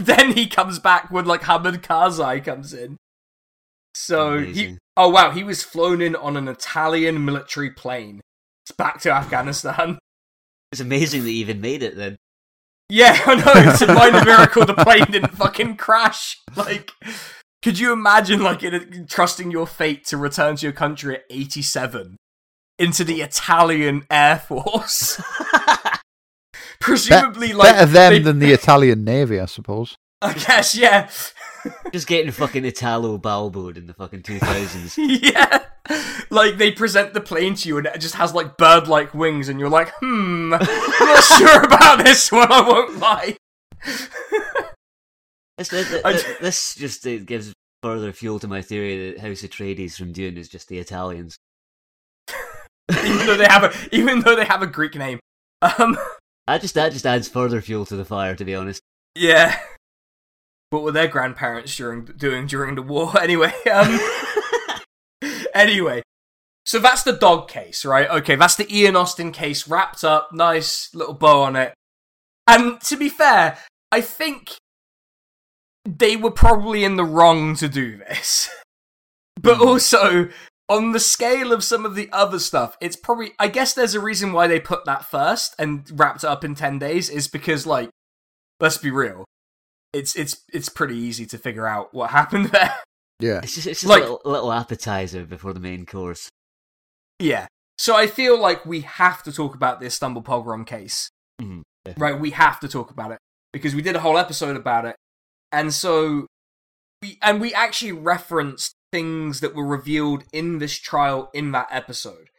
then 0.16 0.32
he 0.32 0.46
comes 0.46 0.78
back 0.78 1.10
when 1.10 1.24
like 1.24 1.42
Hamid 1.42 1.82
Karzai 1.82 2.44
comes 2.44 2.72
in. 2.72 2.96
So 3.94 4.38
he 4.38 4.78
oh 4.96 5.08
wow 5.08 5.30
he 5.30 5.44
was 5.44 5.62
flown 5.62 6.00
in 6.02 6.16
on 6.16 6.36
an 6.36 6.48
Italian 6.48 7.24
military 7.24 7.70
plane 7.70 8.20
it's 8.64 8.72
back 8.72 9.00
to 9.02 9.10
Afghanistan. 9.10 9.98
It's 10.72 10.80
amazing 10.80 11.22
that 11.22 11.28
he 11.28 11.36
even 11.36 11.60
made 11.60 11.84
it 11.84 11.94
then. 11.94 12.16
Yeah, 12.88 13.16
I 13.26 13.36
know. 13.36 13.70
It's 13.70 13.80
a 13.80 13.94
minor 13.94 14.24
miracle 14.24 14.66
the 14.66 14.74
plane 14.74 15.04
didn't 15.08 15.36
fucking 15.36 15.76
crash. 15.76 16.42
Like, 16.56 16.90
could 17.62 17.78
you 17.78 17.92
imagine, 17.92 18.42
like, 18.42 18.64
it, 18.64 19.08
trusting 19.08 19.52
your 19.52 19.68
fate 19.68 20.04
to 20.06 20.16
return 20.16 20.56
to 20.56 20.66
your 20.66 20.72
country 20.72 21.14
at 21.14 21.22
87 21.30 22.16
into 22.80 23.04
the 23.04 23.20
Italian 23.20 24.04
Air 24.10 24.40
Force? 24.40 25.22
Presumably, 27.02 27.52
like, 27.52 27.74
Better 27.74 27.86
them 27.92 28.12
they- 28.12 28.18
than 28.20 28.38
the 28.38 28.52
Italian 28.52 29.04
Navy, 29.04 29.40
I 29.40 29.46
suppose. 29.46 29.96
I 30.22 30.32
guess, 30.32 30.74
yeah. 30.74 31.10
Just 31.92 32.06
getting 32.06 32.30
fucking 32.30 32.64
Italo 32.64 33.18
Balboed 33.18 33.76
in 33.76 33.86
the 33.86 33.94
fucking 33.94 34.22
2000s. 34.22 34.94
yeah. 35.22 35.64
Like, 36.30 36.56
they 36.58 36.70
present 36.72 37.12
the 37.14 37.20
plane 37.20 37.54
to 37.56 37.68
you 37.68 37.76
and 37.78 37.86
it 37.86 38.00
just 38.00 38.14
has, 38.14 38.32
like, 38.34 38.56
bird 38.56 38.88
like 38.88 39.12
wings, 39.14 39.48
and 39.48 39.60
you're 39.60 39.68
like, 39.68 39.92
hmm, 40.00 40.54
I'm 40.54 40.60
not 40.60 41.22
sure 41.24 41.62
about 41.62 42.04
this 42.04 42.32
one, 42.32 42.50
I 42.50 42.60
won't 42.66 42.98
lie. 42.98 43.36
It's, 45.58 45.72
it, 45.72 45.90
it- 45.92 46.04
I 46.04 46.12
it- 46.12 46.22
j- 46.22 46.36
this 46.40 46.74
just 46.74 47.06
it 47.06 47.26
gives 47.26 47.52
further 47.82 48.12
fuel 48.12 48.38
to 48.40 48.48
my 48.48 48.62
theory 48.62 49.10
that 49.12 49.20
House 49.20 49.42
Atreides 49.42 49.96
from 49.96 50.12
Dune 50.12 50.36
is 50.36 50.48
just 50.48 50.68
the 50.68 50.78
Italians. 50.78 51.36
even 52.90 53.26
though 53.26 53.36
they 53.36 53.46
have 53.46 53.64
a 53.64 53.72
even 53.92 54.20
though 54.20 54.34
they 54.36 54.44
have 54.46 54.62
a 54.62 54.66
Greek 54.66 54.94
name. 54.96 55.20
Um 55.62 55.96
That 56.46 56.60
just 56.60 56.74
that 56.74 56.92
just 56.92 57.06
adds 57.06 57.28
further 57.28 57.60
fuel 57.62 57.86
to 57.86 57.96
the 57.96 58.04
fire, 58.04 58.34
to 58.36 58.44
be 58.44 58.54
honest. 58.54 58.82
Yeah. 59.14 59.58
What 60.70 60.82
were 60.82 60.92
their 60.92 61.08
grandparents 61.08 61.76
during 61.76 62.04
doing 62.04 62.46
during 62.46 62.74
the 62.74 62.82
war? 62.82 63.12
Anyway, 63.20 63.52
um 63.72 63.98
anyway. 65.54 66.02
So 66.66 66.78
that's 66.78 67.02
the 67.02 67.12
dog 67.12 67.48
case, 67.48 67.84
right? 67.84 68.08
Okay, 68.08 68.36
that's 68.36 68.56
the 68.56 68.66
Ian 68.74 68.96
Austin 68.96 69.32
case 69.32 69.68
wrapped 69.68 70.02
up, 70.02 70.30
nice 70.32 70.88
little 70.94 71.12
bow 71.14 71.42
on 71.42 71.56
it. 71.56 71.74
And 72.46 72.80
to 72.82 72.96
be 72.96 73.08
fair, 73.10 73.58
I 73.92 74.00
think 74.00 74.56
they 75.84 76.16
were 76.16 76.30
probably 76.30 76.82
in 76.84 76.96
the 76.96 77.04
wrong 77.04 77.54
to 77.56 77.68
do 77.68 77.96
this. 77.98 78.48
But 79.40 79.56
Hmm. 79.56 79.62
also, 79.68 80.28
on 80.68 80.92
the 80.92 81.00
scale 81.00 81.52
of 81.52 81.62
some 81.62 81.84
of 81.84 81.94
the 81.94 82.08
other 82.12 82.38
stuff, 82.38 82.76
it's 82.80 82.96
probably 82.96 83.32
I 83.38 83.48
guess 83.48 83.74
there's 83.74 83.94
a 83.94 84.00
reason 84.00 84.32
why 84.32 84.46
they 84.46 84.60
put 84.60 84.84
that 84.86 85.04
first 85.04 85.54
and 85.58 85.88
wrapped 85.98 86.24
it 86.24 86.28
up 86.30 86.44
in 86.44 86.54
10 86.54 86.78
days 86.78 87.10
is 87.10 87.28
because 87.28 87.66
like 87.66 87.90
let's 88.60 88.78
be 88.78 88.90
real. 88.90 89.24
It's 89.92 90.16
it's 90.16 90.42
it's 90.52 90.68
pretty 90.68 90.96
easy 90.96 91.26
to 91.26 91.38
figure 91.38 91.66
out 91.66 91.92
what 91.94 92.10
happened 92.10 92.46
there. 92.52 92.74
Yeah. 93.20 93.40
It's 93.42 93.54
just, 93.54 93.66
it's 93.66 93.80
just 93.82 93.88
Like- 93.90 94.00
a 94.02 94.06
little, 94.06 94.20
little 94.24 94.52
appetizer 94.52 95.24
before 95.24 95.52
the 95.52 95.60
main 95.60 95.86
course. 95.86 96.28
yeah. 97.18 97.46
So 97.76 97.96
I 97.96 98.06
feel 98.06 98.38
like 98.38 98.64
we 98.64 98.82
have 98.82 99.22
to 99.24 99.32
talk 99.32 99.54
about 99.56 99.80
this 99.80 99.94
Istanbul 99.94 100.22
pogrom 100.22 100.64
case. 100.64 101.10
Mhm, 101.42 101.62
Right, 101.98 102.18
we 102.18 102.30
have 102.30 102.60
to 102.60 102.68
talk 102.68 102.90
about 102.92 103.10
it 103.10 103.18
because 103.52 103.74
we 103.74 103.82
did 103.82 103.96
a 103.96 104.00
whole 104.00 104.16
episode 104.16 104.56
about 104.56 104.84
it. 104.84 104.94
And 105.52 105.74
so 105.74 106.26
we 107.02 107.18
and 107.20 107.40
we 107.40 107.52
actually 107.52 107.90
referenced 107.92 108.74
things 108.94 109.40
that 109.40 109.56
were 109.56 109.66
revealed 109.66 110.22
in 110.32 110.58
this 110.58 110.78
trial 110.78 111.28
in 111.34 111.50
that 111.50 111.66
episode. 111.68 112.30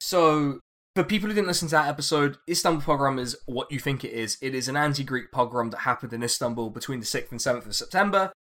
So 0.00 0.60
for 0.96 1.04
people 1.04 1.28
who 1.28 1.34
didn't 1.34 1.48
listen 1.48 1.68
to 1.68 1.72
that 1.72 1.88
episode, 1.88 2.38
Istanbul 2.48 2.80
pogrom 2.80 3.18
is 3.18 3.36
what 3.44 3.70
you 3.70 3.78
think 3.78 4.02
it 4.02 4.12
is. 4.12 4.38
It 4.40 4.54
is 4.54 4.66
an 4.66 4.78
anti-Greek 4.78 5.30
pogrom 5.30 5.68
that 5.68 5.80
happened 5.80 6.14
in 6.14 6.22
Istanbul 6.22 6.70
between 6.70 7.00
the 7.00 7.06
6th 7.06 7.30
and 7.30 7.38
7th 7.38 7.66
of 7.66 7.74
September. 7.74 8.32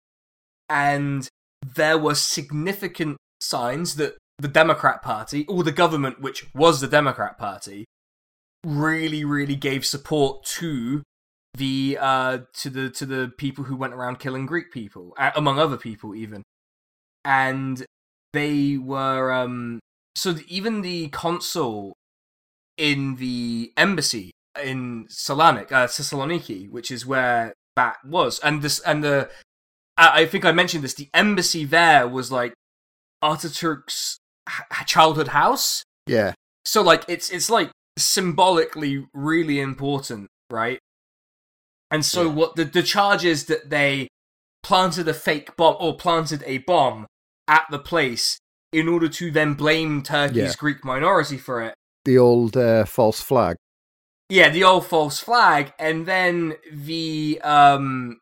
And 0.69 1.27
there 1.75 1.99
were 1.99 2.15
significant 2.15 3.17
signs 3.41 3.97
that 3.97 4.17
the 4.39 4.47
Democrat 4.47 5.03
Party, 5.03 5.45
or 5.47 5.65
the 5.65 5.73
government, 5.73 6.21
which 6.21 6.47
was 6.55 6.81
the 6.81 6.87
Democrat 6.87 7.39
Party, 7.39 7.87
really, 8.65 9.25
really 9.25 9.57
gave 9.57 9.85
support 9.85 10.45
to 10.45 11.03
the 11.55 11.99
uh 12.01 12.39
to 12.53 12.71
the 12.71 12.89
to 12.91 13.05
the 13.05 13.33
people 13.37 13.65
who 13.65 13.75
went 13.75 13.95
around 13.95 14.21
killing 14.21 14.47
Greek 14.47 14.71
people, 14.71 15.13
among 15.35 15.59
other 15.59 15.77
people, 15.77 16.15
even. 16.15 16.45
And 17.29 17.85
they 18.33 18.79
were 18.79 19.31
um 19.31 19.81
so 20.17 20.37
even 20.49 20.81
the 20.81 21.09
consul 21.09 21.95
in 22.77 23.17
the 23.17 23.73
embassy 23.77 24.31
in 24.63 25.07
Salonik, 25.09 25.71
uh, 25.71 25.87
Thessaloniki, 25.87 26.71
which 26.71 26.91
is 26.91 27.07
where 27.07 27.53
that 27.77 27.99
was, 28.05 28.39
and 28.41 28.63
this 28.63 28.81
and 28.81 29.05
the 29.05 29.29
I 29.97 30.23
I 30.23 30.27
think 30.27 30.45
I 30.45 30.53
mentioned 30.53 30.83
this. 30.83 30.95
The 30.95 31.09
embassy 31.13 31.65
there 31.65 32.09
was 32.09 32.33
like 32.33 32.55
Ataturk's 33.23 34.19
childhood 34.87 35.29
house. 35.29 35.83
Yeah. 36.07 36.33
So 36.65 36.83
like 36.83 37.05
it's 37.09 37.31
it's 37.31 37.51
like 37.51 37.71
symbolically 37.99 39.07
really 39.13 39.61
important, 39.61 40.29
right? 40.51 40.79
And 41.91 42.05
so 42.05 42.23
Yeah. 42.23 42.33
what 42.33 42.57
the 42.57 42.65
the 42.65 42.83
charge 42.83 43.25
is 43.25 43.47
that 43.47 43.71
they 43.71 44.09
planted 44.63 45.09
a 45.09 45.15
fake 45.15 45.57
bomb 45.57 45.77
or 45.79 45.97
planted 45.97 46.43
a 46.47 46.59
bomb 46.59 47.07
at 47.49 47.65
the 47.71 47.79
place 47.79 48.39
in 48.73 48.89
order 48.89 49.09
to 49.09 49.31
then 49.31 49.55
blame 49.55 50.03
Turkey's 50.03 50.37
Yeah. 50.37 50.53
Greek 50.59 50.85
minority 50.85 51.39
for 51.39 51.63
it. 51.63 51.75
The 52.05 52.19
old 52.19 52.57
uh, 52.57 52.85
false 52.85 53.21
flag. 53.21 53.57
Yeah, 54.29 54.51
the 54.51 54.63
old 54.65 54.87
false 54.87 55.21
flag, 55.21 55.73
and 55.79 56.05
then 56.05 56.55
the 56.71 57.41
um 57.43 58.21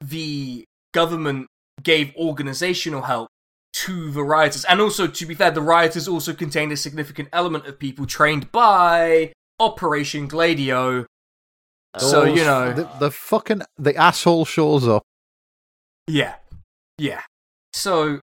the 0.00 0.64
government 0.92 1.46
gave 1.82 2.14
organizational 2.16 3.02
help 3.02 3.28
to 3.72 4.10
the 4.10 4.22
rioters. 4.22 4.64
And 4.64 4.80
also, 4.80 5.06
to 5.06 5.26
be 5.26 5.34
fair, 5.34 5.50
the 5.50 5.62
rioters 5.62 6.06
also 6.06 6.34
contained 6.34 6.72
a 6.72 6.76
significant 6.76 7.28
element 7.32 7.66
of 7.66 7.78
people 7.78 8.06
trained 8.06 8.52
by 8.52 9.32
Operation 9.58 10.28
Gladio. 10.28 11.06
So, 11.96 12.24
you 12.24 12.44
know. 12.44 12.72
the, 12.72 12.88
the 13.00 13.10
fucking 13.10 13.62
the 13.76 13.96
asshole 13.96 14.44
shows 14.44 14.86
up. 14.86 15.02
Yeah. 16.06 16.34
Yeah. 16.98 17.22
So 17.72 18.20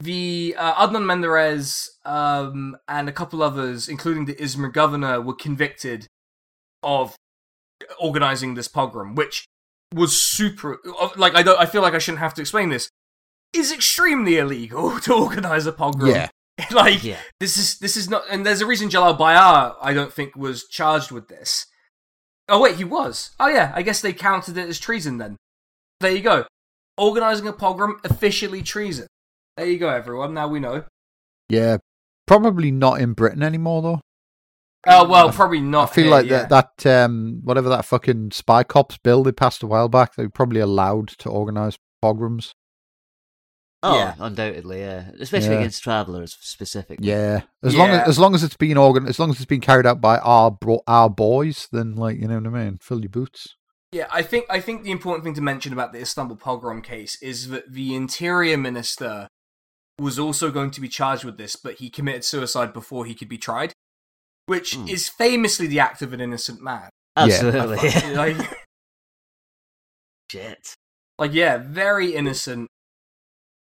the 0.00 0.54
uh, 0.58 0.86
Adnan 0.86 1.04
Menderes 1.04 1.88
um, 2.04 2.76
and 2.88 3.08
a 3.08 3.12
couple 3.12 3.42
others, 3.42 3.88
including 3.88 4.26
the 4.26 4.34
Izmir 4.34 4.72
governor, 4.72 5.20
were 5.20 5.34
convicted 5.34 6.06
of 6.82 7.16
organizing 8.00 8.54
this 8.54 8.68
pogrom, 8.68 9.14
which 9.14 9.46
was 9.94 10.20
super 10.20 10.78
like 11.16 11.34
I 11.36 11.42
don't 11.42 11.58
I 11.60 11.66
feel 11.66 11.82
like 11.82 11.94
I 11.94 11.98
shouldn't 11.98 12.18
have 12.20 12.34
to 12.34 12.40
explain 12.40 12.70
this 12.70 12.88
is 13.52 13.72
extremely 13.72 14.36
illegal 14.36 14.98
to 15.02 15.14
organize 15.14 15.66
a 15.66 15.72
pogrom. 15.72 16.10
Yeah. 16.10 16.28
like 16.72 17.04
Yeah. 17.04 17.18
this 17.38 17.56
is 17.56 17.78
this 17.78 17.96
is 17.96 18.08
not 18.10 18.24
and 18.30 18.44
there's 18.44 18.60
a 18.60 18.66
reason 18.66 18.90
Celal 18.90 19.14
Bayar 19.14 19.76
I 19.80 19.92
don't 19.94 20.12
think 20.12 20.34
was 20.36 20.66
charged 20.68 21.10
with 21.10 21.28
this. 21.28 21.66
Oh 22.48 22.60
wait, 22.60 22.76
he 22.76 22.84
was. 22.84 23.30
Oh 23.40 23.48
yeah, 23.48 23.72
I 23.74 23.82
guess 23.82 24.00
they 24.00 24.12
counted 24.12 24.56
it 24.56 24.68
as 24.68 24.78
treason 24.78 25.18
then. 25.18 25.36
There 26.00 26.12
you 26.12 26.20
go. 26.22 26.44
Organizing 26.98 27.46
a 27.48 27.52
pogrom 27.52 27.98
officially 28.04 28.62
treason. 28.62 29.06
There 29.56 29.66
you 29.66 29.78
go 29.78 29.88
everyone. 29.88 30.34
Now 30.34 30.48
we 30.48 30.60
know. 30.60 30.84
Yeah. 31.48 31.78
Probably 32.26 32.70
not 32.70 33.00
in 33.00 33.12
Britain 33.12 33.42
anymore 33.42 33.82
though. 33.82 34.00
Oh 34.88 35.08
well, 35.08 35.32
probably 35.32 35.60
not. 35.60 35.90
I 35.90 35.94
feel 35.94 36.04
here, 36.04 36.12
like 36.12 36.26
yeah. 36.26 36.46
that 36.46 36.70
that 36.78 37.04
um 37.04 37.40
whatever 37.42 37.68
that 37.70 37.84
fucking 37.84 38.30
spy 38.32 38.62
cops 38.62 38.98
bill 38.98 39.22
they 39.22 39.32
passed 39.32 39.62
a 39.62 39.66
while 39.66 39.88
back, 39.88 40.14
they 40.14 40.24
were 40.24 40.30
probably 40.30 40.60
allowed 40.60 41.08
to 41.18 41.28
organise 41.28 41.76
pogroms. 42.00 42.52
Oh, 43.82 43.96
Yeah. 43.96 44.14
undoubtedly, 44.18 44.80
yeah. 44.80 45.10
Especially 45.20 45.50
Yeah. 45.50 45.60
against 45.60 45.82
travellers 45.82 46.36
specifically. 46.40 47.06
Yeah. 47.08 47.42
As 47.62 47.74
long 47.76 47.90
as 47.90 48.08
as 48.08 48.18
long 48.18 48.34
as 48.34 48.42
it's 48.44 48.56
been 48.56 48.76
organ 48.76 49.06
as 49.06 49.18
long 49.18 49.30
as 49.30 49.36
it's 49.36 49.44
been 49.44 49.60
carried 49.60 49.86
out 49.86 50.00
by 50.00 50.18
our 50.18 50.50
bro- 50.50 50.82
our 50.86 51.10
boys, 51.10 51.68
then 51.72 51.94
like 51.94 52.18
you 52.18 52.28
know 52.28 52.38
what 52.38 52.46
I 52.46 52.64
mean? 52.64 52.78
Fill 52.80 53.00
your 53.00 53.10
boots. 53.10 53.56
Yeah, 53.92 54.06
I 54.12 54.22
think 54.22 54.46
I 54.50 54.60
think 54.60 54.82
the 54.82 54.90
important 54.90 55.24
thing 55.24 55.34
to 55.34 55.40
mention 55.40 55.72
about 55.72 55.92
the 55.92 56.00
Istanbul 56.00 56.36
pogrom 56.36 56.82
case 56.82 57.20
is 57.22 57.48
that 57.48 57.72
the 57.72 57.94
interior 57.94 58.56
minister 58.56 59.28
was 59.98 60.18
also 60.18 60.50
going 60.50 60.70
to 60.72 60.80
be 60.80 60.88
charged 60.88 61.24
with 61.24 61.38
this, 61.38 61.56
but 61.56 61.74
he 61.74 61.88
committed 61.88 62.24
suicide 62.24 62.72
before 62.72 63.06
he 63.06 63.14
could 63.14 63.28
be 63.28 63.38
tried, 63.38 63.72
which 64.46 64.74
Hmm. 64.74 64.88
is 64.88 65.08
famously 65.08 65.66
the 65.66 65.80
act 65.80 66.02
of 66.02 66.12
an 66.12 66.20
innocent 66.20 66.60
man. 66.60 66.90
Absolutely. 67.16 67.78
like, 68.14 68.36
Shit. 70.30 70.74
like, 71.18 71.32
yeah, 71.32 71.56
very 71.58 72.14
innocent, 72.14 72.68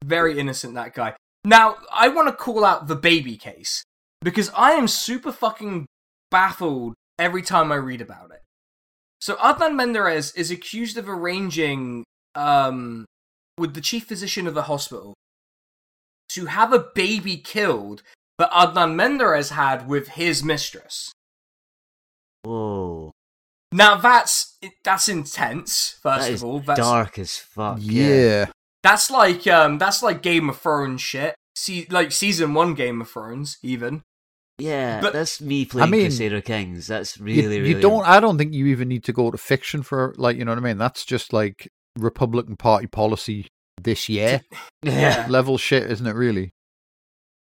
very 0.04 0.38
innocent. 0.38 0.74
That 0.74 0.94
guy. 0.94 1.14
Now, 1.44 1.78
I 1.92 2.08
want 2.08 2.28
to 2.28 2.34
call 2.34 2.64
out 2.64 2.86
the 2.86 2.96
baby 2.96 3.36
case 3.36 3.82
because 4.20 4.50
I 4.54 4.72
am 4.72 4.88
super 4.88 5.32
fucking 5.32 5.86
baffled 6.30 6.94
every 7.18 7.42
time 7.42 7.72
I 7.72 7.76
read 7.76 8.00
about 8.00 8.30
it. 8.30 8.42
So 9.20 9.36
Adnan 9.36 9.72
Menderes 9.74 10.36
is 10.36 10.50
accused 10.50 10.96
of 10.98 11.08
arranging 11.08 12.04
um, 12.34 13.04
with 13.58 13.74
the 13.74 13.80
chief 13.80 14.04
physician 14.06 14.46
of 14.46 14.54
the 14.54 14.62
hospital 14.62 15.14
to 16.34 16.46
have 16.46 16.72
a 16.72 16.78
baby 16.94 17.36
killed 17.36 18.02
that 18.38 18.50
Adnan 18.52 18.94
Menderes 18.94 19.50
had 19.50 19.86
with 19.88 20.08
his 20.08 20.42
mistress. 20.42 21.12
Whoa. 22.44 23.12
Now 23.72 23.96
that's 23.96 24.56
that's 24.84 25.08
intense. 25.08 25.96
First 26.02 26.26
That 26.26 26.32
is 26.32 26.42
of 26.42 26.48
all, 26.48 26.60
that's 26.60 26.80
dark 26.80 27.18
as 27.18 27.36
fuck. 27.36 27.78
yeah. 27.80 28.46
that's 28.82 29.10
like 29.10 29.46
um 29.46 29.78
that's 29.78 30.02
like 30.02 30.22
Game 30.22 30.48
of 30.48 30.58
Thrones 30.58 31.00
shit. 31.00 31.34
See, 31.54 31.86
like 31.90 32.10
season 32.12 32.54
one 32.54 32.74
Game 32.74 33.00
of 33.00 33.10
Thrones, 33.10 33.58
even. 33.62 34.02
Yeah, 34.58 35.00
But- 35.00 35.12
that's 35.14 35.40
me 35.40 35.64
playing 35.64 35.88
I 35.88 35.90
mean, 35.90 36.02
Crusader 36.02 36.40
Kings. 36.42 36.86
That's 36.86 37.16
You- 37.18 37.24
really, 37.24 37.56
you, 37.56 37.62
really. 37.62 37.80
don't 37.80 38.06
I 38.06 38.20
don't 38.20 38.38
think 38.38 38.54
you 38.54 38.66
even 38.66 38.88
need 38.88 39.04
to 39.04 39.12
go 39.12 39.30
to 39.30 39.38
fiction 39.38 39.82
for 39.82 40.14
like 40.16 40.36
you 40.36 40.44
know 40.44 40.52
what 40.52 40.58
I 40.58 40.62
mean? 40.62 40.78
That's 40.78 41.04
just 41.04 41.32
like 41.32 41.68
Republican 41.98 42.56
Party 42.56 42.86
policy 42.86 43.46
this 43.82 44.08
year 44.08 44.42
Yeah. 44.82 45.26
level 45.30 45.58
shit, 45.58 45.90
isn't 45.90 46.06
it 46.06 46.14
really? 46.14 46.50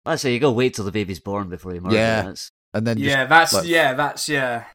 I 0.05 0.15
say 0.17 0.33
you 0.33 0.39
go 0.39 0.51
wait 0.51 0.73
till 0.73 0.85
the 0.85 0.91
baby's 0.91 1.19
born 1.19 1.49
before 1.49 1.73
you 1.73 1.81
murder. 1.81 1.95
Yeah. 1.95 2.21
That's, 2.23 2.49
And 2.73 2.85
then 2.85 2.97
just, 2.97 3.07
yeah, 3.09 3.25
that's 3.25 3.53
like- 3.53 3.67
yeah, 3.67 3.93
that's 3.93 4.27
yeah. 4.27 4.65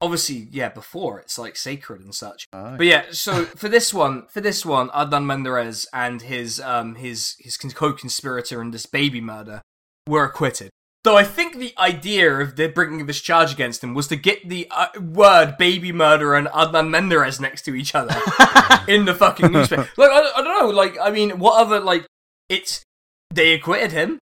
Obviously, 0.00 0.48
yeah. 0.50 0.68
Before 0.70 1.20
it's 1.20 1.38
like 1.38 1.54
sacred 1.56 2.00
and 2.00 2.12
such. 2.12 2.44
Aye. 2.52 2.74
But 2.76 2.86
yeah, 2.86 3.04
so 3.12 3.44
for 3.44 3.68
this 3.68 3.94
one, 3.94 4.26
for 4.26 4.40
this 4.40 4.66
one, 4.66 4.88
Adnan 4.88 5.24
Menderes 5.26 5.86
and 5.92 6.20
his 6.22 6.58
um 6.60 6.96
his 6.96 7.36
his 7.38 7.56
co-conspirator 7.56 8.60
in 8.60 8.72
this 8.72 8.84
baby 8.86 9.20
murder 9.20 9.62
were 10.08 10.24
acquitted. 10.24 10.70
Though 11.04 11.16
I 11.16 11.24
think 11.24 11.56
the 11.56 11.74
idea 11.78 12.32
of 12.38 12.54
the 12.54 12.68
bringing 12.68 13.06
this 13.06 13.20
charge 13.20 13.52
against 13.52 13.82
him 13.82 13.92
was 13.92 14.06
to 14.08 14.16
get 14.16 14.48
the 14.48 14.68
uh, 14.70 14.86
word 15.00 15.56
baby 15.58 15.90
murder 15.90 16.34
and 16.34 16.46
Adnan 16.48 16.90
Menderes 16.90 17.40
next 17.40 17.62
to 17.62 17.74
each 17.74 17.94
other 17.94 18.14
in 18.88 19.04
the 19.04 19.14
fucking 19.14 19.50
newspaper. 19.50 19.88
Like 19.96 20.10
I, 20.10 20.30
I 20.36 20.42
don't 20.42 20.60
know, 20.60 20.70
like 20.70 20.96
I 21.00 21.10
mean, 21.10 21.38
what 21.40 21.60
other 21.60 21.80
like 21.80 22.06
it's 22.48 22.84
they 23.30 23.52
acquitted 23.52 23.90
him. 23.90 24.18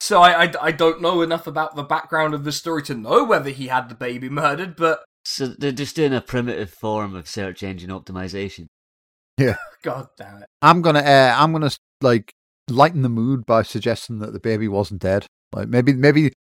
So 0.00 0.20
I, 0.22 0.44
I 0.44 0.52
I 0.60 0.70
don't 0.70 1.02
know 1.02 1.22
enough 1.22 1.48
about 1.48 1.74
the 1.74 1.82
background 1.82 2.34
of 2.34 2.44
the 2.44 2.52
story 2.52 2.82
to 2.84 2.94
know 2.94 3.24
whether 3.24 3.50
he 3.50 3.66
had 3.66 3.88
the 3.88 3.94
baby 3.96 4.28
murdered, 4.28 4.76
but 4.76 5.04
so 5.24 5.48
they're 5.48 5.72
just 5.72 5.96
doing 5.96 6.14
a 6.14 6.20
primitive 6.20 6.70
form 6.70 7.16
of 7.16 7.28
search 7.28 7.62
engine 7.62 7.90
optimization. 7.90 8.66
Yeah. 9.38 9.56
God 9.82 10.08
damn 10.16 10.42
it. 10.42 10.48
I'm 10.62 10.82
gonna 10.82 11.00
uh, 11.00 11.34
I'm 11.36 11.52
gonna 11.52 11.70
like 12.00 12.32
lighten 12.68 13.02
the 13.02 13.08
mood 13.08 13.44
by 13.46 13.62
suggesting 13.62 14.20
that 14.20 14.32
the 14.32 14.40
baby 14.40 14.68
wasn't 14.68 15.02
dead. 15.02 15.26
Like 15.54 15.68
maybe 15.68 15.92
maybe 15.94 16.32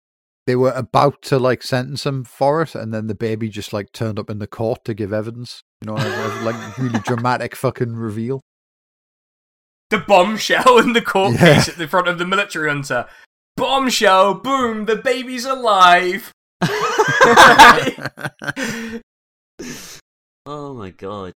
they 0.47 0.57
were 0.57 0.73
about 0.73 1.23
to 1.23 1.39
like 1.39 1.63
sentence 1.63 2.05
him 2.07 2.25
for 2.25 2.63
it, 2.63 2.75
and 2.75 2.93
then 2.93 3.07
the 3.07 3.15
baby 3.15 3.49
just 3.49 3.73
like 3.73 3.93
turned 3.93 4.19
up 4.19 4.31
in 4.31 4.39
the 4.39 4.47
court 4.47 4.85
to 4.87 4.95
give 4.95 5.13
evidence. 5.13 5.63
You 5.83 5.93
know, 5.93 5.97
and, 5.99 6.45
like 6.45 6.79
really 6.79 6.99
dramatic 7.05 7.55
fucking 7.55 7.95
reveal. 7.95 8.41
the 9.91 9.99
bombshell 9.99 10.79
in 10.79 10.95
the 10.95 11.03
court 11.03 11.35
Yeah. 11.35 11.55
case 11.57 11.69
at 11.69 11.77
the 11.77 11.87
front 11.89 12.09
of 12.09 12.19
the 12.19 12.27
military 12.27 12.69
junta. 12.71 13.09
Bombshell, 13.57 14.35
boom, 14.35 14.87
the 14.87 14.97
baby's 14.97 15.45
alive. 15.45 16.33
Oh 20.45 20.75
my 20.75 20.91
god. 20.91 21.33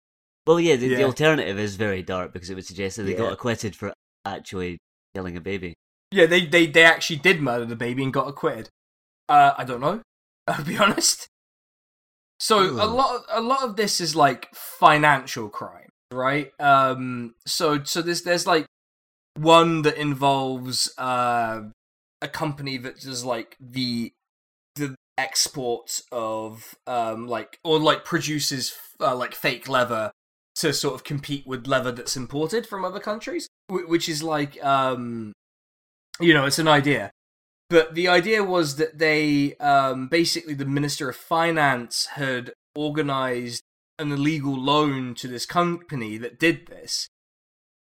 Well, 0.47 0.59
yeah, 0.59 0.75
the, 0.77 0.87
the 0.95 1.03
alternative 1.03 1.59
is 1.59 1.75
very 1.75 2.01
dark 2.03 2.31
because 2.33 2.49
it 2.49 2.55
would 2.55 2.65
suggest 2.65 2.97
that 2.97 3.03
they 3.03 3.11
Yeah. 3.11 3.17
got 3.17 3.33
acquitted 3.33 3.75
for 3.75 3.93
actually 4.25 4.77
killing 5.13 5.35
a 5.37 5.41
baby. 5.41 5.73
Yeah, 6.13 6.25
they, 6.25 6.45
they 6.45 6.67
they 6.67 6.83
actually 6.83 7.17
did 7.17 7.41
murder 7.41 7.65
the 7.65 7.75
baby 7.75 8.03
and 8.03 8.13
got 8.13 8.27
acquitted. 8.27 8.69
Uh, 9.27 9.53
I 9.57 9.63
don't 9.63 9.81
know. 9.81 10.01
I'll 10.47 10.63
be 10.63 10.77
honest. 10.77 11.27
So 12.39 12.59
a 12.59 12.85
lot 12.85 13.15
of, 13.15 13.21
a 13.29 13.41
lot 13.41 13.63
of 13.63 13.77
this 13.77 14.01
is 14.01 14.15
like 14.15 14.49
financial 14.53 15.47
crime, 15.49 15.89
right? 16.11 16.51
Um, 16.59 17.35
so 17.45 17.83
so 17.83 18.01
there's 18.01 18.23
there's 18.23 18.45
like 18.45 18.65
one 19.37 19.81
that 19.81 19.97
involves 19.97 20.93
uh 20.97 21.61
a 22.21 22.27
company 22.27 22.77
that 22.77 22.99
does 22.99 23.25
like 23.25 23.57
the 23.59 24.11
the 24.75 24.95
export 25.17 26.01
of 26.11 26.75
um 26.85 27.27
like 27.27 27.59
or 27.63 27.79
like 27.79 28.03
produces 28.05 28.75
uh, 28.99 29.15
like 29.15 29.33
fake 29.33 29.67
leather 29.67 30.11
to 30.55 30.73
sort 30.73 30.95
of 30.95 31.03
compete 31.03 31.47
with 31.47 31.67
leather 31.67 31.91
that's 31.91 32.15
imported 32.15 32.65
from 32.67 32.85
other 32.85 32.99
countries 32.99 33.47
which 33.69 34.07
is 34.07 34.21
like 34.23 34.63
um 34.63 35.33
you 36.19 36.33
know 36.33 36.45
it's 36.45 36.59
an 36.59 36.67
idea. 36.67 37.11
But 37.69 37.95
the 37.95 38.07
idea 38.07 38.43
was 38.43 38.75
that 38.75 38.99
they 38.99 39.55
um 39.55 40.07
basically 40.07 40.53
the 40.53 40.65
minister 40.65 41.09
of 41.09 41.15
finance 41.15 42.07
had 42.13 42.53
organized 42.75 43.63
an 43.99 44.11
illegal 44.11 44.55
loan 44.55 45.13
to 45.15 45.27
this 45.27 45.45
company 45.45 46.17
that 46.17 46.39
did 46.39 46.67
this. 46.67 47.07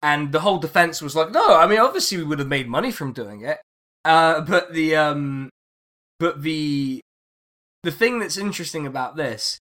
And 0.01 0.31
the 0.31 0.41
whole 0.41 0.59
defense 0.59 1.01
was 1.01 1.15
like 1.15 1.31
no 1.31 1.57
i 1.57 1.67
mean 1.67 1.79
obviously 1.79 2.17
we 2.17 2.23
would 2.23 2.39
have 2.39 2.47
made 2.47 2.67
money 2.67 2.91
from 2.91 3.13
doing 3.13 3.41
it. 3.41 3.59
Uh 4.05 4.41
but 4.41 4.73
the 4.73 4.95
um 4.95 5.49
but 6.19 6.43
the 6.43 7.01
the 7.83 7.91
thing 7.91 8.19
that's 8.19 8.37
interesting 8.37 8.85
about 8.85 9.15
this 9.15 9.59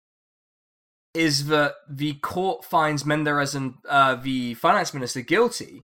is 1.14 1.46
that 1.46 1.74
the 1.88 2.14
court 2.14 2.64
finds 2.64 3.04
Menderes 3.04 3.54
and 3.54 3.74
uh, 3.88 4.14
the 4.16 4.54
finance 4.54 4.92
minister 4.92 5.22
guilty 5.22 5.80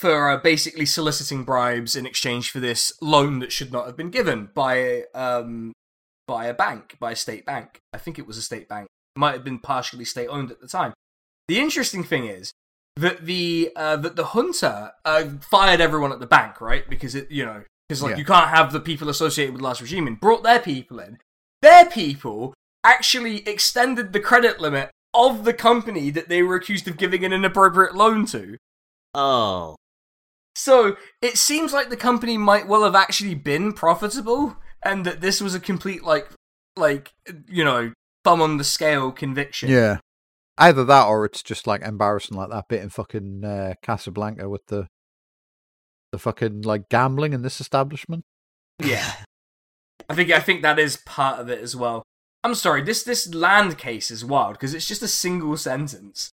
for 0.00 0.30
uh, 0.30 0.38
basically 0.38 0.86
soliciting 0.86 1.44
bribes 1.44 1.94
in 1.94 2.06
exchange 2.06 2.50
for 2.50 2.58
this 2.58 2.92
loan 3.02 3.38
that 3.40 3.52
should 3.52 3.70
not 3.70 3.86
have 3.86 3.96
been 3.96 4.10
given 4.10 4.48
by 4.54 5.02
um 5.14 5.72
by 6.26 6.46
a 6.46 6.54
bank, 6.54 6.96
by 6.98 7.12
a 7.12 7.16
state 7.16 7.44
bank. 7.44 7.80
I 7.92 7.98
think 7.98 8.18
it 8.18 8.26
was 8.26 8.38
a 8.38 8.42
state 8.42 8.68
bank. 8.68 8.86
It 9.16 9.18
Might 9.18 9.34
have 9.34 9.44
been 9.44 9.58
partially 9.58 10.04
state 10.04 10.28
owned 10.28 10.50
at 10.50 10.60
the 10.60 10.68
time. 10.68 10.94
The 11.48 11.58
interesting 11.58 12.04
thing 12.04 12.24
is 12.26 12.52
that 12.96 13.26
the 13.26 13.72
uh, 13.76 13.96
that 13.96 14.16
the 14.16 14.24
junta 14.26 14.92
uh, 15.04 15.24
fired 15.50 15.80
everyone 15.80 16.12
at 16.12 16.20
the 16.20 16.26
bank, 16.26 16.60
right? 16.60 16.88
Because 16.88 17.14
it, 17.14 17.30
you 17.30 17.44
know, 17.44 17.64
because 17.88 18.02
like 18.02 18.12
Yeah. 18.12 18.18
you 18.18 18.24
can't 18.24 18.50
have 18.50 18.72
the 18.72 18.80
people 18.80 19.08
associated 19.08 19.52
with 19.52 19.60
the 19.60 19.66
last 19.66 19.80
regime 19.80 20.06
and 20.06 20.18
Brought 20.20 20.42
their 20.44 20.60
people 20.60 21.00
in. 21.00 21.18
Their 21.60 21.84
people 21.86 22.54
actually 22.84 23.46
extended 23.46 24.12
the 24.12 24.20
credit 24.20 24.60
limit 24.60 24.90
of 25.12 25.44
the 25.44 25.52
company 25.52 26.10
that 26.10 26.28
they 26.28 26.42
were 26.42 26.54
accused 26.54 26.88
of 26.88 26.96
giving 26.96 27.24
an 27.24 27.32
inappropriate 27.32 27.94
loan 27.94 28.24
to. 28.26 28.56
Oh. 29.14 29.76
So 30.54 30.96
it 31.22 31.38
seems 31.38 31.72
like 31.72 31.90
the 31.90 31.96
company 31.96 32.36
might 32.36 32.66
well 32.66 32.84
have 32.84 32.94
actually 32.94 33.34
been 33.34 33.72
profitable, 33.72 34.56
and 34.82 35.06
that 35.06 35.20
this 35.20 35.40
was 35.40 35.54
a 35.54 35.60
complete 35.60 36.04
like, 36.04 36.28
like 36.76 37.12
you 37.48 37.64
know, 37.64 37.92
thumb 38.24 38.42
on 38.42 38.56
the 38.56 38.64
scale 38.64 39.12
conviction. 39.12 39.70
Yeah. 39.70 39.98
Either 40.58 40.84
that 40.84 41.06
or 41.06 41.24
it's 41.24 41.42
just 41.42 41.66
like 41.66 41.80
embarrassing 41.82 42.36
like 42.36 42.50
that 42.50 42.68
bit 42.68 42.82
in 42.82 42.90
fucking 42.90 43.44
uh, 43.44 43.74
Casablanca 43.82 44.48
with 44.48 44.66
the 44.66 44.88
the 46.12 46.18
fucking 46.18 46.62
like 46.62 46.88
gambling 46.88 47.32
in 47.32 47.42
this 47.42 47.60
establishment. 47.60 48.24
yeah. 48.82 49.12
I 50.08 50.14
think 50.14 50.30
I 50.30 50.40
think 50.40 50.62
that 50.62 50.78
is 50.78 50.96
part 50.96 51.38
of 51.38 51.48
it 51.48 51.60
as 51.60 51.76
well. 51.76 52.02
I'm 52.42 52.54
sorry. 52.54 52.82
This 52.82 53.04
this 53.04 53.32
land 53.32 53.78
case 53.78 54.10
is 54.10 54.24
wild 54.24 54.54
because 54.54 54.74
it's 54.74 54.86
just 54.86 55.02
a 55.02 55.08
single 55.08 55.56
sentence 55.56 56.30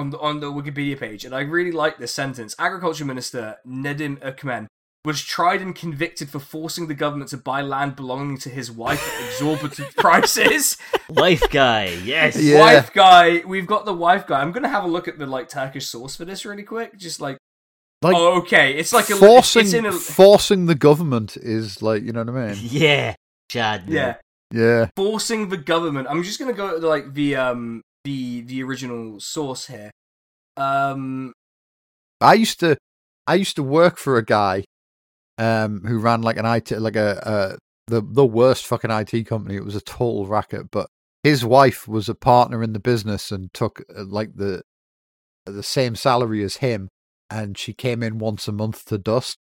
on 0.00 0.10
the 0.10 0.18
on 0.18 0.40
the 0.40 0.50
Wikipedia 0.52 0.98
page, 0.98 1.24
and 1.24 1.34
I 1.34 1.40
really 1.40 1.72
like 1.72 1.98
this 1.98 2.12
sentence. 2.14 2.54
Agriculture 2.58 3.04
Minister 3.04 3.56
Nedim 3.66 4.18
Ökmen 4.20 4.66
was 5.04 5.22
tried 5.22 5.62
and 5.62 5.74
convicted 5.74 6.28
for 6.28 6.38
forcing 6.38 6.86
the 6.86 6.94
government 6.94 7.30
to 7.30 7.36
buy 7.38 7.62
land 7.62 7.96
belonging 7.96 8.36
to 8.36 8.50
his 8.50 8.70
wife 8.70 9.02
at 9.14 9.26
exorbitant 9.28 9.96
prices. 10.04 10.76
Wife 11.08 11.48
guy, 11.50 11.84
yes. 12.04 12.36
Yeah. 12.50 12.60
Wife 12.60 12.92
guy, 12.92 13.42
we've 13.46 13.66
got 13.66 13.84
the 13.86 13.94
wife 13.94 14.26
guy. 14.26 14.40
I'm 14.42 14.52
gonna 14.52 14.68
have 14.68 14.84
a 14.84 14.88
look 14.88 15.08
at 15.08 15.18
the 15.18 15.26
like 15.26 15.48
Turkish 15.48 15.86
source 15.86 16.16
for 16.16 16.24
this 16.26 16.44
really 16.44 16.64
quick. 16.64 16.98
Just 16.98 17.20
like, 17.20 17.38
Like 18.02 18.14
oh, 18.16 18.38
okay, 18.40 18.74
it's 18.80 18.92
like 18.92 19.08
a 19.10 19.16
forcing 19.16 19.62
It's 19.62 19.72
in 19.72 19.86
a, 19.86 19.92
forcing 19.92 20.66
the 20.66 20.74
government 20.74 21.36
is 21.36 21.80
like 21.82 22.02
you 22.02 22.12
know 22.12 22.24
what 22.24 22.34
I 22.36 22.48
mean? 22.52 22.58
Yeah, 22.70 23.14
Chad. 23.50 23.88
man. 23.88 23.94
yeah, 23.96 24.14
Yeah. 24.62 24.86
forcing 24.96 25.48
the 25.48 25.56
government. 25.72 26.08
I'm 26.10 26.22
just 26.22 26.38
gonna 26.38 26.52
go 26.52 26.78
to 26.78 26.86
like 26.86 27.14
the 27.14 27.36
um 27.36 27.80
the 28.04 28.42
the 28.42 28.62
original 28.62 29.20
source 29.20 29.66
here. 29.66 29.90
Um, 30.56 31.32
I 32.20 32.34
used 32.34 32.60
to 32.60 32.76
I 33.26 33.34
used 33.34 33.56
to 33.56 33.62
work 33.62 33.96
for 33.96 34.16
a 34.16 34.24
guy 34.24 34.64
um 35.38 35.82
who 35.86 35.98
ran 35.98 36.22
like 36.22 36.36
an 36.36 36.44
IT 36.46 36.70
like 36.72 36.96
a 36.96 37.26
uh 37.26 37.56
the 37.86 38.02
the 38.02 38.26
worst 38.26 38.66
fucking 38.66 38.90
IT 38.90 39.24
company. 39.26 39.56
It 39.56 39.64
was 39.64 39.76
a 39.76 39.80
total 39.80 40.26
racket, 40.26 40.70
but 40.70 40.88
his 41.22 41.44
wife 41.44 41.86
was 41.86 42.08
a 42.08 42.14
partner 42.14 42.62
in 42.62 42.72
the 42.72 42.80
business 42.80 43.30
and 43.30 43.52
took 43.52 43.82
uh, 43.96 44.04
like 44.04 44.36
the 44.36 44.62
the 45.46 45.62
same 45.62 45.96
salary 45.96 46.42
as 46.44 46.56
him 46.56 46.88
and 47.30 47.56
she 47.56 47.72
came 47.72 48.02
in 48.02 48.18
once 48.18 48.46
a 48.48 48.52
month 48.52 48.84
to 48.86 48.98
dust. 48.98 49.36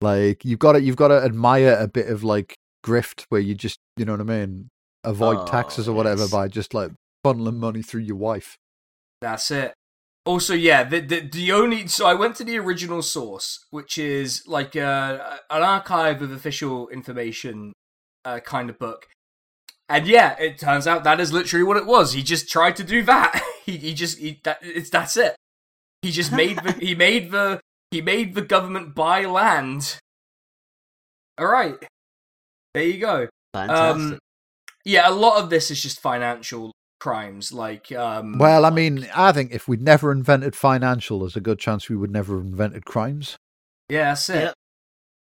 Like 0.00 0.44
you've 0.44 0.58
got 0.58 0.72
to 0.72 0.80
you've 0.80 0.96
got 0.96 1.08
to 1.08 1.22
admire 1.22 1.76
a 1.78 1.88
bit 1.88 2.08
of 2.08 2.24
like 2.24 2.54
grift 2.84 3.26
where 3.28 3.40
you 3.40 3.54
just 3.54 3.78
you 3.96 4.04
know 4.04 4.12
what 4.12 4.20
I 4.22 4.24
mean 4.24 4.70
avoid 5.04 5.38
Oh, 5.40 5.46
taxes 5.46 5.88
or 5.88 5.92
whatever 5.94 6.22
yes. 6.22 6.30
by 6.30 6.48
just 6.48 6.72
like 6.74 6.90
funneling 7.24 7.56
money 7.56 7.82
through 7.82 8.02
your 8.02 8.16
wife. 8.16 8.56
That's 9.20 9.50
it. 9.50 9.74
Also, 10.26 10.54
yeah, 10.54 10.84
the, 10.84 11.00
the 11.00 11.20
the 11.20 11.52
only 11.52 11.86
so 11.86 12.06
I 12.06 12.14
went 12.14 12.36
to 12.36 12.44
the 12.44 12.58
original 12.58 13.00
source, 13.00 13.64
which 13.70 13.96
is 13.96 14.42
like 14.46 14.76
uh, 14.76 15.38
an 15.48 15.62
archive 15.62 16.20
of 16.20 16.30
official 16.30 16.88
information 16.88 17.72
uh, 18.24 18.40
kind 18.40 18.68
of 18.68 18.78
book, 18.78 19.06
and 19.88 20.06
yeah, 20.06 20.36
it 20.38 20.58
turns 20.58 20.86
out 20.86 21.04
that 21.04 21.20
is 21.20 21.32
literally 21.32 21.64
what 21.64 21.78
it 21.78 21.86
was. 21.86 22.12
He 22.12 22.22
just 22.22 22.50
tried 22.50 22.76
to 22.76 22.84
do 22.84 23.02
that. 23.04 23.42
he 23.66 23.78
he 23.78 23.94
just 23.94 24.18
he, 24.18 24.40
that 24.44 24.58
it's 24.60 24.90
that's 24.90 25.16
it. 25.16 25.36
He 26.02 26.10
just 26.10 26.32
made 26.32 26.58
the 26.58 26.72
he 26.72 26.94
made 27.06 27.30
the 27.30 27.60
he 27.90 28.02
made 28.02 28.34
the 28.34 28.42
government 28.42 28.94
buy 28.94 29.24
land. 29.24 29.98
All 31.38 31.46
right, 31.46 31.76
there 32.74 32.84
you 32.84 32.98
go. 32.98 33.28
Fantastic. 33.54 34.12
Um, 34.12 34.18
yeah, 34.84 35.08
a 35.08 35.12
lot 35.12 35.42
of 35.42 35.48
this 35.48 35.70
is 35.70 35.82
just 35.82 36.00
financial 36.00 36.72
crimes, 37.00 37.52
like 37.52 37.90
um. 37.92 38.38
Well, 38.38 38.64
I 38.64 38.70
mean, 38.70 39.08
I 39.14 39.32
think 39.32 39.50
if 39.52 39.66
we'd 39.66 39.82
never 39.82 40.12
invented 40.12 40.54
financial, 40.54 41.20
there's 41.20 41.34
a 41.36 41.40
good 41.40 41.58
chance 41.58 41.88
we 41.88 41.96
would 41.96 42.10
never 42.12 42.36
have 42.36 42.44
invented 42.46 42.84
crimes. 42.84 43.36
yeah, 43.88 44.10
that's 44.10 44.28
it. 44.30 44.34
Yep. 44.44 44.54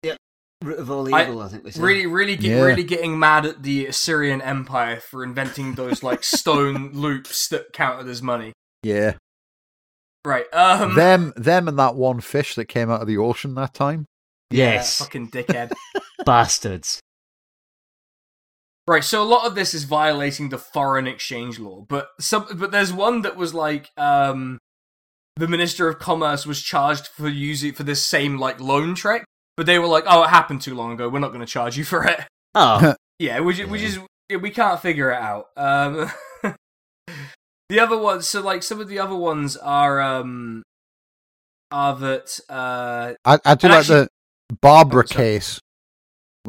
Yep. 0.04 0.16
Root 0.62 0.78
of 0.78 0.90
all 0.90 1.06
evil, 1.08 1.42
I, 1.42 1.48
think 1.48 1.64
we 1.64 1.70
said. 1.72 1.82
really 1.82 2.06
really 2.06 2.36
get, 2.36 2.50
Yeah. 2.56 2.62
really 2.62 2.84
getting 2.84 3.18
mad 3.18 3.44
at 3.44 3.62
the 3.62 3.86
Assyrian 3.86 4.40
Empire 4.40 4.98
for 5.00 5.22
inventing 5.22 5.74
those 5.74 6.02
like 6.02 6.24
stone 6.24 6.90
loops 6.94 7.48
that 7.48 7.72
counted 7.74 8.08
as 8.08 8.22
money. 8.22 8.52
Yeah, 8.82 9.16
Right. 10.24 10.46
Um 10.54 10.94
them, 10.94 11.34
them, 11.36 11.68
and 11.68 11.78
that 11.78 11.96
one 11.96 12.20
fish 12.20 12.54
that 12.54 12.64
came 12.66 12.90
out 12.90 13.02
of 13.02 13.06
the 13.06 13.18
ocean 13.18 13.54
that 13.56 13.74
time. 13.74 14.06
yeah, 14.50 14.74
Yes. 14.74 14.98
fucking 14.98 15.30
dickhead. 15.30 15.72
Bastards. 16.24 17.00
Right, 18.88 19.04
so 19.04 19.22
a 19.22 19.24
lot 19.24 19.46
of 19.46 19.54
this 19.54 19.74
is 19.74 19.84
violating 19.84 20.48
the 20.50 20.58
foreign 20.58 21.06
exchange 21.06 21.58
law, 21.58 21.84
but 21.88 22.08
some 22.20 22.46
but 22.56 22.70
there's 22.70 22.92
one 22.92 23.22
that 23.22 23.36
was 23.36 23.54
like 23.54 23.90
um 23.96 24.58
the 25.36 25.48
Minister 25.48 25.88
of 25.88 25.98
Commerce 25.98 26.46
was 26.46 26.62
charged 26.62 27.08
for 27.08 27.28
using 27.28 27.72
for 27.72 27.82
this 27.82 28.06
same 28.06 28.38
like 28.38 28.60
loan 28.60 28.94
trick, 28.94 29.24
but 29.56 29.66
they 29.66 29.78
were 29.80 29.86
like, 29.88 30.04
"Oh, 30.06 30.22
it 30.22 30.30
happened 30.30 30.60
too 30.62 30.74
long 30.74 30.92
ago. 30.92 31.08
We're 31.08 31.18
not 31.18 31.28
going 31.32 31.40
to 31.40 31.46
charge 31.46 31.76
you 31.76 31.84
for 31.84 32.04
it." 32.06 32.20
Oh, 32.54 32.94
Yeah, 33.18 33.40
which 33.40 33.58
which 33.64 33.82
Yeah. 33.82 33.88
is 34.30 34.40
we 34.40 34.50
can't 34.50 34.80
figure 34.80 35.10
it 35.10 35.18
out. 35.18 35.46
Um, 35.56 36.10
the 37.68 37.80
other 37.80 37.98
ones, 37.98 38.28
so 38.28 38.40
like 38.40 38.62
some 38.62 38.80
of 38.80 38.88
the 38.88 38.98
other 38.98 39.14
ones 39.16 39.56
are 39.56 40.00
um 40.00 40.62
are 41.70 41.96
that 41.96 42.38
uh 42.48 43.14
I, 43.24 43.38
I 43.44 43.54
do 43.54 43.68
like 43.68 43.78
actually- 43.78 44.02
the 44.02 44.56
Barbara 44.60 45.02
Oh, 45.04 45.06
sorry. 45.06 45.24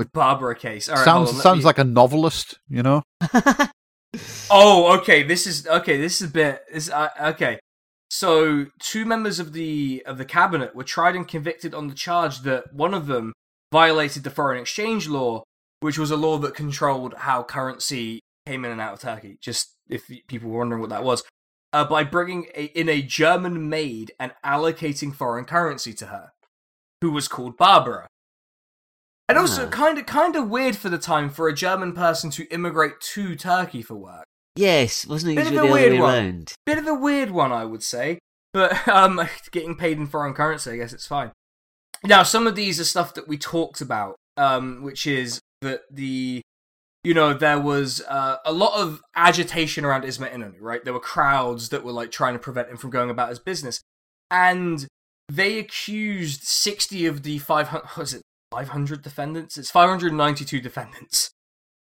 Case. 0.04 0.12
Barbara 0.14 0.56
case. 0.56 0.90
Right, 0.90 1.04
sounds 1.06 1.30
on, 1.30 1.36
sounds 1.36 1.60
me- 1.60 1.66
like 1.66 1.78
a 1.78 1.84
novelist, 1.84 2.60
you 2.70 2.84
know. 2.84 3.04
Oh, 4.50 4.98
okay. 5.00 5.24
This 5.24 5.48
is 5.48 5.68
okay. 5.68 5.98
This 5.98 6.22
is 6.22 6.30
a 6.30 6.32
bit. 6.32 6.64
Is 6.72 6.90
uh, 6.90 7.10
okay. 7.20 7.60
So 8.10 8.68
two 8.80 9.06
members 9.06 9.40
of 9.40 9.54
the 9.54 10.04
of 10.06 10.18
the 10.18 10.26
cabinet 10.26 10.76
were 10.76 10.84
tried 10.84 11.16
and 11.16 11.28
convicted 11.28 11.74
on 11.74 11.88
the 11.88 11.96
charge 11.96 12.42
that 12.42 12.74
one 12.74 12.94
of 12.94 13.08
them 13.08 13.34
violated 13.72 14.24
the 14.24 14.30
foreign 14.30 14.62
exchange 14.62 15.08
law, 15.08 15.44
which 15.80 15.98
was 15.98 16.12
a 16.12 16.18
law 16.18 16.38
that 16.38 16.54
controlled 16.54 17.14
how 17.18 17.44
currency 17.44 18.22
came 18.46 18.64
in 18.64 18.72
and 18.72 18.82
out 18.82 18.94
of 18.94 19.00
Turkey. 19.00 19.38
Just 19.42 19.76
if 19.90 20.10
people 20.28 20.50
were 20.50 20.60
wondering 20.60 20.82
what 20.82 20.92
that 20.92 21.04
was, 21.04 21.24
uh, 21.74 21.84
by 21.84 22.04
bringing 22.04 22.48
a, 22.56 22.66
in 22.66 22.88
a 22.88 23.02
German 23.02 23.68
maid 23.70 24.12
and 24.20 24.34
allocating 24.46 25.14
foreign 25.14 25.46
currency 25.46 25.94
to 25.94 26.08
her, 26.08 26.32
who 27.02 27.12
was 27.12 27.28
called 27.28 27.58
Barbara. 27.58 28.08
And 29.28 29.40
also, 29.40 29.68
kind 29.68 29.98
of, 29.98 30.06
kind 30.06 30.36
of 30.36 30.50
weird 30.50 30.76
for 30.76 30.90
the 30.90 31.00
time 31.00 31.30
for 31.32 31.48
a 31.48 31.54
German 31.54 31.94
person 31.94 32.30
to 32.32 32.46
immigrate 32.54 33.00
to 33.14 33.36
Turkey 33.36 33.82
for 33.82 33.96
work. 33.96 34.26
yes, 34.56 35.08
wasn't 35.08 35.34
it 35.34 35.36
Bit 35.44 35.48
of 35.48 35.64
a 35.64 35.72
weird 35.72 36.00
one. 36.00 36.14
around? 36.14 36.54
Bit 36.66 36.78
of 36.78 36.88
a 36.88 36.94
weird 36.94 37.32
one, 37.32 37.52
I 37.52 37.66
would 37.66 37.82
say. 37.82 38.20
But 38.54 38.88
um, 38.88 39.28
getting 39.52 39.76
paid 39.76 39.98
in 39.98 40.06
foreign 40.06 40.34
currency, 40.34 40.72
I 40.72 40.78
guess 40.78 40.94
it's 40.94 41.08
fine. 41.08 41.32
Now, 42.04 42.22
some 42.22 42.46
of 42.46 42.56
these 42.56 42.80
are 42.80 42.84
stuff 42.84 43.16
that 43.16 43.28
we 43.28 43.38
talked 43.38 43.82
about, 43.82 44.16
um, 44.38 44.84
which 44.84 45.08
is 45.08 45.40
that 45.62 45.82
the, 45.90 46.42
you 47.04 47.14
know, 47.16 47.34
there 47.34 47.60
was 47.60 48.02
uh, 48.08 48.38
a 48.46 48.54
lot 48.54 48.80
of 48.80 49.02
agitation 49.16 49.86
around 49.86 50.06
Ismet 50.06 50.34
Inonu, 50.34 50.58
right? 50.60 50.84
There 50.84 50.94
were 50.94 51.00
crowds 51.00 51.70
that 51.70 51.84
were 51.84 51.92
like 51.92 52.12
trying 52.12 52.34
to 52.34 52.40
prevent 52.40 52.70
him 52.70 52.78
from 52.78 52.92
going 52.92 53.10
about 53.10 53.30
his 53.30 53.40
business, 53.40 53.82
and 54.30 54.86
they 55.32 55.58
accused 55.58 56.44
sixty 56.44 57.08
of 57.08 57.24
the 57.24 57.40
five 57.40 57.70
hundred. 57.70 57.88
Was 57.98 58.14
it 58.14 58.22
five 58.56 58.70
hundred 58.70 59.02
defendants? 59.02 59.58
It's 59.58 59.72
five 59.72 59.90
hundred 59.90 60.14
ninety-two 60.14 60.62
defendants. 60.62 61.32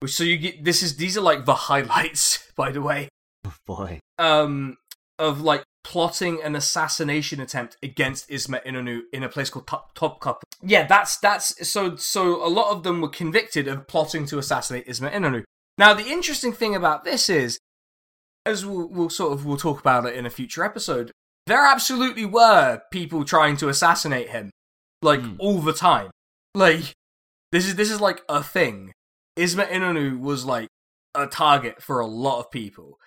So 0.06 0.24
you 0.24 0.38
get 0.38 0.64
this 0.64 0.82
is 0.84 0.98
these 0.98 1.18
are 1.18 1.22
like 1.22 1.46
the 1.46 1.56
highlights, 1.70 2.52
by 2.56 2.72
the 2.72 2.82
way 2.82 3.10
Oh, 3.46 3.54
boy. 3.66 4.00
um 4.20 4.78
of 5.20 5.42
like 5.42 5.64
plotting 5.84 6.42
an 6.44 6.56
assassination 6.56 7.40
attempt 7.40 7.78
against 7.82 8.30
Ismet 8.30 8.66
Inonu 8.66 9.02
in 9.14 9.24
a 9.24 9.30
place 9.30 9.50
called 9.50 9.68
Top 9.68 9.96
Topkapı. 9.96 10.42
Yeah, 10.62 10.86
that's 10.88 11.18
that's 11.18 11.68
so 11.70 11.96
so 11.96 12.46
a 12.46 12.50
lot 12.60 12.72
of 12.72 12.84
them 12.84 13.02
were 13.02 13.10
convicted 13.10 13.68
of 13.68 13.88
plotting 13.88 14.26
to 14.28 14.38
assassinate 14.40 14.86
Ismet 14.88 15.14
Inonu. 15.14 15.44
Now 15.78 15.94
the 15.94 16.08
interesting 16.08 16.54
thing 16.54 16.76
about 16.76 17.04
this 17.04 17.30
is 17.30 17.58
as 18.46 18.66
we'll, 18.66 18.88
we'll 18.90 19.10
sort 19.10 19.34
of 19.34 19.46
we'll 19.46 19.58
talk 19.58 19.80
about 19.80 20.06
it 20.06 20.16
in 20.16 20.26
a 20.26 20.30
future 20.30 20.64
episode, 20.64 21.12
there 21.48 21.66
absolutely 21.66 22.26
were 22.26 22.82
people 22.92 23.24
trying 23.26 23.58
to 23.58 23.70
assassinate 23.70 24.30
him 24.30 24.50
like 25.02 25.22
Hmm. 25.22 25.36
all 25.40 25.60
the 25.60 25.74
time. 25.74 26.10
Like 26.56 26.94
this 27.52 27.66
is 27.66 27.76
this 27.76 27.92
is 27.92 28.02
like 28.02 28.22
a 28.30 28.44
thing. 28.44 28.92
Ismet 29.36 29.70
Inonu 29.70 30.20
was 30.20 30.46
like 30.46 30.68
a 31.16 31.28
target 31.28 31.82
for 31.82 32.00
a 32.00 32.08
lot 32.08 32.40
of 32.40 32.52
people. 32.52 32.98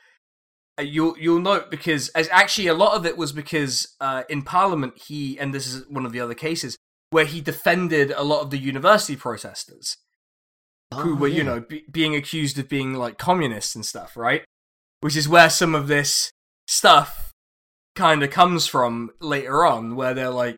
Uh, 0.78 0.82
You'll 0.82 1.16
you'll 1.18 1.41
note 1.41 1.70
because 1.70 2.09
as 2.11 2.28
actually 2.30 2.68
a 2.68 2.74
lot 2.74 2.95
of 2.97 3.05
it 3.05 3.16
was 3.16 3.32
because 3.32 3.95
uh, 4.01 4.22
in 4.28 4.43
Parliament 4.43 4.95
he 5.07 5.38
and 5.38 5.53
this 5.55 5.66
is 5.66 5.88
one 5.88 6.07
of 6.07 6.12
the 6.12 6.20
other 6.20 6.34
cases 6.34 6.76
where 7.11 7.24
he 7.24 7.41
defended 7.41 8.12
a 8.12 8.22
lot 8.22 8.41
of 8.41 8.51
the 8.51 8.59
university 8.59 9.16
protesters 9.16 9.97
who 10.95 11.12
Oh, 11.12 11.16
were 11.16 11.28
you 11.28 11.45
know 11.45 11.61
be- 11.61 11.84
being 11.91 12.14
accused 12.14 12.59
of 12.59 12.68
being 12.68 12.95
like 12.95 13.18
communists 13.18 13.74
and 13.74 13.84
stuff, 13.84 14.16
right? 14.16 14.45
Which 15.01 15.16
is 15.16 15.28
where 15.28 15.51
some 15.51 15.74
of 15.74 15.88
this 15.88 16.30
stuff 16.68 17.32
kind 17.97 18.22
of 18.22 18.30
comes 18.30 18.66
from 18.66 19.11
later 19.20 19.64
on, 19.64 19.97
where 19.97 20.14
they're 20.14 20.30
like, 20.30 20.57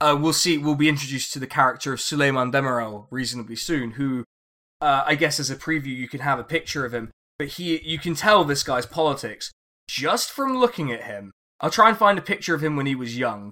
uh, 0.00 0.16
we'll 0.18 0.32
see, 0.32 0.56
we'll 0.58 0.74
be 0.74 0.88
introduced 0.88 1.32
to 1.32 1.38
the 1.38 1.46
character 1.46 1.92
of 1.92 2.00
Suleiman 2.00 2.50
Demirel 2.50 3.06
reasonably 3.10 3.56
soon, 3.56 3.92
who 3.92 4.24
uh, 4.80 5.04
I 5.06 5.14
guess 5.14 5.38
as 5.38 5.50
a 5.50 5.56
preview 5.56 5.94
you 5.94 6.08
can 6.08 6.20
have 6.20 6.38
a 6.38 6.44
picture 6.44 6.84
of 6.84 6.94
him, 6.94 7.10
but 7.38 7.48
he 7.48 7.80
you 7.82 7.98
can 7.98 8.14
tell 8.14 8.44
this 8.44 8.62
guy's 8.62 8.86
politics 8.86 9.50
just 9.88 10.30
from 10.30 10.56
looking 10.56 10.90
at 10.90 11.04
him. 11.04 11.32
I'll 11.60 11.70
try 11.70 11.90
and 11.90 11.98
find 11.98 12.18
a 12.18 12.22
picture 12.22 12.54
of 12.54 12.62
him 12.62 12.76
when 12.76 12.86
he 12.86 12.94
was 12.94 13.18
young. 13.18 13.50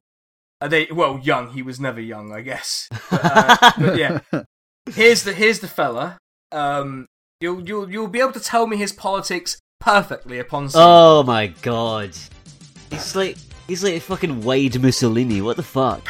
Uh, 0.61 0.69
they 0.69 0.89
well, 0.91 1.21
young. 1.23 1.51
He 1.51 1.63
was 1.63 1.79
never 1.79 2.01
young, 2.01 2.33
I 2.33 2.41
guess. 2.41 2.89
But, 3.11 3.21
uh, 3.25 3.73
but 3.79 3.97
yeah, 3.97 4.21
here's 4.91 5.25
the 5.25 5.33
here's 5.33 5.61
the 5.61 5.69
fella. 5.69 6.19
Um, 6.53 7.07
you'll 7.41 7.67
you'll 7.67 7.91
you'll 7.91 8.09
be 8.09 8.21
able 8.21 8.33
to 8.33 8.41
tell 8.41 8.67
me 8.67 8.77
his 8.77 8.93
politics 8.93 9.59
perfectly 9.81 10.39
upon 10.39 10.69
seeing. 10.71 10.85
Oh 10.87 11.23
my 11.23 11.49
god. 11.49 12.17
He's 12.91 13.15
like 13.15 13.37
he's 13.69 13.85
like 13.85 13.95
a 13.95 14.01
fucking 14.01 14.43
Wade 14.43 14.83
Mussolini. 14.83 15.41
What 15.41 15.57
the 15.57 15.63
fuck? 15.63 16.03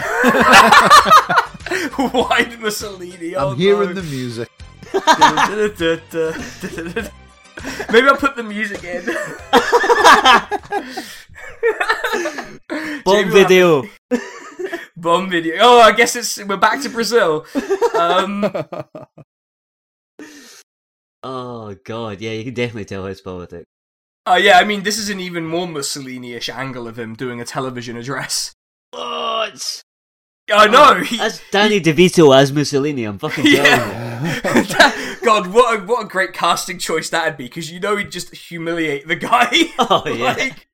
Wide 2.14 2.58
Mussolini. 2.60 3.36
Oh, 3.36 3.50
I'm 3.50 3.58
hearing 3.58 3.90
no. 3.90 3.94
the 3.94 4.02
music. 4.04 4.48
Maybe 7.92 8.08
I'll 8.08 8.16
put 8.16 8.36
the 8.36 8.44
music 8.44 8.84
in. 8.84 9.04
Bomb 13.04 13.24
Jamie 13.24 13.30
video. 13.30 13.84
Bomb 14.96 15.28
video. 15.28 15.56
Oh, 15.60 15.80
I 15.80 15.92
guess 15.92 16.16
it's 16.16 16.42
we're 16.42 16.56
back 16.56 16.80
to 16.82 16.88
Brazil. 16.88 17.44
Um, 17.94 18.50
Oh 21.22 21.74
god, 21.84 22.20
yeah, 22.20 22.32
you 22.32 22.44
can 22.44 22.54
definitely 22.54 22.84
tell 22.84 23.06
it's 23.06 23.20
politics. 23.20 23.66
Uh, 24.32 24.36
yeah, 24.36 24.58
I 24.58 24.64
mean, 24.64 24.82
this 24.82 24.98
is 24.98 25.08
an 25.10 25.20
even 25.20 25.46
more 25.46 25.66
Mussolini-ish 25.66 26.48
angle 26.48 26.86
of 26.88 26.98
him 26.98 27.14
doing 27.14 27.40
a 27.40 27.44
television 27.44 27.96
address. 27.96 28.52
What? 28.90 29.82
I 30.50 30.66
know. 30.66 30.94
He, 31.04 31.18
That's 31.18 31.42
Danny 31.50 31.80
DeVito 31.80 32.34
as 32.36 32.52
Mussolini. 32.52 33.04
I'm 33.04 33.18
fucking 33.18 33.44
Yeah. 33.46 34.42
you. 34.54 35.20
God, 35.24 35.48
what 35.48 35.78
a, 35.78 35.82
what 35.84 36.04
a 36.06 36.08
great 36.08 36.32
casting 36.32 36.78
choice 36.78 37.10
that'd 37.10 37.36
be, 37.36 37.44
because 37.44 37.70
you 37.70 37.80
know 37.80 37.96
he'd 37.96 38.10
just 38.10 38.34
humiliate 38.34 39.06
the 39.06 39.16
guy. 39.16 39.50
Oh 39.78 40.02
yeah. 40.06 40.32
like, 40.32 40.66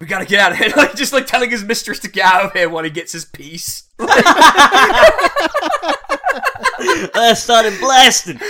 we 0.00 0.06
gotta 0.06 0.24
get 0.24 0.38
out 0.40 0.52
of 0.52 0.58
here. 0.58 0.72
Like, 0.76 0.94
just 0.94 1.12
like 1.12 1.26
telling 1.26 1.50
his 1.50 1.64
mistress 1.64 1.98
to 2.00 2.08
get 2.08 2.24
out 2.24 2.44
of 2.46 2.52
here 2.52 2.68
while 2.68 2.84
he 2.84 2.90
gets 2.90 3.12
his 3.12 3.24
piece. 3.24 3.88
I 7.12 7.34
started 7.36 7.78
blasting. 7.80 8.40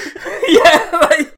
yeah, 0.48 0.90
like. 1.10 1.34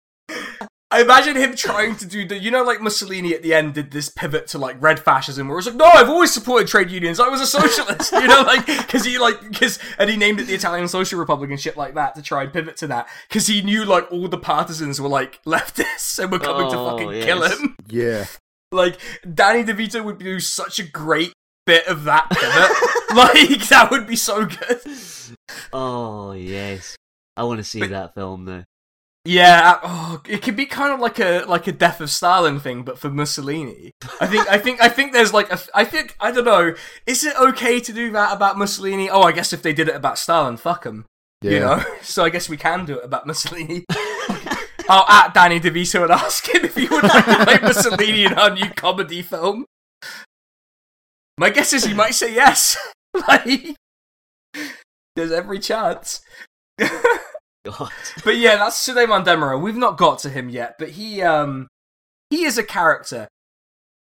I 0.92 1.00
imagine 1.00 1.36
him 1.36 1.56
trying 1.56 1.96
to 1.96 2.06
do 2.06 2.26
the, 2.28 2.38
you 2.38 2.50
know, 2.50 2.62
like 2.62 2.80
Mussolini 2.82 3.32
at 3.34 3.42
the 3.42 3.54
end 3.54 3.74
did 3.74 3.90
this 3.90 4.08
pivot 4.10 4.46
to 4.48 4.58
like 4.58 4.76
red 4.80 5.00
fascism, 5.00 5.48
where 5.48 5.56
it's 5.58 5.66
like, 5.66 5.76
no, 5.76 5.86
I've 5.86 6.10
always 6.10 6.32
supported 6.32 6.68
trade 6.68 6.90
unions. 6.90 7.18
I 7.18 7.28
was 7.28 7.40
a 7.40 7.46
socialist, 7.46 8.12
you 8.12 8.26
know, 8.28 8.42
like 8.42 8.66
because 8.66 9.04
he 9.04 9.18
like 9.18 9.40
because 9.40 9.78
and 9.98 10.10
he 10.10 10.16
named 10.16 10.40
it 10.40 10.46
the 10.48 10.54
Italian 10.54 10.86
Social 10.88 11.18
Republic 11.18 11.50
and 11.50 11.58
shit 11.58 11.76
like 11.76 11.94
that 11.94 12.14
to 12.16 12.22
try 12.22 12.42
and 12.42 12.52
pivot 12.52 12.76
to 12.76 12.86
that 12.88 13.08
because 13.28 13.46
he 13.46 13.62
knew 13.62 13.84
like 13.84 14.10
all 14.12 14.28
the 14.28 14.38
partisans 14.38 15.00
were 15.00 15.08
like 15.08 15.42
leftists 15.46 16.18
and 16.18 16.30
were 16.30 16.38
coming 16.38 16.70
to 16.70 16.76
Oh, 16.78 16.90
fucking 16.98 17.22
kill 17.22 17.42
him. 17.44 17.76
yeah. 17.88 18.26
Like 18.70 18.98
Danny 19.34 19.64
DeVito 19.64 20.02
would 20.02 20.18
do 20.18 20.40
such 20.40 20.78
a 20.78 20.82
great 20.82 21.34
bit 21.66 21.86
of 21.86 22.04
that 22.04 22.28
pivot. 22.30 23.16
like 23.16 23.68
that 23.68 23.90
would 23.90 24.06
be 24.06 24.16
so 24.16 24.46
good. 24.46 24.80
Oh 25.72 26.32
yes. 26.32 26.96
I 27.36 27.44
want 27.44 27.58
to 27.58 27.64
see 27.64 27.80
But- 27.80 27.90
that 27.90 28.14
film 28.14 28.44
now. 28.46 28.64
Yeah, 29.24 29.78
oh, 29.84 30.20
it 30.28 30.42
could 30.42 30.56
be 30.56 30.66
kind 30.66 30.92
of 30.92 30.98
like 30.98 31.20
a 31.20 31.44
like 31.46 31.68
a 31.68 31.72
death 31.72 32.00
of 32.00 32.10
Stalin 32.10 32.58
thing, 32.58 32.82
but 32.82 32.98
for 32.98 33.08
Mussolini. 33.08 33.92
I 34.20 34.26
think 34.26 34.48
I 34.50 34.58
think 34.58 34.82
I 34.82 34.88
think 34.88 35.12
there's 35.12 35.32
like 35.32 35.52
a 35.52 35.60
I 35.74 35.84
think 35.84 36.16
I 36.18 36.32
don't 36.32 36.44
know. 36.44 36.74
Is 37.06 37.24
it 37.24 37.36
okay 37.36 37.78
to 37.78 37.92
do 37.92 38.10
that 38.12 38.34
about 38.34 38.58
Mussolini? 38.58 39.08
Oh, 39.08 39.22
I 39.22 39.30
guess 39.30 39.52
if 39.52 39.62
they 39.62 39.72
did 39.72 39.88
it 39.88 39.94
about 39.94 40.18
Stalin, 40.18 40.56
fuck 40.56 40.82
them. 40.82 41.06
Yeah. 41.40 41.50
You 41.50 41.60
know. 41.60 41.84
So 42.02 42.24
I 42.24 42.30
guess 42.30 42.48
we 42.48 42.56
can 42.56 42.84
do 42.84 42.98
it 42.98 43.04
about 43.04 43.26
Mussolini. 43.26 43.84
I'll 44.88 45.08
at 45.08 45.32
Danny 45.32 45.60
DeVito 45.60 46.02
and 46.02 46.10
ask 46.10 46.52
him 46.52 46.64
if 46.64 46.74
he 46.74 46.88
would 46.88 47.04
like 47.04 47.24
to 47.24 47.44
play 47.44 47.58
Mussolini 47.62 48.24
in 48.24 48.34
our 48.34 48.50
new 48.50 48.68
comedy 48.70 49.22
film. 49.22 49.66
My 51.38 51.50
guess 51.50 51.72
is 51.72 51.84
he 51.84 51.94
might 51.94 52.14
say 52.14 52.34
yes. 52.34 52.76
like, 53.28 53.76
there's 55.14 55.32
every 55.32 55.60
chance. 55.60 56.20
God. 57.64 57.90
But 58.24 58.36
yeah, 58.36 58.56
that's 58.56 58.76
Suleiman 58.76 59.24
Demirel. 59.24 59.60
We've 59.62 59.76
not 59.76 59.96
got 59.98 60.18
to 60.20 60.30
him 60.30 60.48
yet, 60.48 60.76
but 60.78 60.90
he 60.90 61.22
um 61.22 61.68
he 62.30 62.44
is 62.44 62.58
a 62.58 62.64
character. 62.64 63.28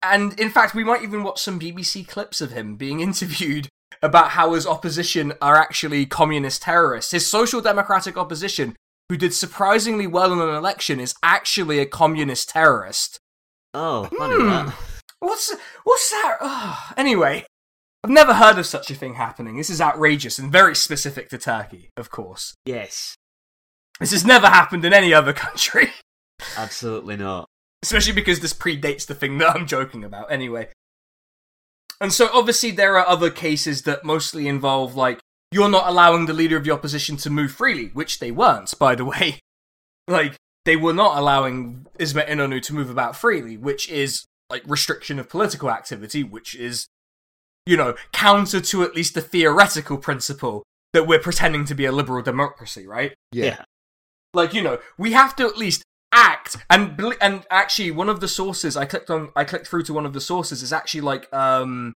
And 0.02 0.38
in 0.40 0.50
fact, 0.50 0.74
we 0.74 0.84
might 0.84 1.02
even 1.02 1.22
watch 1.22 1.40
some 1.42 1.60
BBC 1.60 2.06
clips 2.08 2.40
of 2.40 2.52
him 2.52 2.76
being 2.76 3.00
interviewed 3.08 3.68
about 4.02 4.30
how 4.30 4.54
his 4.54 4.66
opposition 4.66 5.32
are 5.42 5.56
actually 5.56 6.06
communist 6.06 6.62
terrorists. 6.62 7.12
His 7.12 7.26
social 7.30 7.60
democratic 7.60 8.16
opposition, 8.16 8.76
who 9.08 9.16
did 9.16 9.34
surprisingly 9.34 10.06
well 10.06 10.32
in 10.32 10.40
an 10.40 10.54
election, 10.54 11.00
is 11.00 11.14
actually 11.22 11.80
a 11.80 11.86
communist 11.86 12.48
terrorist. 12.50 13.18
Oh, 13.74 14.04
funny 14.16 14.36
Hmm. 14.36 14.48
that. 14.48 14.74
What's 15.18 15.54
what's 15.84 16.10
that? 16.10 16.38
Ugh. 16.40 16.94
Anyway, 16.96 17.44
I've 18.02 18.10
never 18.10 18.34
heard 18.34 18.58
of 18.58 18.64
such 18.66 18.90
a 18.90 18.94
thing 18.94 19.14
happening. 19.14 19.56
This 19.58 19.68
is 19.68 19.80
outrageous 19.80 20.38
and 20.38 20.50
very 20.50 20.74
specific 20.74 21.28
to 21.30 21.38
Turkey, 21.38 21.90
of 21.98 22.10
course. 22.10 22.54
Yes. 22.64 23.16
This 24.00 24.12
has 24.12 24.24
never 24.24 24.46
happened 24.46 24.84
in 24.84 24.94
any 24.94 25.12
other 25.12 25.34
country. 25.34 25.90
Absolutely 26.56 27.16
not. 27.16 27.46
Especially 27.82 28.14
because 28.14 28.40
this 28.40 28.54
predates 28.54 29.06
the 29.06 29.14
thing 29.14 29.38
that 29.38 29.54
I'm 29.54 29.66
joking 29.66 30.02
about, 30.04 30.32
anyway. 30.32 30.68
And 32.00 32.12
so, 32.12 32.30
obviously, 32.32 32.70
there 32.70 32.96
are 32.98 33.06
other 33.06 33.30
cases 33.30 33.82
that 33.82 34.04
mostly 34.04 34.48
involve, 34.48 34.96
like, 34.96 35.20
you're 35.52 35.68
not 35.68 35.86
allowing 35.86 36.26
the 36.26 36.32
leader 36.32 36.56
of 36.56 36.64
the 36.64 36.70
opposition 36.70 37.16
to 37.18 37.30
move 37.30 37.52
freely, 37.52 37.88
which 37.88 38.20
they 38.20 38.30
weren't, 38.30 38.76
by 38.78 38.94
the 38.94 39.04
way. 39.04 39.38
Like, 40.08 40.34
they 40.64 40.74
were 40.74 40.94
not 40.94 41.16
allowing 41.16 41.86
Ismet 42.00 42.26
Inonu 42.26 42.60
to 42.62 42.74
move 42.74 42.90
about 42.90 43.14
freely, 43.14 43.56
which 43.56 43.88
is, 43.88 44.24
like, 44.48 44.64
restriction 44.66 45.20
of 45.20 45.28
political 45.28 45.70
activity, 45.70 46.24
which 46.24 46.56
is, 46.56 46.88
you 47.64 47.76
know, 47.76 47.94
counter 48.10 48.60
to 48.60 48.82
at 48.82 48.96
least 48.96 49.14
the 49.14 49.20
theoretical 49.20 49.98
principle 49.98 50.64
that 50.94 51.06
we're 51.06 51.20
pretending 51.20 51.64
to 51.66 51.76
be 51.76 51.84
a 51.84 51.92
liberal 51.92 52.22
democracy, 52.22 52.88
right? 52.88 53.14
Yeah. 53.30 53.62
Like 54.34 54.54
you 54.54 54.62
know 54.62 54.78
we 54.96 55.12
have 55.12 55.34
to 55.36 55.46
at 55.46 55.56
least 55.56 55.82
act 56.12 56.56
and 56.68 57.00
and 57.20 57.44
actually 57.50 57.90
one 57.92 58.08
of 58.08 58.18
the 58.18 58.26
sources 58.26 58.76
i 58.76 58.84
clicked 58.84 59.10
on 59.10 59.30
i 59.36 59.44
clicked 59.44 59.68
through 59.68 59.84
to 59.84 59.94
one 59.94 60.04
of 60.04 60.12
the 60.12 60.20
sources 60.20 60.60
is 60.60 60.72
actually 60.72 61.00
like 61.00 61.32
um 61.32 61.92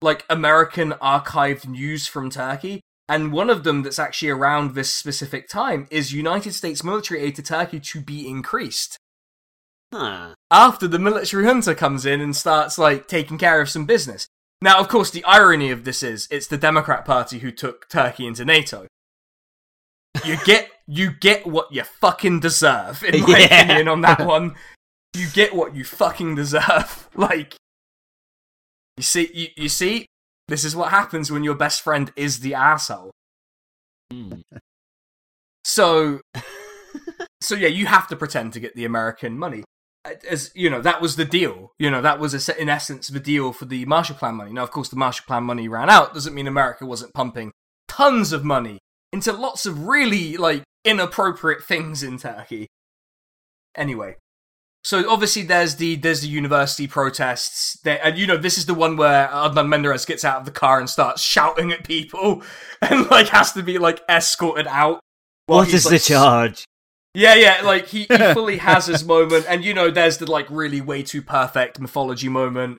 like 0.00 0.24
american 0.30 0.92
archived 0.92 1.68
news 1.68 2.06
from 2.06 2.30
turkey 2.30 2.80
and 3.06 3.32
one 3.32 3.50
of 3.50 3.62
them 3.62 3.82
that's 3.82 3.98
actually 3.98 4.30
around 4.30 4.74
this 4.74 4.90
specific 4.90 5.46
time 5.46 5.86
is 5.90 6.10
united 6.10 6.54
states 6.54 6.82
military 6.82 7.20
aid 7.20 7.34
to 7.36 7.42
turkey 7.42 7.78
to 7.78 8.00
be 8.00 8.26
increased 8.26 8.96
Huh. 9.92 10.34
after 10.52 10.86
the 10.86 11.00
military 11.00 11.44
junta 11.44 11.74
comes 11.74 12.06
in 12.06 12.20
and 12.20 12.36
starts 12.36 12.78
like 12.78 13.08
taking 13.08 13.38
care 13.38 13.60
of 13.60 13.68
some 13.68 13.86
business. 13.86 14.28
Now, 14.62 14.78
of 14.78 14.88
course, 14.88 15.10
the 15.10 15.24
irony 15.24 15.70
of 15.70 15.84
this 15.84 16.02
is 16.02 16.28
it's 16.30 16.46
the 16.46 16.56
Democrat 16.56 17.04
Party 17.04 17.40
who 17.40 17.50
took 17.50 17.88
Turkey 17.88 18.26
into 18.26 18.44
NATO. 18.44 18.86
You 20.24 20.36
get 20.44 20.70
you 20.92 21.12
get 21.12 21.46
what 21.46 21.72
you 21.72 21.84
fucking 21.84 22.40
deserve, 22.40 23.04
in 23.04 23.20
my 23.26 23.38
Yeah. 23.38 23.62
opinion, 23.62 23.88
on 23.88 24.00
that 24.00 24.26
one. 24.26 24.56
You 25.14 25.28
get 25.32 25.54
what 25.54 25.74
you 25.76 25.84
fucking 25.84 26.34
deserve. 26.34 27.08
Like 27.16 27.54
you 28.96 29.02
see 29.02 29.30
you, 29.32 29.48
you 29.56 29.68
see, 29.68 30.06
this 30.48 30.64
is 30.64 30.74
what 30.76 30.90
happens 30.90 31.30
when 31.30 31.44
your 31.44 31.54
best 31.54 31.82
friend 31.82 32.12
is 32.16 32.40
the 32.40 32.54
asshole. 32.54 33.10
So, 35.64 36.20
so 37.40 37.54
yeah, 37.54 37.68
you 37.68 37.86
have 37.86 38.08
to 38.08 38.16
pretend 38.16 38.52
to 38.54 38.60
get 38.60 38.74
the 38.74 38.84
American 38.84 39.38
money. 39.38 39.64
As 40.28 40.50
you 40.54 40.70
know, 40.70 40.80
that 40.80 41.00
was 41.00 41.16
the 41.16 41.24
deal. 41.24 41.72
You 41.78 41.90
know, 41.90 42.00
that 42.02 42.18
was 42.18 42.48
a, 42.48 42.60
in 42.60 42.68
essence 42.68 43.08
the 43.08 43.20
deal 43.20 43.52
for 43.52 43.66
the 43.66 43.84
Marshall 43.84 44.16
Plan 44.16 44.34
money. 44.34 44.52
Now, 44.52 44.62
of 44.62 44.70
course, 44.70 44.88
the 44.88 44.96
Marshall 44.96 45.24
Plan 45.26 45.44
money 45.44 45.68
ran 45.68 45.90
out. 45.90 46.14
Doesn't 46.14 46.34
mean 46.34 46.46
America 46.46 46.86
wasn't 46.86 47.12
pumping 47.14 47.52
tons 47.88 48.32
of 48.32 48.44
money 48.44 48.78
into 49.12 49.32
lots 49.32 49.66
of 49.66 49.86
really 49.86 50.36
like 50.36 50.62
inappropriate 50.84 51.62
things 51.62 52.02
in 52.02 52.18
Turkey. 52.18 52.66
Anyway, 53.76 54.16
so 54.82 55.08
obviously 55.10 55.42
there's 55.42 55.76
the 55.76 55.96
there's 55.96 56.22
the 56.22 56.28
university 56.28 56.86
protests. 56.86 57.78
There, 57.84 58.00
and 58.02 58.16
you 58.16 58.26
know 58.26 58.36
this 58.36 58.56
is 58.56 58.66
the 58.66 58.74
one 58.74 58.96
where 58.96 59.28
Adnan 59.28 59.68
Menderes 59.68 60.06
gets 60.06 60.24
out 60.24 60.38
of 60.38 60.44
the 60.46 60.50
car 60.50 60.78
and 60.78 60.88
starts 60.88 61.22
shouting 61.22 61.70
at 61.70 61.84
people, 61.84 62.42
and 62.82 63.10
like 63.10 63.28
has 63.28 63.52
to 63.52 63.62
be 63.62 63.78
like 63.78 64.00
escorted 64.08 64.66
out. 64.66 65.00
What 65.46 65.68
is 65.68 65.86
is 65.86 65.90
the 65.90 65.98
charge? 65.98 66.64
yeah, 67.14 67.34
yeah, 67.34 67.60
like 67.64 67.88
he, 67.88 68.00
he 68.04 68.16
fully 68.34 68.58
has 68.58 68.86
his 68.86 69.04
moment, 69.04 69.44
and 69.48 69.64
you 69.64 69.74
know, 69.74 69.90
there's 69.90 70.18
the 70.18 70.30
like 70.30 70.46
really 70.48 70.80
way 70.80 71.02
too 71.02 71.22
perfect 71.22 71.78
mythology 71.78 72.28
moment 72.28 72.78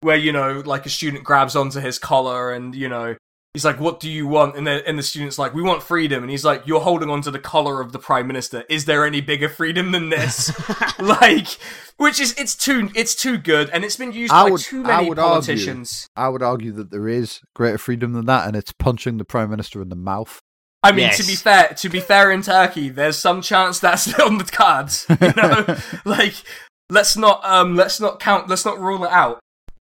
where 0.00 0.16
you 0.16 0.32
know, 0.32 0.62
like 0.64 0.84
a 0.84 0.90
student 0.90 1.24
grabs 1.24 1.56
onto 1.56 1.80
his 1.80 1.98
collar, 1.98 2.52
and 2.52 2.74
you 2.74 2.88
know, 2.88 3.16
he's 3.54 3.64
like, 3.64 3.78
"What 3.80 4.00
do 4.00 4.10
you 4.10 4.26
want?" 4.26 4.56
And 4.56 4.66
the 4.66 4.86
and 4.86 4.98
the 4.98 5.02
student's 5.02 5.38
like, 5.38 5.54
"We 5.54 5.62
want 5.62 5.82
freedom," 5.82 6.22
and 6.22 6.30
he's 6.30 6.44
like, 6.44 6.66
"You're 6.66 6.80
holding 6.80 7.10
on 7.10 7.22
to 7.22 7.30
the 7.30 7.38
collar 7.38 7.80
of 7.80 7.92
the 7.92 7.98
prime 7.98 8.26
minister. 8.26 8.64
Is 8.68 8.84
there 8.84 9.04
any 9.06 9.20
bigger 9.20 9.48
freedom 9.48 9.92
than 9.92 10.08
this?" 10.10 10.50
like, 10.98 11.48
which 11.96 12.20
is 12.20 12.34
it's 12.38 12.54
too 12.54 12.90
it's 12.94 13.14
too 13.14 13.38
good, 13.38 13.70
and 13.70 13.84
it's 13.84 13.96
been 13.96 14.12
used 14.12 14.32
I 14.32 14.44
by 14.44 14.50
would- 14.50 14.60
too 14.60 14.84
I 14.84 14.96
many 14.96 15.08
would 15.08 15.18
argue- 15.18 15.32
politicians. 15.32 16.08
I 16.16 16.28
would 16.28 16.42
argue 16.42 16.72
that 16.72 16.90
there 16.90 17.08
is 17.08 17.40
greater 17.54 17.78
freedom 17.78 18.12
than 18.12 18.26
that, 18.26 18.46
and 18.46 18.56
it's 18.56 18.72
punching 18.72 19.18
the 19.18 19.24
prime 19.24 19.50
minister 19.50 19.80
in 19.82 19.88
the 19.88 19.96
mouth. 19.96 20.40
I 20.84 20.90
mean, 20.90 21.10
to 21.12 21.22
be 21.24 21.36
fair, 21.36 21.68
to 21.68 21.88
be 21.88 22.00
fair, 22.00 22.32
in 22.32 22.42
Turkey, 22.42 22.88
there's 22.88 23.16
some 23.16 23.40
chance 23.40 23.78
that's 23.78 24.12
on 24.18 24.38
the 24.38 24.44
cards. 24.44 25.06
You 25.20 25.32
know, 25.36 25.76
like 26.04 26.34
let's 26.90 27.16
not 27.16 27.40
um 27.44 27.76
let's 27.76 28.00
not 28.00 28.18
count 28.18 28.48
let's 28.48 28.64
not 28.64 28.80
rule 28.80 29.04
it 29.04 29.10
out. 29.12 29.38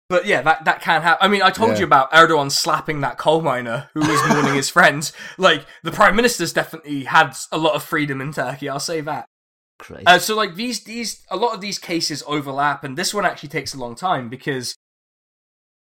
But 0.10 0.26
yeah, 0.26 0.41
that 0.41 0.66
that 0.66 0.82
can 0.82 1.03
happen. 1.03 1.20
I 1.24 1.28
mean, 1.30 1.43
I 1.43 1.51
told 1.51 1.74
Yeah. 1.74 1.80
you 1.80 1.86
about 1.86 2.12
Erdogan 2.12 2.51
slapping 2.51 3.01
that 3.01 3.18
coal 3.20 3.41
miner 3.41 3.89
who 3.93 3.99
was 3.99 4.20
mourning 4.30 4.55
his 4.55 4.70
friends. 4.70 5.14
Like 5.38 5.66
the 5.84 5.91
prime 5.91 6.16
minister's 6.16 6.51
definitely 6.51 7.03
had 7.03 7.36
a 7.51 7.57
lot 7.60 7.76
of 7.76 7.84
freedom 7.84 8.20
in 8.20 8.34
Turkey. 8.34 8.68
I'll 8.68 8.80
say 8.80 9.01
that. 9.01 9.26
Uh, 10.07 10.18
so 10.20 10.36
like 10.36 10.55
these 10.55 10.84
these 10.84 11.24
a 11.30 11.38
lot 11.38 11.53
of 11.53 11.62
these 11.62 11.78
cases 11.78 12.24
overlap, 12.28 12.84
and 12.84 12.97
this 12.97 13.14
one 13.14 13.24
actually 13.26 13.49
takes 13.49 13.74
a 13.74 13.78
long 13.78 13.93
time 13.95 14.30
because 14.30 14.76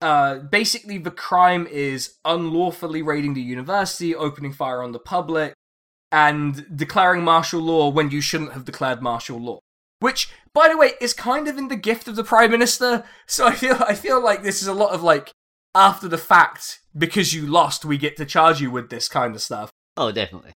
uh, 0.01 0.37
basically 0.39 0.97
the 0.97 1.11
crime 1.11 1.67
is 1.69 2.15
unlawfully 2.23 3.01
raiding 3.01 3.33
the 3.33 3.41
university, 3.41 4.15
opening 4.15 4.53
fire 4.53 4.81
on 4.81 4.91
the 4.93 4.99
public, 4.99 5.53
and 6.11 6.65
declaring 6.77 7.23
martial 7.23 7.59
law 7.59 7.89
when 7.89 8.09
you 8.11 8.21
shouldn't 8.21 8.53
have 8.53 8.63
declared 8.63 9.01
martial 9.01 9.39
law. 9.39 9.59
Which, 9.99 10.29
by 10.53 10.69
the 10.69 10.77
way, 10.77 10.93
is 11.01 11.13
kind 11.13 11.47
of 11.47 11.57
in 11.57 11.67
the 11.67 11.75
gift 11.75 12.07
of 12.07 12.15
the 12.15 12.23
prime 12.23 12.51
minister. 12.51 13.03
So 13.27 13.47
I 13.47 13.55
feel 13.55 13.77
I 13.85 13.95
feel 13.95 14.21
like 14.23 14.43
this 14.43 14.61
is 14.61 14.67
a 14.67 14.73
lot 14.73 14.93
of 14.93 15.03
like 15.03 15.31
after 15.75 16.07
the 16.07 16.17
fact 16.17 16.79
because 16.97 17.33
you 17.33 17.45
lost, 17.45 17.85
we 17.85 17.97
get 17.97 18.17
to 18.17 18.25
charge 18.25 18.61
you 18.61 18.71
with 18.71 18.89
this 18.89 19.07
kind 19.07 19.35
of 19.35 19.41
stuff. 19.41 19.69
Oh, 19.95 20.11
definitely. 20.11 20.51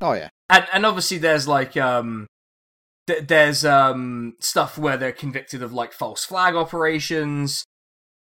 Oh 0.00 0.12
yeah. 0.14 0.28
And 0.48 0.66
and 0.72 0.86
obviously 0.86 1.18
there's 1.18 1.46
like 1.46 1.76
um 1.76 2.26
th- 3.06 3.26
there's 3.26 3.64
um 3.64 4.34
stuff 4.40 4.78
where 4.78 4.96
they're 4.96 5.12
convicted 5.12 5.62
of 5.62 5.72
like 5.72 5.92
false 5.92 6.24
flag 6.24 6.54
operations 6.54 7.64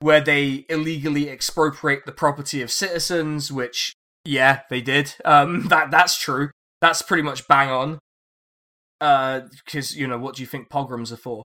where 0.00 0.20
they 0.20 0.66
illegally 0.68 1.28
expropriate 1.28 2.04
the 2.04 2.12
property 2.12 2.62
of 2.62 2.70
citizens, 2.70 3.50
which 3.50 3.94
yeah, 4.24 4.60
they 4.70 4.80
did. 4.80 5.14
Um 5.24 5.62
that 5.68 5.90
that's 5.90 6.18
true. 6.18 6.50
That's 6.80 7.02
pretty 7.02 7.22
much 7.22 7.48
bang 7.48 7.70
on. 7.70 7.98
Uh 9.00 9.40
because 9.64 9.96
you 9.96 10.06
know, 10.06 10.18
what 10.18 10.36
do 10.36 10.42
you 10.42 10.46
think 10.46 10.68
pogroms 10.70 11.12
are 11.12 11.16
for? 11.16 11.42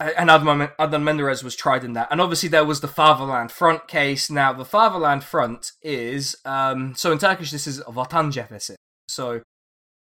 Uh, 0.00 0.10
And 0.16 0.30
Adnan 0.30 0.74
Adnan 0.76 1.02
Menderes 1.02 1.42
was 1.42 1.56
tried 1.56 1.84
in 1.84 1.92
that. 1.94 2.08
And 2.10 2.20
obviously 2.20 2.48
there 2.48 2.64
was 2.64 2.80
the 2.80 2.88
Fatherland 2.88 3.50
Front 3.50 3.88
case. 3.88 4.30
Now 4.30 4.52
the 4.52 4.64
Fatherland 4.64 5.24
Front 5.24 5.72
is 5.82 6.36
um 6.44 6.94
so 6.94 7.12
in 7.12 7.18
Turkish 7.18 7.50
this 7.50 7.66
is 7.66 7.80
Vatan 7.82 8.32
Cephesi. 8.32 8.74
So 9.08 9.42